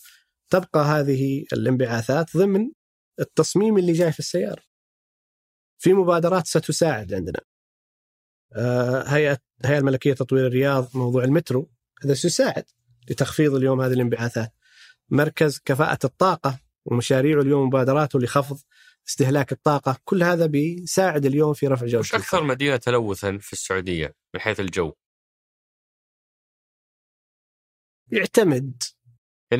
تبقى 0.50 0.80
هذه 0.80 1.44
الانبعاثات 1.52 2.36
ضمن 2.36 2.70
التصميم 3.20 3.78
اللي 3.78 3.92
جاي 3.92 4.12
في 4.12 4.18
السيارة. 4.18 4.62
في 5.78 5.92
مبادرات 5.92 6.46
ستساعد 6.46 7.14
عندنا. 7.14 7.40
آه، 8.56 9.02
هيئه 9.02 9.38
الهيئه 9.60 9.78
الملكية 9.78 10.12
لتطوير 10.12 10.46
الرياض 10.46 10.96
موضوع 10.96 11.24
المترو 11.24 11.70
هذا 12.04 12.14
سيساعد 12.14 12.64
لتخفيض 13.10 13.54
اليوم 13.54 13.80
هذه 13.80 13.92
الانبعاثات. 13.92 14.52
مركز 15.10 15.60
كفاءة 15.64 15.98
الطاقة 16.04 16.60
ومشاريعه 16.84 17.40
اليوم 17.40 17.66
مبادراته 17.66 18.18
لخفض 18.18 18.60
استهلاك 19.08 19.52
الطاقة، 19.52 19.98
كل 20.04 20.22
هذا 20.22 20.46
بيساعد 20.46 21.26
اليوم 21.26 21.54
في 21.54 21.66
رفع 21.66 21.86
جوده 21.86 21.98
وش 21.98 22.14
الحياة. 22.14 22.40
مدينة 22.40 22.76
تلوثا 22.76 23.38
في 23.38 23.52
السعودية 23.52 24.14
من 24.34 24.40
حيث 24.40 24.60
الجو؟ 24.60 24.92
يعتمد 28.12 28.82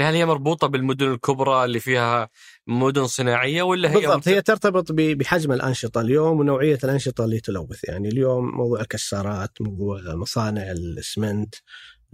يعني 0.00 0.04
هل 0.10 0.14
هي 0.14 0.26
مربوطة 0.26 0.66
بالمدن 0.66 1.12
الكبرى 1.12 1.64
اللي 1.64 1.80
فيها 1.80 2.28
مدن 2.66 3.06
صناعية 3.06 3.62
ولا 3.62 3.90
هي 3.90 3.94
بالضبط 3.94 4.28
هي 4.28 4.42
ترتبط 4.42 4.92
بحجم 4.92 5.52
الأنشطة 5.52 6.00
اليوم 6.00 6.40
ونوعية 6.40 6.78
الأنشطة 6.84 7.24
اللي 7.24 7.40
تلوث 7.40 7.84
يعني 7.84 8.08
اليوم 8.08 8.44
موضوع 8.56 8.80
الكسارات 8.80 9.50
موضوع 9.60 10.00
مصانع 10.14 10.70
الاسمنت 10.70 11.54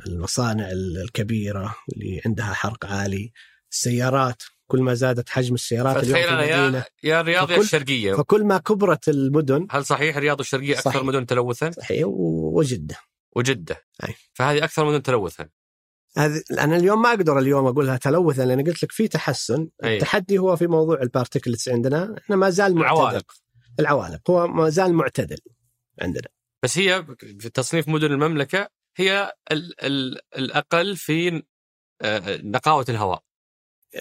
المصانع 0.07 0.71
ال- 0.71 1.03
الكبيرة 1.03 1.75
اللي 1.93 2.21
عندها 2.27 2.53
حرق 2.53 2.87
عالي 2.87 3.33
السيارات 3.73 4.43
كل 4.67 4.81
ما 4.83 4.95
زادت 4.95 5.29
حجم 5.29 5.55
السيارات 5.55 6.05
اليوم 6.05 6.19
في 6.23 6.29
المدينة 6.29 6.79
يا 6.79 6.85
يا 7.03 7.21
الرياض 7.21 7.51
يا 7.51 7.57
الشرقية 7.59 8.15
فكل 8.15 8.45
ما 8.45 8.59
كبرت 8.59 9.09
المدن 9.09 9.67
هل 9.71 9.85
صحيح 9.85 10.17
الرياض 10.17 10.39
والشرقيه 10.41 10.75
أكثر 10.75 10.91
صحيح. 10.91 11.03
مدن 11.03 11.27
تلوثا؟ 11.27 11.71
صحيح 11.71 12.07
و- 12.07 12.59
وجدة 12.59 12.97
وجدة 13.37 13.77
أي. 14.09 14.15
فهذه 14.35 14.65
أكثر 14.65 14.85
مدن 14.89 15.03
تلوثا 15.03 15.49
هذه 16.17 16.43
أنا 16.59 16.77
اليوم 16.77 17.03
ما 17.03 17.09
أقدر 17.09 17.39
اليوم 17.39 17.67
أقولها 17.67 17.97
تلوثا 17.97 18.45
لأن 18.45 18.65
قلت 18.65 18.83
لك 18.83 18.93
في 18.93 19.09
تحسن. 19.09 19.69
أي. 19.85 19.95
التحدي 19.95 20.39
هو 20.39 20.57
في 20.57 20.67
موضوع 20.67 21.03
البارتكلتس 21.03 21.69
عندنا. 21.69 22.17
إحنا 22.19 22.37
ما 22.37 22.51
زال 22.51 22.75
معتدل. 22.75 23.01
العوالق. 23.01 23.33
العوالق. 23.81 24.31
هو 24.31 24.47
ما 24.49 24.69
زال 24.69 24.95
معتدل 24.95 25.39
عندنا. 26.03 26.29
بس 26.63 26.79
هي 26.79 27.07
في 27.19 27.51
تصنيف 27.51 27.89
مدن 27.89 28.13
المملكة 28.13 28.69
هي 28.97 29.33
ال 29.53 29.85
ال 29.85 30.19
الأقل 30.37 30.97
في 30.97 31.43
آه، 32.03 32.41
نقاوة 32.43 32.85
الهواء. 32.89 33.23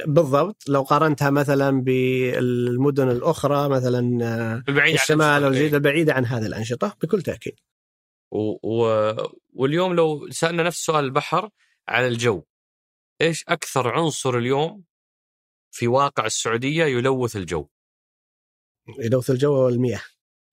بالضبط. 0.06 0.64
لو 0.68 0.82
قارنتها 0.82 1.30
مثلا 1.30 1.82
بالمدن 1.82 3.10
الأخرى 3.10 3.70
مثلا 3.70 4.26
آه، 4.26 4.64
البعيد 4.70 4.94
الشمال. 4.94 5.46
والجديد 5.46 5.76
البعيده 5.76 6.14
عن 6.14 6.26
هذه 6.26 6.46
الأنشطة 6.46 6.98
بكل 7.02 7.22
تأكيد. 7.22 7.54
و... 8.32 8.40
و... 8.64 9.14
واليوم 9.54 9.94
لو 9.94 10.30
سألنا 10.30 10.64
نفس 10.64 10.86
سؤال 10.86 11.06
البحر 11.06 11.50
على 11.90 12.08
الجو. 12.08 12.44
إيش 13.22 13.44
أكثر 13.48 13.88
عنصر 13.88 14.38
اليوم 14.38 14.84
في 15.72 15.88
واقع 15.88 16.26
السعودية 16.26 16.86
يلوث 16.86 17.36
الجو؟ 17.36 17.68
يلوث 19.00 19.30
الجو 19.30 19.54
والمياه 19.54 20.02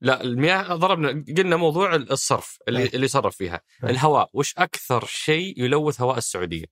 لا 0.01 0.21
المياه 0.23 0.77
ضربنا 0.77 1.25
قلنا 1.37 1.57
موضوع 1.57 1.95
الصرف 1.95 2.59
اللي 2.69 2.83
أي. 2.83 2.91
اللي 2.95 3.09
صرف 3.09 3.37
فيها. 3.37 3.61
أي. 3.85 3.91
الهواء 3.91 4.31
وش 4.33 4.55
أكثر 4.59 5.05
شيء 5.07 5.63
يلوث 5.63 6.01
هواء 6.01 6.19
السعودية؟ 6.19 6.65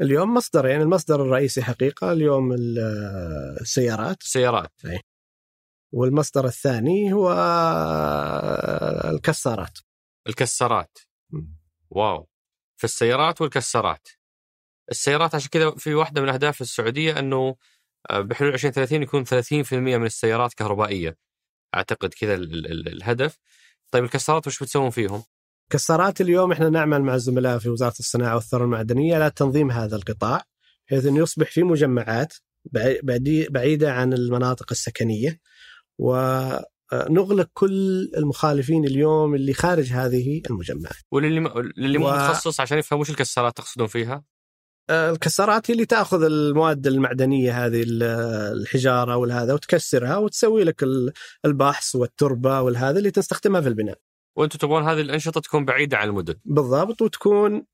اليوم 0.00 0.34
مصدر 0.34 0.66
يعني 0.66 0.82
المصدر 0.82 1.22
الرئيسي 1.22 1.62
حقيقة 1.62 2.12
اليوم 2.12 2.52
ال- 2.52 2.78
السيارات. 3.60 4.22
السيارات. 4.22 4.72
والمصدر 5.92 6.44
الثاني 6.46 7.12
هو 7.12 7.32
الكسارات. 9.04 9.78
الكسارات. 10.26 10.98
م. 11.30 11.40
واو. 11.90 12.28
في 12.78 12.84
السيارات 12.84 13.40
والكسارات 13.40 14.08
السيارات 14.90 15.34
عشان 15.34 15.48
كذا 15.50 15.70
في 15.70 15.94
واحدة 15.94 16.22
من 16.22 16.28
أهداف 16.28 16.60
السعودية 16.60 17.18
إنه 17.18 17.56
آه، 18.10 18.20
بحلول 18.20 18.54
2030 18.54 19.02
يكون 19.02 19.24
30% 19.24 19.72
من 19.72 20.06
السيارات 20.06 20.54
كهربائية. 20.54 21.16
أعتقد 21.74 22.14
كذا 22.14 22.34
ال- 22.34 22.52
ال- 22.54 22.72
ال- 22.72 22.88
الهدف. 22.88 23.38
طيب 23.90 24.04
الكسارات 24.04 24.46
وش 24.46 24.62
بتسوون 24.62 24.90
فيهم؟ 24.90 25.22
كسارات 25.70 26.20
اليوم 26.20 26.52
إحنا 26.52 26.68
نعمل 26.68 27.02
مع 27.02 27.14
الزملاء 27.14 27.58
في 27.58 27.68
وزارة 27.68 27.94
الصناعة 27.98 28.34
والثروة 28.34 28.64
المعدنية 28.64 29.14
على 29.14 29.30
تنظيم 29.30 29.70
هذا 29.70 29.96
القطاع 29.96 30.42
بحيث 30.88 31.06
إنه 31.06 31.18
يصبح 31.18 31.50
في 31.50 31.62
مجمعات 31.62 32.34
بعيدة 33.50 33.92
عن 33.92 34.12
المناطق 34.12 34.66
السكنية. 34.70 35.40
ونغلق 36.92 37.48
كل 37.54 38.10
المخالفين 38.16 38.84
اليوم 38.84 39.34
اللي 39.34 39.52
خارج 39.52 39.92
هذه 39.92 40.42
المجمعات. 40.50 40.96
وللي. 41.12 41.40
للي 41.76 41.98
مو 41.98 42.06
و- 42.08 42.10
متخصص 42.12 42.60
عشان 42.60 42.78
يفهم 42.78 43.00
وش 43.00 43.10
الكسارات 43.10 43.56
تقصدون 43.56 43.86
فيها؟ 43.86 44.24
آه، 44.90 45.10
الكسارات 45.10 45.70
هي 45.70 45.72
اللي 45.74 45.86
تأخذ 45.86 46.22
المواد 46.22 46.86
المعدنية 46.86 47.66
هذه 47.66 47.82
ال- 47.82 48.02
الحجارة 48.62 49.16
والهذا 49.16 49.54
وتكسرها 49.54 50.16
وتسوي 50.16 50.64
لك 50.64 50.82
ال- 50.82 51.12
البحص 51.44 51.94
والتربة 51.94 52.60
والهذا 52.60 52.98
اللي 52.98 53.10
تستخدمها 53.10 53.60
في 53.60 53.68
البناء. 53.68 53.98
وأنتم 54.36 54.58
تبغون 54.58 54.82
هذه 54.82 55.00
الأنشطة 55.00 55.40
تكون 55.40 55.64
بعيدة 55.64 55.96
عن 55.96 56.08
المدن. 56.08 56.34
بالضبط 56.44 57.02
وتكون 57.02 57.64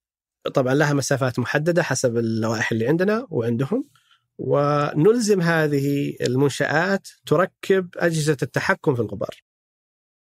طبعا 0.54 0.74
لها 0.74 0.92
مسافات 0.92 1.38
محددة 1.38 1.82
حسب 1.82 2.16
اللوائح 2.16 2.72
اللي 2.72 2.86
عندنا 2.88 3.26
وعندهم 3.30 3.84
ونلزم 4.38 5.40
هذه 5.40 6.16
المنشآت 6.20 7.08
تركب 7.26 7.88
أجهزة 7.96 8.36
التحكم 8.42 8.94
في 8.94 9.02
الغبار 9.02 9.42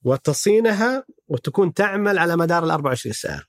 وتصينها 0.04 1.04
وتكون 1.28 1.74
تعمل 1.74 2.18
على 2.18 2.36
مدار 2.36 2.64
ال 2.64 2.70
24 2.70 3.12
ساعة 3.12 3.42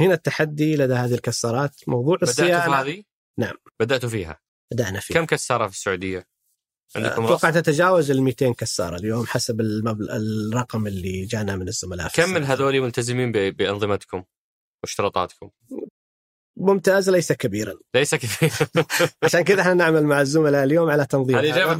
هنا 0.00 0.14
التحدي 0.14 0.76
لدى 0.76 0.94
هذه 0.94 1.14
الكسارات 1.14 1.76
موضوع 1.86 2.18
الصيانة 2.22 2.74
هذه؟ 2.74 3.02
نعم. 3.38 3.54
بداتوا 3.80 4.08
فيها. 4.08 4.40
بدأنا 4.72 5.00
فيه 5.00 5.14
كم 5.14 5.26
كسارة 5.26 5.66
في 5.68 5.78
أتوقع 7.26 7.48
رصد؟ 7.48 7.62
تتجاوز 7.62 8.10
ال 8.10 8.22
200 8.22 8.52
كسارة 8.52 8.96
اليوم 8.96 9.26
حسب 9.26 9.60
المبلغ 9.60 10.16
الرقم 10.16 10.86
اللي 10.86 11.24
جانا 11.24 11.56
من 11.56 11.68
الزملاء 11.68 12.08
كم 12.08 12.30
من. 12.30 12.44
هذول 12.44 12.80
ملتزمين 12.80 13.32
ب- 13.32 13.56
بأنظمتكم 13.56 14.24
واشتراطاتكم؟ 14.82 15.50
ممتاز 16.56 17.10
ليس 17.10 17.32
كبيرا. 17.32 17.74
ليس 17.94 18.14
كثير 18.14 18.50
عشان 19.22 19.40
كذا 19.40 19.60
إحنا 19.60 19.74
نعمل 19.74 20.04
مع 20.04 20.20
الزملاء 20.20 20.64
اليوم 20.64 20.90
على 20.90 21.06
تنظيم. 21.06 21.36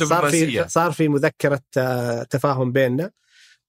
صار. 0.09 0.21
في 0.31 0.47
صار 0.69 0.93
في 0.93 1.09
مذكرة 1.09 1.61
آه، 1.79 2.23
تفاهم 2.23 2.73
بيننا. 2.73 3.11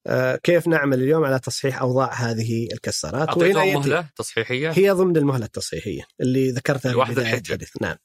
آه، 0.07 0.35
كيف 0.35 0.67
نعمل 0.67 1.03
اليوم 1.03 1.25
على 1.25 1.39
تصحيح 1.39 1.81
أوضاع 1.81 2.13
هذه 2.13 2.67
الكسارات 2.73 3.29
يأتي- 3.73 3.75
مهلة 3.75 4.09
تصحيحية؟ 4.15 4.71
هي 4.71 4.89
ضمن 4.91 5.17
المهلة 5.17 5.45
التصحيحية 5.45 6.01
اللي 6.21 6.49
ذكرتها 6.51 6.91
في. 6.91 6.97
الحديث. 7.21 7.71
نعم. 7.81 7.95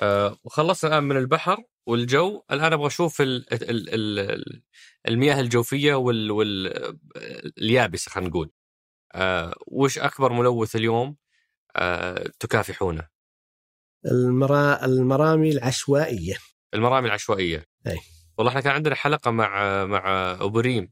آه 0.00 0.36
وخلصنا 0.44 0.90
الآن 0.90 1.04
من 1.04 1.16
البحر 1.16 1.56
والجو. 1.86 2.42
الآن 2.50 2.72
أبغى 2.72 2.86
أشوف 2.86 3.20
ال 3.20 3.52
ال 3.52 3.94
ال 4.20 4.62
المياه 5.08 5.40
الجوفية 5.40 5.94
وال 5.94 6.30
وال 6.30 6.72
اليابسة 7.58 8.10
خلينا 8.10 8.30
نقول. 8.30 8.50
آه 9.14 9.54
وش 9.66 9.98
أكبر 9.98 10.32
ملوث 10.32 10.76
اليوم؟ 10.76 11.08
آه 11.08 11.16
تكافحونه. 12.40 13.08
المرا... 14.06 14.84
المرامي 14.84 15.50
العشوائية. 15.50 16.36
المرامي 16.74 17.08
العشوائية. 17.08 17.64
أي. 17.86 17.98
والله 18.38 18.50
إحنا 18.50 18.60
كان 18.60 18.72
عندنا 18.72 18.94
حلقة 18.94 19.30
مع 19.30 19.84
مع 19.84 20.30
ابو 20.40 20.60
ريم. 20.60 20.90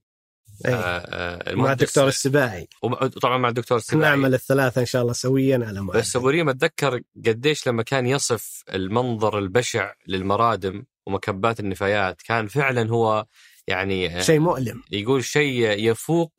آه 0.67 0.71
آه 0.71 1.55
مع 1.55 1.73
الدكتور 1.73 2.09
السباعي. 2.09 2.69
ومع- 2.83 3.07
طبعا 3.07 3.39
مع 3.39 3.49
الدكتور 3.49 3.79
السباعي. 3.79 4.11
نعمل 4.11 4.35
الثلاثة 4.35 4.81
إن 4.81 4.87
شاء 4.87 5.03
الله 5.03 5.13
سويا 5.13 5.61
على 5.67 5.81
معدل 5.83 5.99
بس 6.01 6.17
ابو 6.17 6.29
ريم 6.29 6.49
أتذكر 6.49 7.01
قديش 7.27 7.67
لما 7.69 7.83
كان 7.83 8.07
يصف 8.07 8.65
المنظر 8.75 9.39
البشع 9.39 9.93
للمرادم 10.07 10.85
ومكبات 11.07 11.61
النفايات 11.61 12.23
كان 12.23 12.47
فعلا 12.47 12.91
هو 12.91 13.27
يعني 13.67 14.23
شيء 14.23 14.39
مؤلم. 14.41 14.83
يقول 14.91 15.25
شيء 15.25 15.71
يفوق 15.91 16.33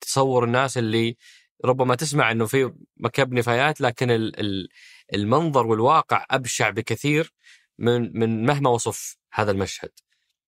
تصور 0.00 0.44
الناس 0.44 0.78
اللي 0.78 1.16
ربما 1.64 1.94
تسمع 1.94 2.30
إنه 2.30 2.46
في 2.46 2.72
مكب 2.96 3.32
نفايات 3.32 3.80
لكن 3.80 4.10
ال- 4.10 4.40
ال- 4.40 4.68
المنظر 5.14 5.66
والواقع 5.66 6.26
أبشع 6.30 6.70
بكثير 6.70 7.32
من 7.78 8.18
من 8.18 8.46
مهما 8.46 8.70
وصف 8.70 9.16
هذا 9.32 9.50
المشهد. 9.50 9.90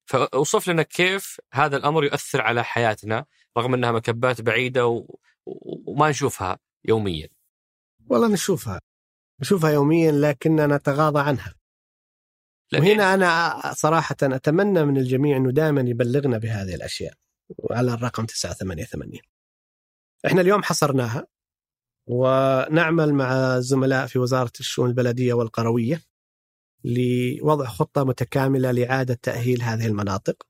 فأوصف 0.06 0.68
لنا 0.68 0.82
كيف 0.82 1.40
هذا 1.52 1.76
الأمر 1.76 2.04
يؤثر 2.04 2.40
على 2.40 2.64
حياتنا 2.64 3.24
رغم 3.58 3.74
إنها 3.74 3.92
مكبات 3.92 4.40
بعيدة 4.40 5.04
وما 5.86 6.10
نشوفها 6.10 6.58
يوميا. 6.84 7.28
والله 8.06 8.28
نشوفها 8.28 8.80
نشوفها 9.40 9.70
يوميا 9.70 10.12
لكننا 10.12 10.66
نتغاضى 10.76 11.20
عنها 11.20 11.54
وهنا 12.74 13.14
أنا 13.14 13.60
صراحة 13.74 14.16
أتمنى 14.22 14.84
من 14.84 14.96
الجميع 14.96 15.36
إنه 15.36 15.50
دائما 15.50 15.80
يبلغنا 15.80 16.38
بهذه 16.38 16.74
الأشياء 16.74 17.14
على 17.70 17.94
الرقم 17.94 18.24
988 18.26 19.20
إحنا 20.26 20.40
اليوم 20.40 20.62
حصرناها 20.62 21.26
ونعمل 22.06 23.14
مع 23.14 23.56
الزملاء 23.56 24.06
في 24.06 24.18
وزارة 24.18 24.52
الشؤون 24.60 24.88
البلدية 24.88 25.34
والقروية 25.34 26.02
لوضع 26.84 27.66
خطة 27.66 28.04
متكاملة 28.04 28.70
لإعادة 28.70 29.18
تأهيل 29.22 29.62
هذه 29.62 29.86
المناطق 29.86 30.42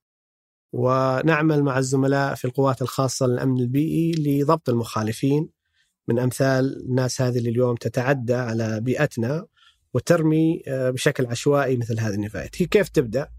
ونعمل 0.73 1.63
مع 1.63 1.77
الزملاء 1.77 2.35
في 2.35 2.45
القوات 2.45 2.81
الخاصة 2.81 3.27
للأمن 3.27 3.59
البيئي 3.59 4.11
لضبط 4.11 4.69
المخالفين 4.69 5.49
من 6.07 6.19
أمثال 6.19 6.85
الناس 6.85 7.21
هذه 7.21 7.37
اللي 7.37 7.49
اليوم 7.49 7.75
تتعدى 7.75 8.33
على 8.33 8.81
بيئتنا 8.81 9.45
وترمي 9.93 10.63
آه، 10.67 10.89
بشكل 10.89 11.25
عشوائي 11.25 11.77
مثل 11.77 11.99
هذه 11.99 12.13
النفايات. 12.13 12.61
هي 12.61 12.65
كيف 12.65 12.89
تبدأ؟ 12.89 13.29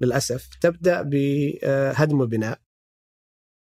للأسف 0.00 0.48
تبدأ 0.60 1.02
بهدم 1.02 2.20
وبناء 2.20 2.60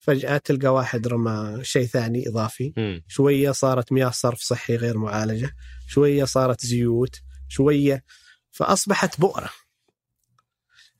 فجأة 0.03 0.37
تلقى 0.37 0.67
واحد 0.67 1.07
رمى 1.07 1.59
شيء 1.61 1.85
ثاني 1.85 2.29
إضافي. 2.29 2.73
مم. 2.77 3.03
شوية 3.07 3.51
صارت 3.51 3.91
مياه 3.91 4.09
صرف 4.09 4.39
صحي 4.39 4.75
غير 4.75 4.97
معالجة. 4.97 5.55
شوية 5.87 6.23
صارت 6.23 6.65
زيوت. 6.65 7.15
شوية 7.47 8.03
فأصبحت 8.51 9.19
بؤرة. 9.19 9.49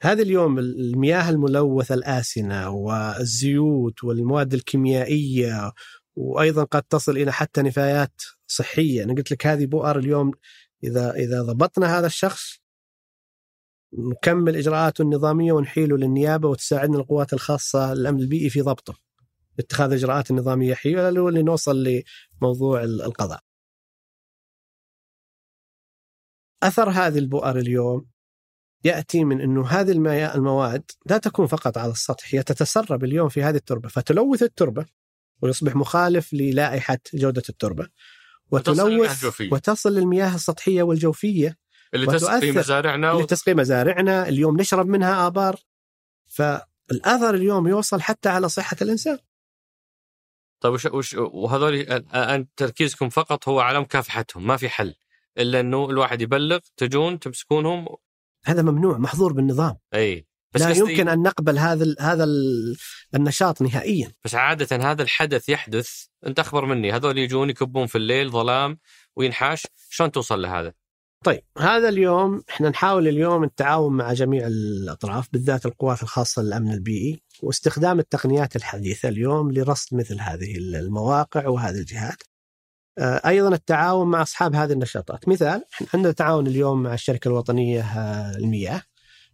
هذا 0.02 0.22
اليوم 0.22 0.60
المياه 0.60 1.30
الملوثة 1.30 1.96
الآسنة 1.96 2.70
والزيوت 2.70 4.04
والمواد 4.04 4.54
الكيميائية 4.54 5.72
وأيضا 6.16 6.64
قد 6.64 6.84
تصل 6.84 7.18
إلى 7.18 7.32
حتى 7.32 7.62
نفايات 7.62 8.22
صحية. 8.48 9.04
أنا 9.04 9.14
قلت 9.14 9.32
لك 9.32 9.48
هذه 9.48 9.66
بؤر 9.66 10.00
اليوم 10.00 10.32
اذا 10.84 11.12
إذا 11.12 11.42
ضبطنا 11.42 12.00
هذا 12.00 12.08
الشخص 12.08 12.63
نكمل 13.98 14.56
إجراءاته 14.56 15.02
النظامية 15.02 15.52
ونحيله 15.52 15.98
للنيابة 15.98 16.50
وتساعدنا 16.50 16.98
القوات 16.98 17.34
الخاصة 17.34 17.94
للامن 17.94 18.20
البيئي 18.20 18.50
في 18.50 18.62
ضبطه 18.62 18.96
اتخاذ 19.60 19.88
الاجراءات 19.88 20.32
النظاميه 20.32 20.74
حيله 20.74 21.32
لنوصل 21.32 22.04
لموضوع 22.42 22.84
القضاء. 22.84 23.40
أثر 26.64 26.90
هذه 26.90 27.18
البؤر 27.18 27.58
اليوم 27.58 28.06
يأتي 28.84 29.24
من 29.24 29.42
إنه 29.42 29.68
هذه 29.68 29.92
المياه 29.92 30.36
المواد 30.36 30.92
لا 31.06 31.18
تكون 31.18 31.48
فقط 31.48 31.78
على 31.78 31.92
السطح 31.92 32.36
هي 32.36 32.44
تتسرب 32.44 33.04
اليوم 33.04 33.30
في 33.30 33.44
هذه 33.44 33.56
التربة 33.56 33.90
فتلوث 33.90 34.44
التربة 34.44 34.86
ويصبح 35.42 35.76
مخالف 35.76 36.34
للائحة 36.34 37.00
جودة 37.14 37.44
التربة 37.50 37.88
وتلوث. 38.52 39.26
وتصل 39.54 39.94
للمياه 39.94 40.36
السطحية 40.36 40.84
والجوفية 40.84 41.58
اللي 41.94 42.08
تسقي 42.08 42.52
مزارعنا 42.52 43.12
و... 43.12 43.22
لتسقي 43.22 43.54
مزارعنا 43.54 44.28
اليوم 44.30 44.58
نشرب 44.60 44.88
منها 44.88 45.28
آبار. 45.28 45.60
فالاثر 46.28 47.36
اليوم 47.36 47.68
يوصل 47.68 48.02
حتى 48.02 48.30
على 48.30 48.50
صحة 48.50 48.78
الإنسان. 48.82 49.18
طيب 50.60 50.74
وش, 50.74 50.86
وش 50.86 51.14
وهذول 51.14 51.76
انت 52.14 52.50
تركيزكم 52.58 53.10
فقط 53.10 53.50
هو 53.50 53.60
على 53.60 53.80
مكافحتهم 53.80 54.48
ما 54.48 54.58
في 54.58 54.70
حل. 54.70 54.96
إلا 55.38 55.60
إنه 55.60 55.90
الواحد 55.90 56.22
يبلغ 56.22 56.60
تجون 56.78 57.20
تمسكونهم. 57.20 57.88
هذا 58.46 58.62
ممنوع 58.62 58.98
محظور 58.98 59.34
بالنظام. 59.34 59.78
أي. 59.94 60.28
بس 60.54 60.62
لا 60.62 60.70
يمكن 60.70 61.08
أن 61.08 61.22
نقبل 61.22 61.60
هذا 61.60 61.84
ال 61.84 61.96
هذا 62.00 62.24
ال 62.24 62.76
النشاط 63.16 63.62
نهائيا. 63.62 64.12
بس 64.26 64.36
عادة 64.36 64.92
هذا 64.92 65.04
الحدث 65.04 65.50
يحدث 65.50 66.06
أنت 66.28 66.40
أخبر 66.40 66.66
مني. 66.66 66.92
هذول 66.92 67.18
يجون 67.18 67.50
يكبون 67.50 67.88
في 67.88 67.98
الليل 67.98 68.32
ظلام 68.32 68.80
وينحاش 69.16 69.68
شلون 69.90 70.12
توصل 70.12 70.42
لهذا؟ 70.42 70.74
طيب 71.24 71.42
هذا 71.58 71.90
اليوم 71.90 72.44
إحنا 72.50 72.70
نحاول 72.70 73.08
اليوم 73.08 73.44
التعاون 73.44 73.94
مع 73.94 74.14
جميع 74.14 74.48
الأطراف 74.48 75.28
بالذات 75.34 75.66
القوات 75.66 76.04
الخاصة 76.04 76.42
للأمن 76.42 76.72
البيئي 76.72 77.22
واستخدام 77.44 78.00
التقنيات 78.00 78.56
الحديثة 78.56 79.10
اليوم 79.10 79.52
لرصد 79.52 79.98
مثل 79.98 80.20
هذه 80.20 80.58
المواقع 80.58 81.48
وهذه 81.48 81.76
الجهات. 81.76 82.24
آه، 82.98 83.22
أيضا 83.28 83.56
التعاون 83.56 84.08
مع 84.08 84.22
أصحاب 84.22 84.56
هذه 84.56 84.72
النشاطات، 84.72 85.30
مثال 85.30 85.64
إحنا 85.74 85.88
عندنا 85.94 86.12
تعاون 86.12 86.48
اليوم 86.48 86.84
مع 86.84 86.94
الشركة 86.94 87.28
الوطنية 87.28 87.82
آه، 87.82 88.38
المياه 88.38 88.82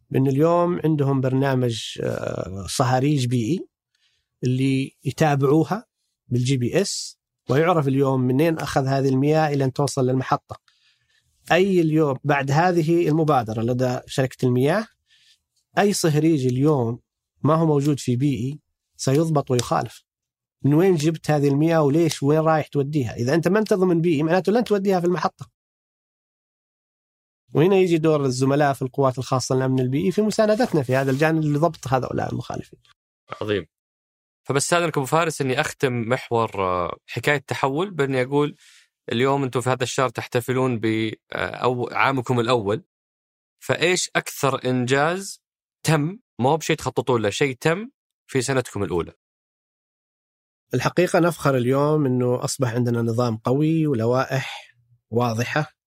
بأن 0.09 0.27
اليوم 0.27 0.79
عندهم 0.83 1.21
برنامج 1.21 1.99
آه، 2.03 2.65
صهاريج 2.67 3.25
بيئي 3.25 3.67
اللي 4.43 4.95
يتابعوها 5.03 5.85
بال 6.27 6.57
GPS 6.57 7.19
ويعرف 7.49 7.87
اليوم 7.87 8.21
منين 8.21 8.59
أخذ 8.59 8.85
هذه 8.85 9.09
المياه 9.09 9.53
إلى 9.53 9.63
أن 9.63 9.73
توصل 9.73 10.07
للمحطة. 10.07 10.68
أي 11.51 11.81
اليوم 11.81 12.17
بعد 12.23 12.51
هذه 12.51 13.07
المبادرة 13.07 13.61
لدى 13.61 13.99
شركة 14.05 14.45
المياه 14.45 14.87
أي 15.77 15.93
صهريج 15.93 16.47
اليوم 16.47 16.99
ما 17.43 17.55
هو 17.55 17.65
موجود 17.65 17.99
في 17.99 18.15
بيئي 18.15 18.59
سيضبط 18.95 19.51
ويخالف. 19.51 20.03
من 20.63 20.73
وين 20.73 20.95
جبت 20.95 21.31
هذه 21.31 21.47
المياه 21.47 21.81
وليش 21.81 22.23
وين 22.23 22.39
رايح 22.39 22.67
توديها؟ 22.67 23.15
إذا 23.15 23.35
أنت 23.35 23.47
ما 23.47 23.59
انت 23.59 23.73
ضمن 23.73 24.01
بيئي 24.01 24.23
معناته 24.23 24.51
لن 24.51 24.63
توديها 24.63 24.99
في 24.99 25.05
المحطة. 25.05 25.49
وهنا 27.53 27.75
يجي 27.75 27.97
دور 27.97 28.25
الزملاء 28.25 28.73
في 28.73 28.81
القوات 28.81 29.17
الخاصة 29.17 29.55
للأمن 29.55 29.79
البيئي 29.79 30.11
في 30.11 30.21
مساندتنا 30.21 30.83
في 30.83 30.95
هذا 30.95 31.11
الجانب 31.11 31.43
لضبط 31.43 31.87
هؤلاء 31.87 32.31
المخالفين. 32.31 32.79
عظيم 33.41 33.65
فبس 34.43 34.63
استاذنك 34.63 34.97
أبو 34.97 35.05
فارس 35.05 35.41
إني 35.41 35.61
أختم 35.61 35.93
محور 35.93 36.51
آه، 36.63 36.97
حكاية 37.07 37.37
تحول 37.37 37.91
بأني 37.91 38.21
أقول 38.21 38.55
اليوم 39.11 39.43
أنتم 39.43 39.61
في 39.61 39.69
هذا 39.69 39.83
الشهر 39.83 40.09
تحتفلون 40.09 40.79
ب 40.79 41.13
آه، 41.31 41.85
عامكم 41.91 42.39
الأول 42.39 42.83
فإيش 43.59 44.09
أكثر 44.15 44.69
إنجاز 44.69 45.41
تم 45.83 46.19
ما 46.39 46.49
هو 46.49 46.57
بشيء 46.57 46.75
تخططون 46.75 47.21
له 47.21 47.29
شيء 47.29 47.55
تم 47.55 47.89
في 48.27 48.41
سنتكم 48.41 48.83
الأولى 48.83 49.13
الحقيقة 50.73 51.19
نفخر 51.19 51.57
اليوم 51.57 52.05
إنه 52.05 52.43
أصبح 52.43 52.73
عندنا 52.73 53.01
نظام 53.01 53.37
قوي 53.37 53.87
ولوائح 53.87 54.75
واضحة 55.11 55.79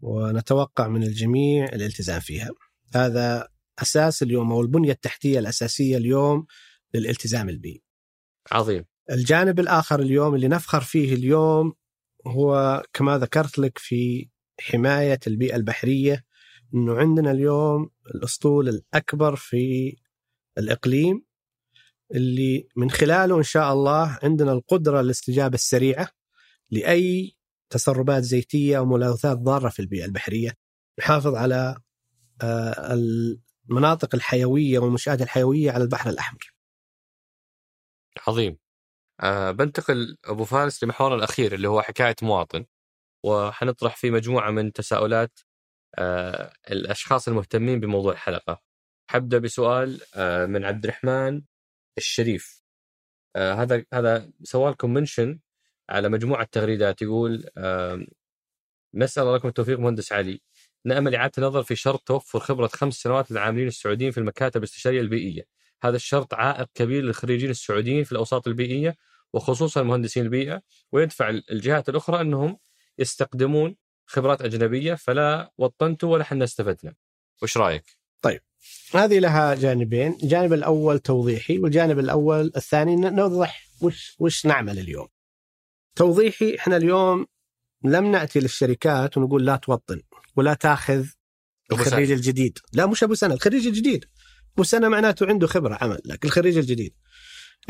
ونتوقع 0.00 0.88
من 0.88 1.02
الجميع 1.02 1.64
الالتزام 1.64 2.20
فيها. 2.20 2.48
هذا 2.94 3.48
أساس 3.78 4.22
اليوم 4.22 4.52
أو 4.52 4.60
البنية 4.60 4.92
التحتية 4.92 5.38
الأساسية 5.38 5.96
اليوم 5.96 6.46
للالتزام 6.94 7.48
البيئي. 7.48 7.82
عظيم 8.52 8.84
الجانب 9.10 9.60
الآخر 9.60 10.00
اليوم 10.00 10.34
اللي 10.34 10.48
نفخر 10.48 10.80
فيه 10.80 11.14
اليوم 11.14 11.72
هو 12.26 12.82
كما 12.92 13.18
ذكرت 13.18 13.58
لك 13.58 13.78
في 13.78 14.28
حماية 14.60 15.20
البيئة 15.26 15.56
البحرية 15.56 16.24
إنه 16.74 16.94
عندنا 16.94 17.30
اليوم 17.30 17.90
الأسطول 18.14 18.68
الأكبر 18.68 19.36
في 19.36 19.96
الإقليم 20.58 21.24
اللي 22.14 22.68
من 22.76 22.90
خلاله 22.90 23.38
إن 23.38 23.42
شاء 23.42 23.72
الله 23.72 24.18
عندنا 24.22 24.52
القدرة 24.52 25.00
للاستجابة 25.00 25.54
السريعة 25.54 26.08
لأي 26.70 27.36
تسربات 27.70 28.22
زيتية 28.22 28.78
أو 28.78 28.84
ملوثات 28.84 29.38
ضارة 29.38 29.68
في 29.68 29.80
البيئة 29.80 30.04
البحرية 30.04 30.52
نحافظ 30.98 31.34
على 31.34 31.76
آه، 32.42 32.94
المناطق 33.68 34.14
الحيوية 34.14 34.78
والمنشآت 34.78 35.22
الحيوية 35.22 35.70
على 35.70 35.84
البحر 35.84 36.10
الأحمر. 36.10 36.54
عظيم 38.26 38.61
أه 39.22 39.50
بنتقل 39.50 40.16
أبو 40.24 40.44
فارس 40.44 40.84
لمحورنا 40.84 41.16
الأخير 41.16 41.54
اللي 41.54 41.68
هو 41.68 41.82
حكاية 41.82 42.16
مواطن. 42.22 42.64
وحنطرح 43.24 43.96
فيه 43.96 44.10
مجموعة 44.10 44.50
من 44.50 44.72
تساؤلات 44.72 45.40
أه 45.98 46.52
الأشخاص 46.70 47.28
المهتمين 47.28 47.80
بموضوع 47.80 48.12
الحلقة. 48.12 48.62
حبدأ 49.10 49.38
بسؤال 49.38 50.00
أه 50.14 50.46
من 50.46 50.64
عبد 50.64 50.84
الرحمن 50.84 51.42
الشريف. 51.98 52.62
هذا 53.36 53.84
هذا 53.94 54.30
سوى 54.42 54.70
لكم 54.70 54.94
منشن 54.94 55.40
على 55.90 56.08
مجموعة 56.08 56.48
تغريدات 56.52 57.02
يقول 57.02 57.44
نسأل 58.94 59.34
لكم 59.34 59.48
التوفيق 59.48 59.78
مهندس 59.78 60.12
علي. 60.12 60.40
نأمل 60.84 61.14
إعادة 61.14 61.32
النظر 61.38 61.62
في 61.62 61.76
شرط 61.76 62.02
توفر 62.02 62.40
خبرة 62.40 62.66
خمس 62.66 62.94
سنوات 62.94 63.30
للعاملين 63.30 63.68
السعوديين 63.68 64.10
في 64.10 64.18
المكاتب 64.18 64.56
الاستشارية 64.62 65.00
البيئية. 65.00 65.44
هذا 65.82 65.96
الشرط 65.96 66.34
عائق 66.34 66.68
كبير 66.74 67.02
للخريجين 67.02 67.50
السعوديين 67.50 68.04
في 68.04 68.12
الأوساط 68.12 68.48
البيئية 68.48 68.96
وخصوصا 69.32 69.82
مهندسين 69.82 70.22
البيئة 70.22 70.62
ويدفع 70.92 71.28
الجهات 71.28 71.88
الأخرى 71.88 72.20
أنهم 72.20 72.58
يستخدمون 72.98 73.76
خبرات 74.06 74.42
أجنبية 74.42 74.94
فلا 74.94 75.52
وطنتوا 75.58 76.12
ولا 76.12 76.24
حنا 76.24 76.44
استفدنا. 76.44 76.94
وش 77.42 77.56
رأيك؟ 77.56 78.02
هذه 78.94 79.18
لها 79.18 79.54
جانبين، 79.54 80.18
الجانب 80.22 80.52
الأول 80.52 80.98
توضيحي 80.98 81.58
والجانب 81.58 81.98
الأول 81.98 82.52
الثاني 82.56 82.96
نوضح 82.96 83.66
وش 83.80 84.16
وش 84.18 84.46
نعمل 84.46 84.78
اليوم. 84.78 85.08
توضيحي 85.96 86.56
إحنا 86.58 86.76
اليوم 86.76 87.26
لم 87.84 88.10
نأتي 88.10 88.40
للشركات 88.40 89.16
ونقول 89.16 89.46
لا 89.46 89.56
توطن 89.56 90.02
ولا 90.36 90.54
تاخذ 90.54 91.06
الخريج. 91.72 92.10
الجديد، 92.10 92.58
لا 92.72 92.86
مش 92.86 93.02
أبو 93.02 93.14
سنه، 93.14 93.34
الخريج 93.34 93.66
الجديد. 93.66 94.04
ابو 94.54 94.62
سنة 94.62 94.88
معناته 94.88 95.26
عنده 95.26 95.46
خبرة 95.46 95.78
عمل، 95.80 96.00
لكن 96.04 96.28
الخريج 96.28 96.58
الجديد. 96.58 96.94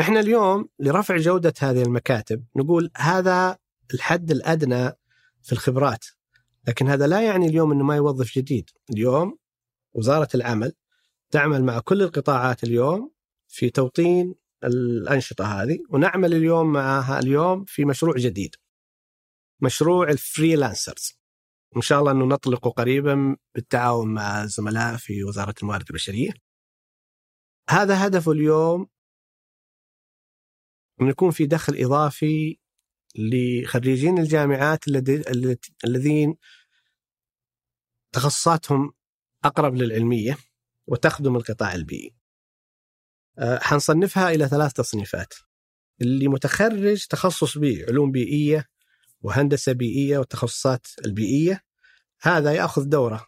إحنا 0.00 0.20
اليوم 0.20 0.68
لرفع 0.78 1.16
جودة 1.16 1.54
هذه 1.60 1.82
المكاتب 1.82 2.44
نقول 2.56 2.90
هذا 2.96 3.58
الحد 3.94 4.30
الأدنى 4.30 4.90
في 5.42 5.52
الخبرات. 5.52 6.04
لكن 6.68 6.88
هذا 6.88 7.06
لا 7.06 7.22
يعني 7.22 7.46
اليوم 7.46 7.72
إنه 7.72 7.84
ما 7.84 7.96
يوظف 7.96 8.38
جديد. 8.38 8.70
اليوم 8.90 9.38
وزارة 9.92 10.28
العمل 10.34 10.72
تعمل 11.30 11.64
مع 11.64 11.78
كل 11.78 12.02
القطاعات 12.02 12.64
اليوم 12.64 13.12
في 13.48 13.70
توطين 13.70 14.34
الأنشطة 14.64 15.44
هذه 15.44 15.78
ونعمل 15.90 16.34
اليوم 16.34 16.72
معها 16.72 17.18
اليوم 17.18 17.64
في 17.64 17.84
مشروع 17.84 18.16
جديد. 18.16 18.54
مشروع 19.60 20.08
الفريلانسرز. 20.08 21.18
إن 21.76 21.80
شاء 21.80 22.00
الله 22.00 22.12
إنه 22.12 22.24
نطلقه 22.24 22.70
قريبا 22.70 23.36
بالتعاون 23.54 24.14
مع 24.14 24.42
الزملاء 24.42 24.96
في 24.96 25.24
وزارة 25.24 25.54
الموارد 25.62 25.84
البشرية. 25.90 26.32
هذا 27.70 28.06
هدفه 28.06 28.32
اليوم 28.32 28.86
أن 31.02 31.08
يكون 31.08 31.30
في 31.30 31.46
دخل 31.46 31.76
إضافي 31.76 32.58
لخريجين 33.16 34.18
الجامعات 34.18 34.84
الذين 35.84 36.34
تخصصاتهم 38.12 38.92
أقرب 39.44 39.74
للعلمية 39.74 40.38
وتخدم 40.86 41.36
القطاع 41.36 41.74
البيئي. 41.74 42.14
آه، 43.38 43.58
حنصنفها 43.58 44.30
إلى 44.30 44.48
ثلاث 44.48 44.72
تصنيفات. 44.72 45.34
اللي 46.00 46.28
متخرج 46.28 47.06
تخصص 47.06 47.58
بيئي 47.58 47.84
علوم 47.84 48.10
بيئية 48.10 48.68
وهندسة 49.20 49.72
بيئية 49.72 50.18
والتخصصات 50.18 50.86
البيئية 51.06 51.64
هذا 52.20 52.52
يأخذ 52.52 52.84
دورة. 52.84 53.26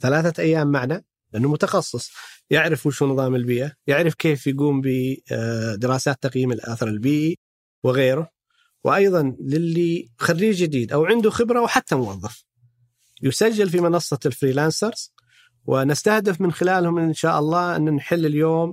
ثلاثة 0.00 0.42
أيام 0.42 0.66
معنا. 0.66 1.04
لأنه 1.34 1.48
متخصص 1.48 2.10
يعرف 2.50 2.86
وش 2.86 3.02
نظام 3.02 3.34
البيئة 3.34 3.72
يعرف 3.86 4.14
كيف 4.14 4.46
يقوم 4.46 4.80
بدراسات 4.84 6.22
تقييم 6.22 6.52
الأثر 6.52 6.88
البيئي 6.88 7.38
وغيره. 7.84 8.30
وأيضا 8.84 9.36
للي 9.40 10.08
خريج 10.18 10.56
جديد 10.62 10.92
أو 10.92 11.04
عنده 11.04 11.30
خبرة 11.30 11.60
وحتى 11.60 11.94
موظف 11.94 12.44
يسجل 13.22 13.70
في 13.70 13.80
منصة 13.80 14.18
الفريلانسرز. 14.26 15.12
ونستهدف 15.66 16.40
من 16.40 16.52
خلالهم 16.52 16.98
إن 16.98 17.14
شاء 17.14 17.38
الله 17.38 17.76
أن 17.76 17.94
نحل 17.94 18.26
اليوم 18.26 18.72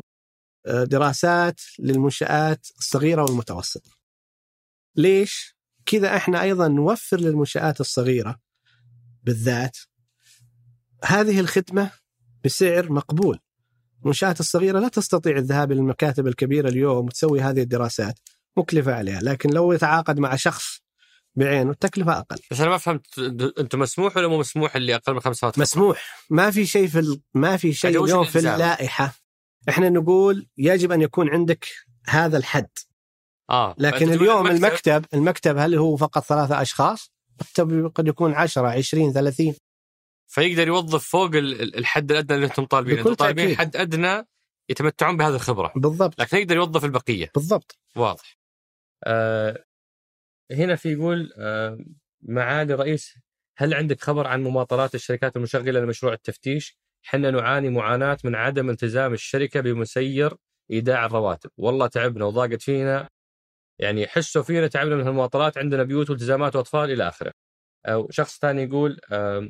آه، 0.66 0.84
دراسات 0.84 1.62
للمنشآت 1.80 2.68
الصغيرة 2.78 3.24
والمتوسطة. 3.24 3.92
ليش؟ 4.96 5.56
كذا 5.86 6.16
إحنا 6.16 6.42
أيضا 6.42 6.68
نوفر 6.68 7.20
للمنشآت 7.20 7.82
الصغيرة 7.82 8.40
بالذات 9.24 9.78
هذه 11.04 11.40
الخدمة 11.40 12.01
بسعر 12.44 12.92
مقبول. 12.92 13.40
المنشآت 14.02 14.40
الصغيرة 14.40 14.80
لا 14.80 14.88
تستطيع 14.88 15.38
الذهاب 15.38 15.72
إلى 15.72 15.80
المكاتب 15.80 16.28
الكبيرة 16.28 16.70
اليوم 16.70 17.06
وتسوي 17.06 17.42
هذه 17.42 17.62
الدراسات. 17.62 18.20
مكلفة 18.58 18.94
عليها 18.94 19.20
لكن 19.22 19.50
لو 19.50 19.74
يتعاقد 19.74 20.20
مع 20.20 20.36
شخص 20.36 20.82
بعينه 21.36 21.72
التكلفة 21.72 22.20
أقل. 22.20 22.38
بس 22.52 22.62
أنا 22.62 22.70
ما 22.70 22.78
فهمت 22.78 23.20
أنتم 23.60 23.80
مسموح 23.80 24.18
ولا 24.18 24.28
مو 24.28 24.38
مسموح 24.38 24.76
اللي 24.76 24.96
أقل 24.96 25.14
من 25.14 25.20
خمس 25.20 25.36
سنوات 25.36 25.60
مسموح. 25.60 26.26
ما 26.30 26.52
في 26.52 26.66
شيء 26.66 26.88
في 26.88 27.00
ال... 27.00 27.22
ما 27.34 27.58
في 27.58 27.74
شيء 27.74 28.04
اليوم 28.04 28.24
في 28.24 28.40
اللائحة. 28.40 29.14
إحنا 29.70 29.90
نقول 29.90 30.48
يجب 30.58 30.92
أن 30.92 31.02
يكون 31.02 31.30
عندك 31.30 31.68
هذا 32.08 32.38
الحد. 32.38 32.70
آه. 33.50 33.76
لكن 33.78 34.14
اليوم 34.14 34.48
المكتب؟ 34.48 35.06
المكتب 35.14 35.58
هل 35.58 35.76
هو 35.76 35.98
فقط 35.98 36.24
ثلاثة 36.24 36.62
أشخاص؟ 36.62 37.12
المكتب 37.42 37.92
قد 37.96 38.08
يكون 38.08 38.34
10 38.34 38.68
20 38.68 39.14
30 39.14 39.54
فيقدر 40.32 40.68
يوظف 40.68 41.08
فوق 41.08 41.32
الحد 41.36 42.12
الأدنى 42.12 42.36
اللي 42.36 42.48
أنتم 42.48 42.66
طالبين 42.66 42.98
أنتم 42.98 43.14
طالبين 43.14 43.58
حد 43.58 43.76
أدنى 43.76 44.28
يتمتعون 44.70 45.18
بهذه 45.18 45.36
الخبرة. 45.36 45.74
بالضبط. 45.76 46.20
لكن 46.20 46.38
يقدر 46.38 46.56
يوظف 46.56 46.86
البقية. 46.86 47.32
بالضبط. 47.36 47.80
واضح. 47.96 48.38
آه 49.04 49.64
هنا 50.52 50.76
في 50.76 50.92
يقول 50.92 51.34
آه 51.38 51.78
معالي 52.22 52.74
رئيس 52.74 53.16
هل 53.58 53.74
عندك 53.74 54.02
خبر 54.02 54.28
عن 54.28 54.44
مماطلات 54.44 54.96
الشركات 54.96 55.36
المشغلة 55.36 55.80
لمشروع 55.80 56.14
التفتيش؟ 56.14 56.78
حنا 57.04 57.32
نعاني 57.32 57.70
معاناة 57.70 58.18
من 58.24 58.36
عدم 58.36 58.70
التزام 58.70 59.14
الشركة 59.14 59.62
بمسير 59.62 60.36
إيداع 60.72 61.06
الرواتب، 61.06 61.50
والله 61.58 61.88
تعبنا 61.88 62.26
وضاقت 62.26 62.62
فينا. 62.62 63.10
يعني 63.80 64.08
حسوا 64.08 64.44
فينا 64.44 64.68
تعبنا 64.68 64.96
من 64.96 65.08
المماطلات 65.08 65.58
عندنا 65.58 65.84
بيوت 65.84 66.10
والتزامات 66.10 66.56
وأطفال 66.56 66.92
إلى 66.92 67.08
آخره. 67.08 67.32
أو 67.86 68.08
شخص 68.12 68.40
ثاني 68.40 68.64
يقول 68.64 69.00
آه 69.12 69.50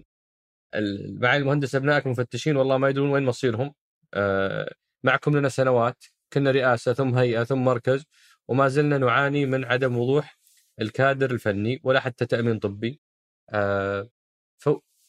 معالي 1.19 1.38
المهندس 1.38 1.76
أبنائك 1.76 2.07
مفتشين 2.07 2.57
والله 2.57 2.78
ما 2.78 2.89
يدرون 2.89 3.09
وين 3.09 3.24
مصيرهم. 3.24 3.74
آه، 4.13 4.74
معكم 5.03 5.38
لنا 5.38 5.49
سنوات 5.49 6.03
كنا 6.34 6.51
رئاسة 6.51 6.93
ثم 6.93 7.15
هيئة 7.15 7.43
ثم 7.43 7.63
مركز 7.63 8.05
وما 8.47 8.67
زلنا 8.67 8.97
نعاني 8.97 9.45
من 9.45 9.65
عدم 9.65 9.97
وضوح 9.97 10.38
الكادر 10.82 11.32
الفني 11.32 11.80
ولا 11.84 11.99
حتى 11.99 12.26
تأمين 12.26 12.59
طبي. 12.59 13.01
آه، 13.49 14.09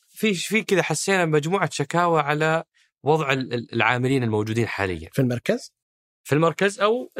في 0.08 0.34
في 0.34 0.62
كذا 0.62 0.82
حسينا 0.82 1.24
مجموعه 1.24 1.70
شكاوى 1.72 2.20
على 2.20 2.64
وضع 3.02 3.32
العاملين 3.72 4.22
الموجودين 4.22 4.66
حاليا. 4.66 5.10
في 5.12 5.22
المركز؟ 5.22 5.72
في 6.24 6.34
المركز 6.34 6.80
أو 6.80 7.10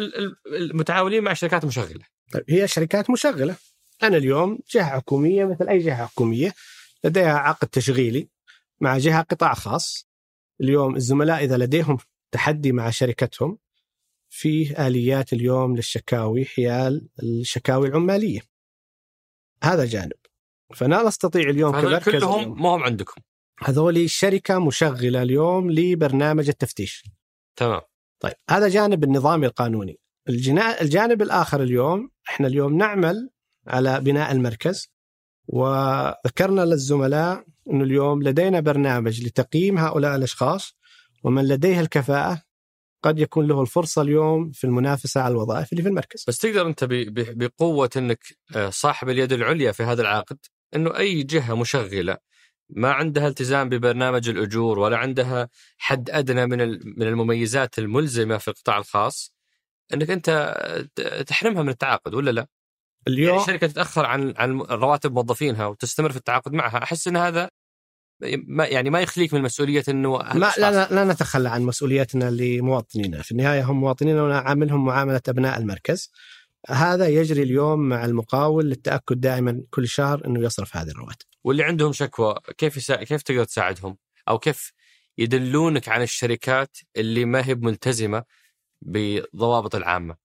المتعاونين 0.47 1.24
مع 1.24 1.32
شركات 1.32 1.64
مشغلة. 1.64 2.05
طيب 2.32 2.45
هي 2.49 2.68
شركات 2.68 3.11
مشغلة. 3.11 3.57
أنا 4.03 4.16
اليوم 4.16 4.59
جهة 4.70 4.84
حكومية 4.84 5.45
مثل 5.45 5.68
أي 5.68 5.78
جهة 5.78 6.07
حكومية. 6.07 6.53
لديها 7.05 7.33
عقد 7.33 7.69
تشغيلي 7.69 8.29
مع 8.81 8.99
جهة 8.99 9.23
قطاع 9.23 9.55
خاص. 9.55 10.09
اليوم 10.61 10.97
الزملاء 10.97 11.45
إذا 11.45 11.57
لديهم 11.57 11.99
تحدي 12.31 12.73
مع 12.73 12.91
شركتهم 12.91 13.59
فيه 14.31 14.87
آليات 14.87 15.33
اليوم 15.33 15.77
للشكاوي 15.77 16.45
حيال 16.45 17.09
الشكاوي 17.23 17.89
العمالية. 17.89 18.41
هذا 19.65 19.85
جانب. 19.85 20.13
فلا 20.75 21.03
نستطيع 21.03 21.51
اليوم 21.51 21.73
كمركز 21.73 22.13
كلهم 22.13 22.63
ما 22.63 22.69
هم 22.69 22.83
عندكم. 22.83 23.23
هذول 23.61 24.11
شركة 24.11 24.59
مشغلة 24.59 25.23
اليوم 25.23 25.71
لبرنامج 25.71 26.49
التفتيش. 26.49 27.05
تمام. 27.57 27.81
طيب 28.21 28.35
هذا 28.51 28.69
جانب 28.69 29.05
النظامي 29.05 29.47
القانوني. 29.47 29.99
الجانب 30.81 31.23
الآخر 31.23 31.63
اليوم 31.63 32.11
إحنا 32.29 32.47
اليوم 32.47 32.77
نعمل 32.77 33.31
على 33.67 34.01
بناء 34.01 34.33
المركز. 34.33 34.93
وذكرنا 35.49 36.61
للزملاء 36.61 37.45
أنه 37.70 37.84
اليوم 37.84 38.22
لدينا 38.22 38.61
برنامج 38.61 39.26
لتقييم 39.26 39.78
هؤلاء 39.78 40.16
الأشخاص 40.16 40.76
ومن 41.24 41.49
لديه 41.49 41.80
الكفاءة 41.80 42.43
قد 43.03 43.18
يكون 43.18 43.47
له 43.47 43.61
الفرصة 43.61 44.03
اليوم 44.03 44.51
في 44.51 44.64
المنافسة 44.64 45.20
على 45.20 45.32
الوظائف 45.32 45.72
اللي 45.72 45.82
في 45.82 45.88
المركز. 45.88 46.24
بس 46.28 46.38
تقدر 46.38 46.66
أنت 46.66 46.84
بقوة 47.14 47.90
أنك 47.97 48.18
آه، 48.57 48.70
صاحب 48.70 49.09
اليد 49.09 49.32
العليا 49.32 49.72
في 49.72 49.82
هذا 49.82 50.03
العقد 50.03 50.38
أنه 50.76 50.97
أي 50.99 51.22
جهة 51.22 51.55
مشغلة 51.55 52.16
ما 52.70 52.93
عندها 52.93 53.28
التزام 53.28 53.68
ببرنامج 53.68 54.28
الأجور 54.28 54.78
ولا 54.78 54.97
عندها 54.97 55.49
حد 55.78 56.11
أدنى 56.11 56.47
من 56.47 56.59
من 56.99 57.07
المميزات 57.07 57.78
الملزمة 57.78 58.38
في 58.38 58.49
القطاع 58.49 58.78
الخاص 58.78 59.34
أنك 59.95 60.11
أنت 60.11 60.28
آه، 60.99 61.22
تحرمها 61.22 61.62
من 61.62 61.68
التعاقد 61.68 62.14
ولا 62.14 62.30
لا؟ 62.30 62.47
اليوم 63.09 63.29
يعني 63.29 63.41
الشركة 63.41 63.67
تتأخر 63.67 64.07
عن 64.07 64.35
عن 64.37 64.61
رواتب 64.61 65.13
موظفينها 65.13 65.67
وتستمر 65.67 66.11
في 66.11 66.17
التعاقد 66.17 66.53
معها. 66.53 66.83
أحس 66.83 67.09
إن 67.09 67.17
هذا 67.17 67.51
ما 68.47 68.67
يعني 68.67 68.91
ما 68.91 69.01
يخليك 69.01 69.35
من 69.35 69.43
مسؤولية 69.43 69.85
إنه 69.89 70.19
ما 70.19 70.53
لا, 70.59 70.71
لا, 70.71 70.89
لا 70.91 71.13
نتخلى 71.13 71.49
عن 71.49 71.63
مسؤوليتنا 71.63 72.31
لمواطنينا. 72.31 73.23
في 73.23 73.33
النهاية 73.33 73.63
هم 73.65 73.81
مواطنينا 73.81 74.23
ونعاملهم 74.23 74.85
معاملة 74.85 75.21
أبناء 75.29 75.59
المركز. 75.59 76.11
هذا 76.69 77.09
يجري 77.09 77.43
اليوم 77.43 77.89
مع 77.89 78.05
المقاول 78.05 78.65
للتأكد 78.65 79.21
دائما 79.21 79.63
كل 79.71 79.89
شهر 79.89 80.27
إنه 80.27 80.41
يصرف 80.41 80.77
هذه 80.77 80.89
الرواتب. 80.89 81.27
واللي 81.45 81.65
عندهم 81.65 81.93
شكوى 81.93 82.35
كيف 82.59 82.77
يسا... 82.77 83.05
كيف 83.05 83.23
تقدر 83.23 83.45
تساعدهم؟ 83.45 83.97
أو 84.29 84.39
كيف 84.39 84.73
يدلونك 85.19 85.89
عن 85.89 86.03
الشركات 86.03 86.77
اللي 86.97 87.25
ما 87.25 87.47
هي 87.47 87.55
ملتزمة 87.55 88.25
بضوابط 88.83 89.75
العامة؟ 89.75 90.17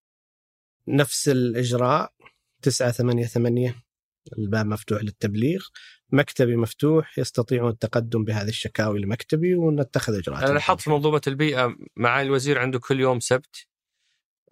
نفس 0.88 1.28
الإجراء. 1.28 2.12
تسعة 2.62 2.90
ثمانية 2.90 3.26
ثمانية 3.26 3.74
الباب 4.38 4.66
مفتوح 4.66 5.02
للتبليغ 5.02 5.66
مكتبي 6.12 6.56
مفتوح 6.56 7.18
يستطيعون 7.18 7.70
التقدم 7.70 8.24
بهذه 8.24 8.48
الشكاوي 8.48 9.00
لمكتبي 9.00 9.54
ونتخذ 9.54 10.18
إجراءات 10.18 10.44
أنا 10.44 10.52
لاحظت 10.52 10.80
في 10.80 10.90
منظومة 10.90 11.20
البيئة 11.26 11.76
معالي 11.96 12.26
الوزير 12.26 12.58
عنده 12.58 12.78
كل 12.78 13.00
يوم 13.00 13.20
سبت 13.20 13.66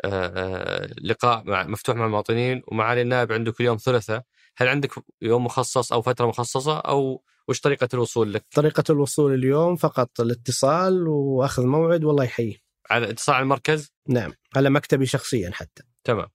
آه، 0.05 0.33
آه، 0.35 0.95
لقاء 1.03 1.45
مع 1.45 1.67
مفتوح 1.67 1.97
مع 1.97 2.07
المواطنين 2.07 2.63
ومعالي 2.69 3.03
النائب 3.03 3.33
عنده 3.33 3.53
كل 3.53 3.65
يوم 3.65 3.77
ثلاثاء 3.77 4.23
هل 4.57 4.69
عندك 4.69 4.91
يوم 5.23 5.45
مخصص 5.45 5.93
أو 5.93 6.03
فترة 6.03 6.27
مخصصة 6.27 6.79
أو 6.79 7.23
وش 7.49 7.61
طريقة 7.61 7.89
الوصول 7.95 8.33
لك؟ 8.33 8.47
طريقة 8.55 8.85
الوصول 8.91 9.35
اليوم 9.35 9.77
فقط 9.77 10.21
الاتصال 10.21 11.09
وأخذ 11.09 11.67
موعد 11.67 12.05
والله 12.05 12.25
يحييه. 12.25 12.57
على 12.91 13.11
اتصال 13.11 13.37
المركز؟ 13.37 13.93
نعم 14.09 14.33
على 14.57 14.71
مكتبي 14.71 15.07
شخصيا 15.07 15.51
حتى. 15.53 15.83
تمام. 16.05 16.29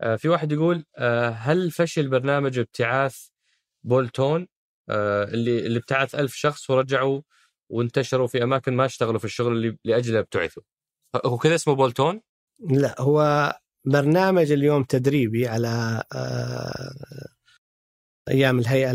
آه، 0.00 0.16
في 0.16 0.28
واحد 0.28 0.52
يقول 0.52 0.84
آه، 0.96 1.28
هل 1.28 1.70
فشل 1.70 2.08
برنامج 2.08 2.58
ابتعاث 2.58 3.26
بولتون 3.84 4.46
آه، 4.88 5.24
اللي 5.24 5.66
اللي 5.66 5.78
ابتعث 5.78 6.14
ألف 6.14 6.34
شخص 6.34 6.70
ورجعوا 6.70 7.22
وانتشروا 7.72 8.26
في 8.26 8.42
أماكن 8.42 8.76
ما 8.76 8.84
اشتغلوا 8.84 9.18
في 9.18 9.24
الشغل 9.24 9.52
اللي 9.52 9.78
لاجله 9.84 10.18
ابتعثوا؟ 10.18 10.62
هو 11.26 11.38
كذا 11.38 11.54
اسمه 11.54 11.74
بولتون؟ 11.74 12.20
لا 12.70 13.00
هو 13.00 13.52
برنامج 13.86 14.52
اليوم 14.52 14.84
تدريبي 14.84 15.48
على 15.48 16.02
أيام 18.28 18.58
الهيئة 18.58 18.90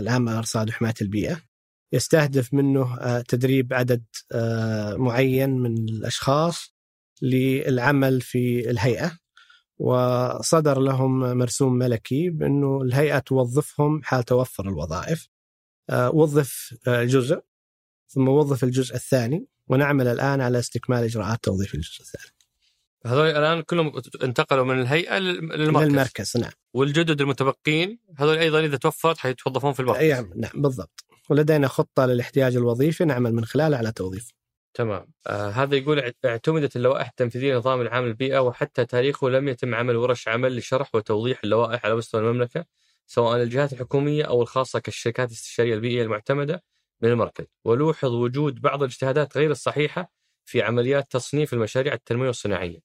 العامة 0.00 0.32
للارصاد 0.32 0.68
وحماية 0.68 0.94
البيئة. 1.02 1.40
يستهدف 1.92 2.54
منه 2.54 3.20
تدريب 3.20 3.74
عدد 3.74 4.04
معين 4.96 5.50
من 5.50 5.88
الأشخاص 5.88 6.74
للعمل 7.22 8.20
في 8.20 8.70
الهيئة. 8.70 9.19
وصدر 9.80 10.80
لهم 10.80 11.36
مرسوم 11.38 11.72
ملكي 11.72 12.30
بأنه 12.30 12.82
الهيئة 12.82 13.18
توظفهم 13.18 14.02
حال 14.02 14.22
توفر 14.24 14.68
الوظائف. 14.68 15.28
آه، 15.90 16.10
وظف 16.10 16.74
جزء 16.88 17.40
ثم 18.08 18.28
وظف 18.28 18.64
الجزء 18.64 18.94
الثاني 18.94 19.46
ونعمل 19.66 20.06
الآن 20.06 20.40
على 20.40 20.58
استكمال 20.58 21.04
إجراءات 21.04 21.38
توظيف 21.42 21.74
الجزء 21.74 22.00
الثاني. 22.00 22.34
هذول 23.06 23.26
الآن 23.26 23.62
كلهم 23.62 23.92
انتقلوا 24.22 24.64
من 24.64 24.80
الهيئة 24.80 25.18
للمركز. 25.18 25.88
للمركز 25.88 26.36
نعم. 26.36 26.50
والجدد 26.74 27.20
المتبقين 27.20 27.98
هذول 28.16 28.38
أيضا 28.38 28.60
إذا 28.60 28.76
توفرت 28.76 29.18
حيتوظفون 29.18 29.72
في 29.72 29.80
المركز. 29.80 30.10
نعم 30.10 30.32
نعم 30.36 30.62
بالضبط. 30.62 31.04
ولدينا 31.30 31.68
خطة 31.68 32.06
للاحتياج 32.06 32.56
الوظيفي 32.56 33.04
نعمل 33.04 33.34
من 33.34 33.44
خلالها 33.44 33.78
على 33.78 33.92
توظيفه 33.92 34.39
تمام 34.74 35.12
آه 35.26 35.48
هذا 35.50 35.76
يقول 35.76 36.12
اعتمدت 36.24 36.76
اللوائح 36.76 37.08
التنفيذية 37.08 37.54
لنظام 37.54 37.80
العام 37.80 38.04
البيئة 38.04 38.38
وحتى 38.38 38.84
تاريخه 38.84 39.28
لم 39.30 39.48
يتم 39.48 39.74
عمل 39.74 39.96
ورش 39.96 40.28
عمل 40.28 40.56
لشرح 40.56 40.94
وتوضيح 40.94 41.40
اللوائح 41.44 41.84
على 41.86 41.94
مستوى 41.96 42.20
المملكة 42.20 42.64
سواء 43.06 43.42
الجهات 43.42 43.72
الحكومية 43.72 44.24
أو 44.24 44.42
الخاصة 44.42 44.78
كالشركات 44.78 45.28
الاستشارية 45.28 45.74
البيئية 45.74 46.02
المعتمدة 46.02 46.64
من 47.00 47.08
المركز 47.10 47.46
ولوحظ 47.64 48.12
وجود 48.12 48.60
بعض 48.60 48.82
الاجتهادات 48.82 49.36
غير 49.36 49.50
الصحيحة 49.50 50.12
في 50.44 50.62
عمليات 50.62 51.12
تصنيف 51.12 51.52
المشاريع 51.54 51.92
التنمويه 51.94 52.30
الصناعية. 52.30 52.80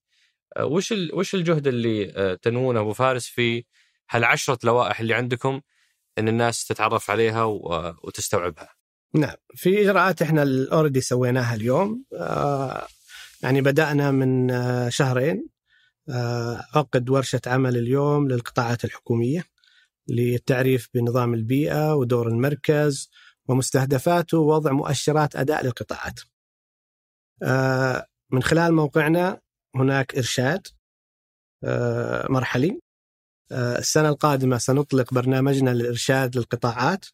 آه 0.57 0.65
وش 0.65 0.91
وش 1.13 1.35
الجهد 1.35 1.67
اللي 1.67 2.13
آه 2.15 2.33
تنوونه 2.35 2.79
أبو 2.79 2.93
فارس 2.93 3.27
في 3.27 3.65
هالعشره 4.09 4.59
لوائح 4.63 4.99
اللي 4.99 5.13
عندكم 5.13 5.61
إن 6.17 6.27
الناس 6.27 6.67
تتعرف 6.67 7.11
عليها 7.11 7.43
وتستوعبها؟ 8.03 8.84
نعم. 9.13 9.35
في 9.55 9.81
إجراءات 9.81 10.21
إحنا 10.21 10.67
اوريدي 10.71 11.01
سويناها 11.01 11.55
اليوم. 11.55 12.05
آه 12.13 12.87
يعني 13.43 13.61
بدأنا 13.61 14.11
من 14.11 14.51
آه 14.51 14.89
شهرين. 14.89 15.47
آه 16.09 16.65
عقد 16.75 17.09
ورشة 17.09 17.41
عمل 17.47 17.77
اليوم 17.77 18.27
للقطاعات 18.27 18.85
الحكومية 18.85 19.45
للتعريف 20.07 20.89
بنظام 20.93 21.33
البيئة 21.33 21.95
ودور 21.95 22.27
المركز 22.27 23.09
ومستهدفاته 23.47 24.37
ووضع 24.37 24.71
مؤشرات 24.71 25.35
أداء 25.35 25.65
للقطاعات. 25.65 26.19
آه 27.43 28.07
من 28.31 28.43
خلال 28.43 28.73
موقعنا 28.73 29.41
هناك 29.75 30.15
إرشاد 30.15 30.67
آه 31.63 32.27
مرحلي. 32.31 32.79
السنة 33.51 34.09
القادمة 34.09 34.57
سنطلق 34.57 35.13
برنامجنا 35.13 35.69
للإرشاد 35.69 36.37
للقطاعات. 36.37 37.05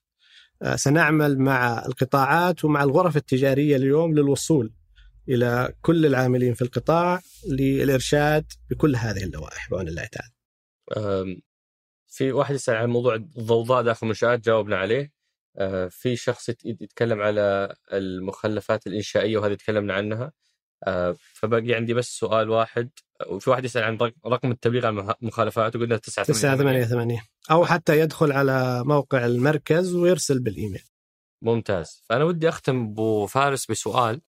سنعمل 0.76 1.40
مع 1.40 1.86
القطاعات 1.86 2.66
ومع 2.66 2.84
الغرف 2.84 3.18
التجارية 3.18 3.76
اليوم 3.76 4.14
للوصول 4.14 4.74
إلى 5.30 5.74
كل 5.82 6.06
العاملين 6.06 6.54
في 6.54 6.62
القطاع 6.62 7.22
للإرشاد 7.48 8.46
بكل 8.70 8.96
هذه 8.96 9.24
اللوائح 9.24 9.70
بعون 9.72 9.88
الله 9.88 10.06
تعالى. 10.06 10.32
في 12.08 12.32
واحد 12.32 12.56
يسأل 12.56 12.76
عن 12.76 12.90
موضوع 12.90 13.16
الضوضاء 13.16 13.84
داخل 13.84 14.00
المنشات 14.04 14.40
جاوبنا 14.40 14.78
عليه. 14.78 15.12
آه، 15.58 15.88
في 15.88 16.16
شخص 16.16 16.50
يتكلم 16.50 17.22
على 17.22 17.76
المخلفات 17.94 18.88
الإنشائية 18.88 19.38
وهذه 19.38 19.54
تكلمنا 19.54 19.94
عنها. 19.94 20.32
آه، 20.88 21.16
فبقي 21.34 21.74
عندي 21.74 21.94
بس 21.94 22.08
سؤال 22.08 22.50
واحد 22.50 22.90
وفي 23.28 23.50
واحد 23.50 23.66
يسأل 23.66 23.84
عن 23.84 24.12
رقم 24.26 24.52
التبليغ 24.52 24.86
عن 24.86 25.14
المخالفات 25.22 25.76
وقلنا 25.76 25.98
988 25.98 27.22
أو 27.52 27.66
حتى 27.66 28.00
يدخل 28.00 28.32
على 28.32 28.84
موقع 28.86 29.26
المركز 29.26 29.96
ويرسل 29.96 30.40
بالإيميل. 30.40 30.84
ممتاز. 31.42 32.04
فأنا 32.10 32.24
ودي 32.24 32.50
أختم 32.50 32.84
أبو 32.84 33.26
فارس 33.26 33.72
بسؤال. 33.72 34.22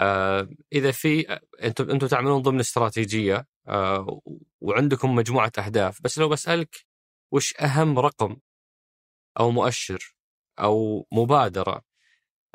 آه 0.00 0.48
إذا 0.72 0.90
في 0.90 1.38
أنتم 1.62 1.90
أنتم 1.90 2.06
تعملون 2.06 2.42
ضمن 2.42 2.60
استراتيجية 2.60 3.46
آه 3.68 4.20
وعندكم 4.60 5.14
مجموعة 5.14 5.52
أهداف 5.58 6.02
بس 6.02 6.18
لو 6.18 6.28
بسألك 6.28 6.86
وش 7.32 7.54
أهم 7.60 7.98
رقم 7.98 8.36
أو 9.40 9.50
مؤشر 9.50 10.14
أو 10.60 11.06
مبادرة 11.12 11.82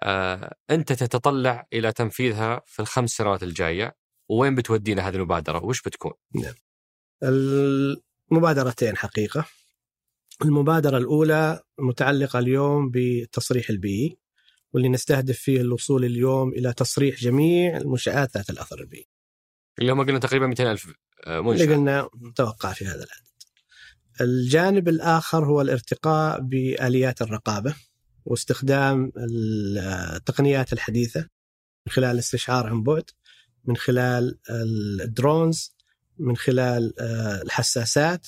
آه 0.03 0.56
أنت 0.70 0.93
تتطلع 0.93 1.68
إلى 1.74 1.91
تنفيذها 1.91 2.62
في 2.66 2.80
الخمس 2.80 3.10
سنوات 3.10 3.43
الجاية؟ 3.43 3.95
وين 4.30 4.55
بتودينا 4.55 5.07
هذه 5.07 5.15
المبادرة 5.15 5.65
وش 5.65 5.82
بتكون؟ 5.82 6.13
نعم. 6.36 6.53
المبادرتين 8.32 8.97
حقيقة 8.97 9.45
المبادرة 10.41 10.97
الأولى 10.97 11.61
متعلقة 11.80 12.39
اليوم 12.39 12.89
بالتصريح 12.89 13.69
البيئي 13.69 14.17
واللي 14.73 14.89
نستهدف 14.89 15.39
فيه 15.39 15.61
الوصول 15.61 16.05
اليوم 16.05 16.49
إلى 16.49 16.73
تصريح 16.73 17.19
جميع 17.19 17.78
المنشآت 17.78 18.38
ذات 18.38 18.49
الأثر 18.49 18.80
البيئي. 18.80 19.07
اليوم 19.82 20.05
قلنا 20.05 20.19
تقريبا 20.19 20.47
200 20.47 20.71
ألف 20.71 20.93
آه، 21.26 21.41
منشأة 21.41 21.63
اللي 21.63 21.76
قلنا 21.76 22.09
متوقع 22.13 22.73
في 22.73 22.86
هذا 22.86 22.95
العدد. 22.95 23.26
الجانب 24.21 24.88
الآخر 24.88 25.45
هو 25.45 25.61
الارتقاء 25.61 26.41
بآليات 26.41 27.21
الرقابة 27.21 27.76
واستخدام 28.26 29.11
التقنيات 29.17 30.73
الحديثة 30.73 31.19
من 31.88 31.93
خلال 31.93 32.11
الاستشعار 32.11 32.67
عن 32.67 32.84
بعد 32.84 33.03
من 33.68 33.78
خلال 33.78 34.39
الدرونز 34.49 35.76
من 36.20 36.38
خلال 36.38 36.93
آه، 36.99 37.41
الحساسات 37.41 38.28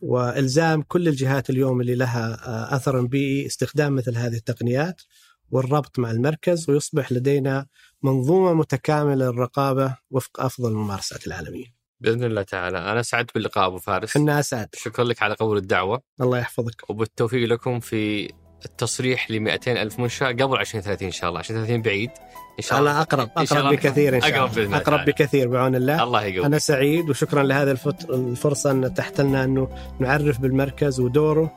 وإلزام 0.00 0.82
كل 0.82 1.08
الجهات 1.08 1.50
اليوم 1.50 1.80
اللي 1.80 1.94
لها 1.94 2.48
آه، 2.48 2.76
أثر 2.76 3.06
بيئي 3.06 3.46
استخدام 3.46 3.94
مثل 3.94 4.16
هذه 4.16 4.36
التقنيات 4.36 5.02
والربط 5.50 5.98
مع 5.98 6.10
المركز 6.10 6.70
ويصبح 6.70 7.12
لدينا 7.12 7.66
منظومة 8.02 8.54
متكاملة 8.54 9.30
للرقابة 9.30 9.96
وفق 10.10 10.40
أفضل 10.40 10.68
الممارسات 10.68 11.26
العالمية. 11.26 11.78
بإذن 12.00 12.24
الله 12.24 12.42
تعالى، 12.42 12.78
أنا 12.78 13.02
سعدت 13.02 13.34
باللقاء 13.34 13.66
أبو 13.66 13.78
فارس. 13.78 14.16
إحنا 14.16 14.40
اسعد. 14.40 14.68
شكرا 14.74 15.04
لك 15.04 15.22
على 15.22 15.34
قبول 15.34 15.56
الدعوة. 15.56 16.02
الله 16.20 16.38
يحفظك. 16.38 16.90
وبالتوفيق 16.90 17.48
لكم 17.48 17.80
في 17.80 18.28
التصريح 18.64 19.30
ل 19.30 19.40
200 19.40 19.82
ألف 19.82 19.98
منشأة 19.98 20.28
قبل 20.28 20.56
2030 20.56 21.06
إن 21.06 21.12
شاء 21.12 21.30
الله. 21.30 21.40
2030 21.40 21.82
بعيد. 21.82 22.10
إن 22.58 22.64
شاء 22.64 22.78
الله. 22.78 23.00
أقرب 23.00 23.30
أقرب 23.36 23.72
بكثير 23.72 24.16
إن 24.16 24.20
شاء 24.20 24.30
الله. 24.30 24.44
أقرب, 24.44 24.72
أقرب 24.74 25.04
بكثير 25.04 25.48
بعون 25.48 25.74
الله. 25.74 26.02
الله 26.02 26.24
يقوي 26.24 26.46
أنا 26.46 26.58
سعيد 26.58 27.10
وشكرا 27.10 27.42
لهذه 27.42 27.78
الفرصة 28.10 28.70
أن 28.70 28.94
تحت 28.94 29.20
لنا 29.20 29.44
أنه 29.44 29.68
نعرف 29.98 30.40
بالمركز 30.40 31.00
ودوره 31.00 31.52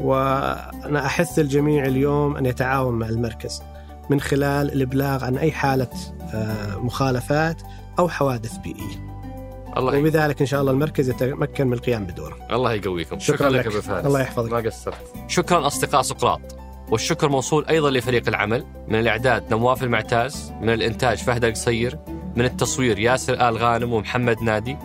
وأنا 0.00 1.06
أحث 1.06 1.38
الجميع 1.38 1.86
اليوم 1.86 2.36
أن 2.36 2.46
يتعاون 2.46 2.94
مع 2.94 3.08
المركز 3.08 3.62
من 4.10 4.20
خلال 4.20 4.72
الإبلاغ 4.72 5.24
عن 5.24 5.38
أي 5.38 5.52
حالة 5.52 5.90
آه، 6.34 6.76
مخالفات 6.76 7.62
أو 7.98 8.08
حوادث 8.08 8.56
بيئية. 8.56 9.15
الله 9.76 9.98
وبذلك 9.98 10.40
إن 10.40 10.46
شاء 10.46 10.60
الله 10.60 10.72
المركز 10.72 11.10
يتمكن 11.10 11.66
من 11.66 11.72
القيام 11.72 12.04
بدوره. 12.04 12.36
الله 12.50 12.72
يقويكم. 12.72 13.18
شكرا, 13.18 13.36
شكرا 13.36 13.48
لك 13.48 13.66
أبو 13.66 13.80
فارس. 13.80 14.06
الله 14.06 14.20
يحفظك. 14.20 14.52
ما 14.52 14.58
قصرت. 14.58 15.14
شكرا 15.28 15.66
أصدقاء 15.66 16.02
سقراط. 16.02 16.40
والشكر 16.90 17.28
موصول 17.28 17.66
أيضا 17.66 17.90
لفريق 17.90 18.28
العمل 18.28 18.64
من 18.88 18.94
الإعداد 18.94 19.50
نواف 19.50 19.82
المعتاز، 19.82 20.52
من 20.60 20.70
الإنتاج 20.70 21.18
فهد 21.18 21.44
القصير، 21.44 21.98
من 22.36 22.44
التصوير 22.44 22.98
ياسر 22.98 23.48
آل 23.48 23.56
غانم 23.56 23.92
ومحمد 23.92 24.42
نادي، 24.42 24.76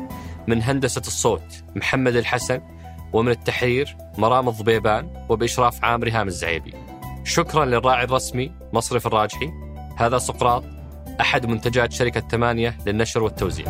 من 0.48 0.62
هندسة 0.62 1.02
الصوت 1.08 1.64
محمد 1.76 2.16
الحسن، 2.16 2.62
ومن 3.14 3.32
التحرير 3.32 3.98
مرام 4.18 4.50
الضبيبان 4.50 5.26
وبإشراف 5.30 5.84
عام 5.84 6.04
ريهام 6.04 6.28
الزعيبي. 6.28 6.74
شكرا 7.24 7.66
للراعي 7.66 8.04
الرسمي 8.04 8.52
مصرف 8.74 9.08
الراجحي. 9.08 9.50
هذا 9.98 10.18
سقراط 10.18 10.64
أحد 11.22 11.46
منتجات 11.46 11.92
شركة 11.92 12.24
ثمانية 12.32 12.78
للنشر 12.86 13.24
والتوزيع. 13.24 13.66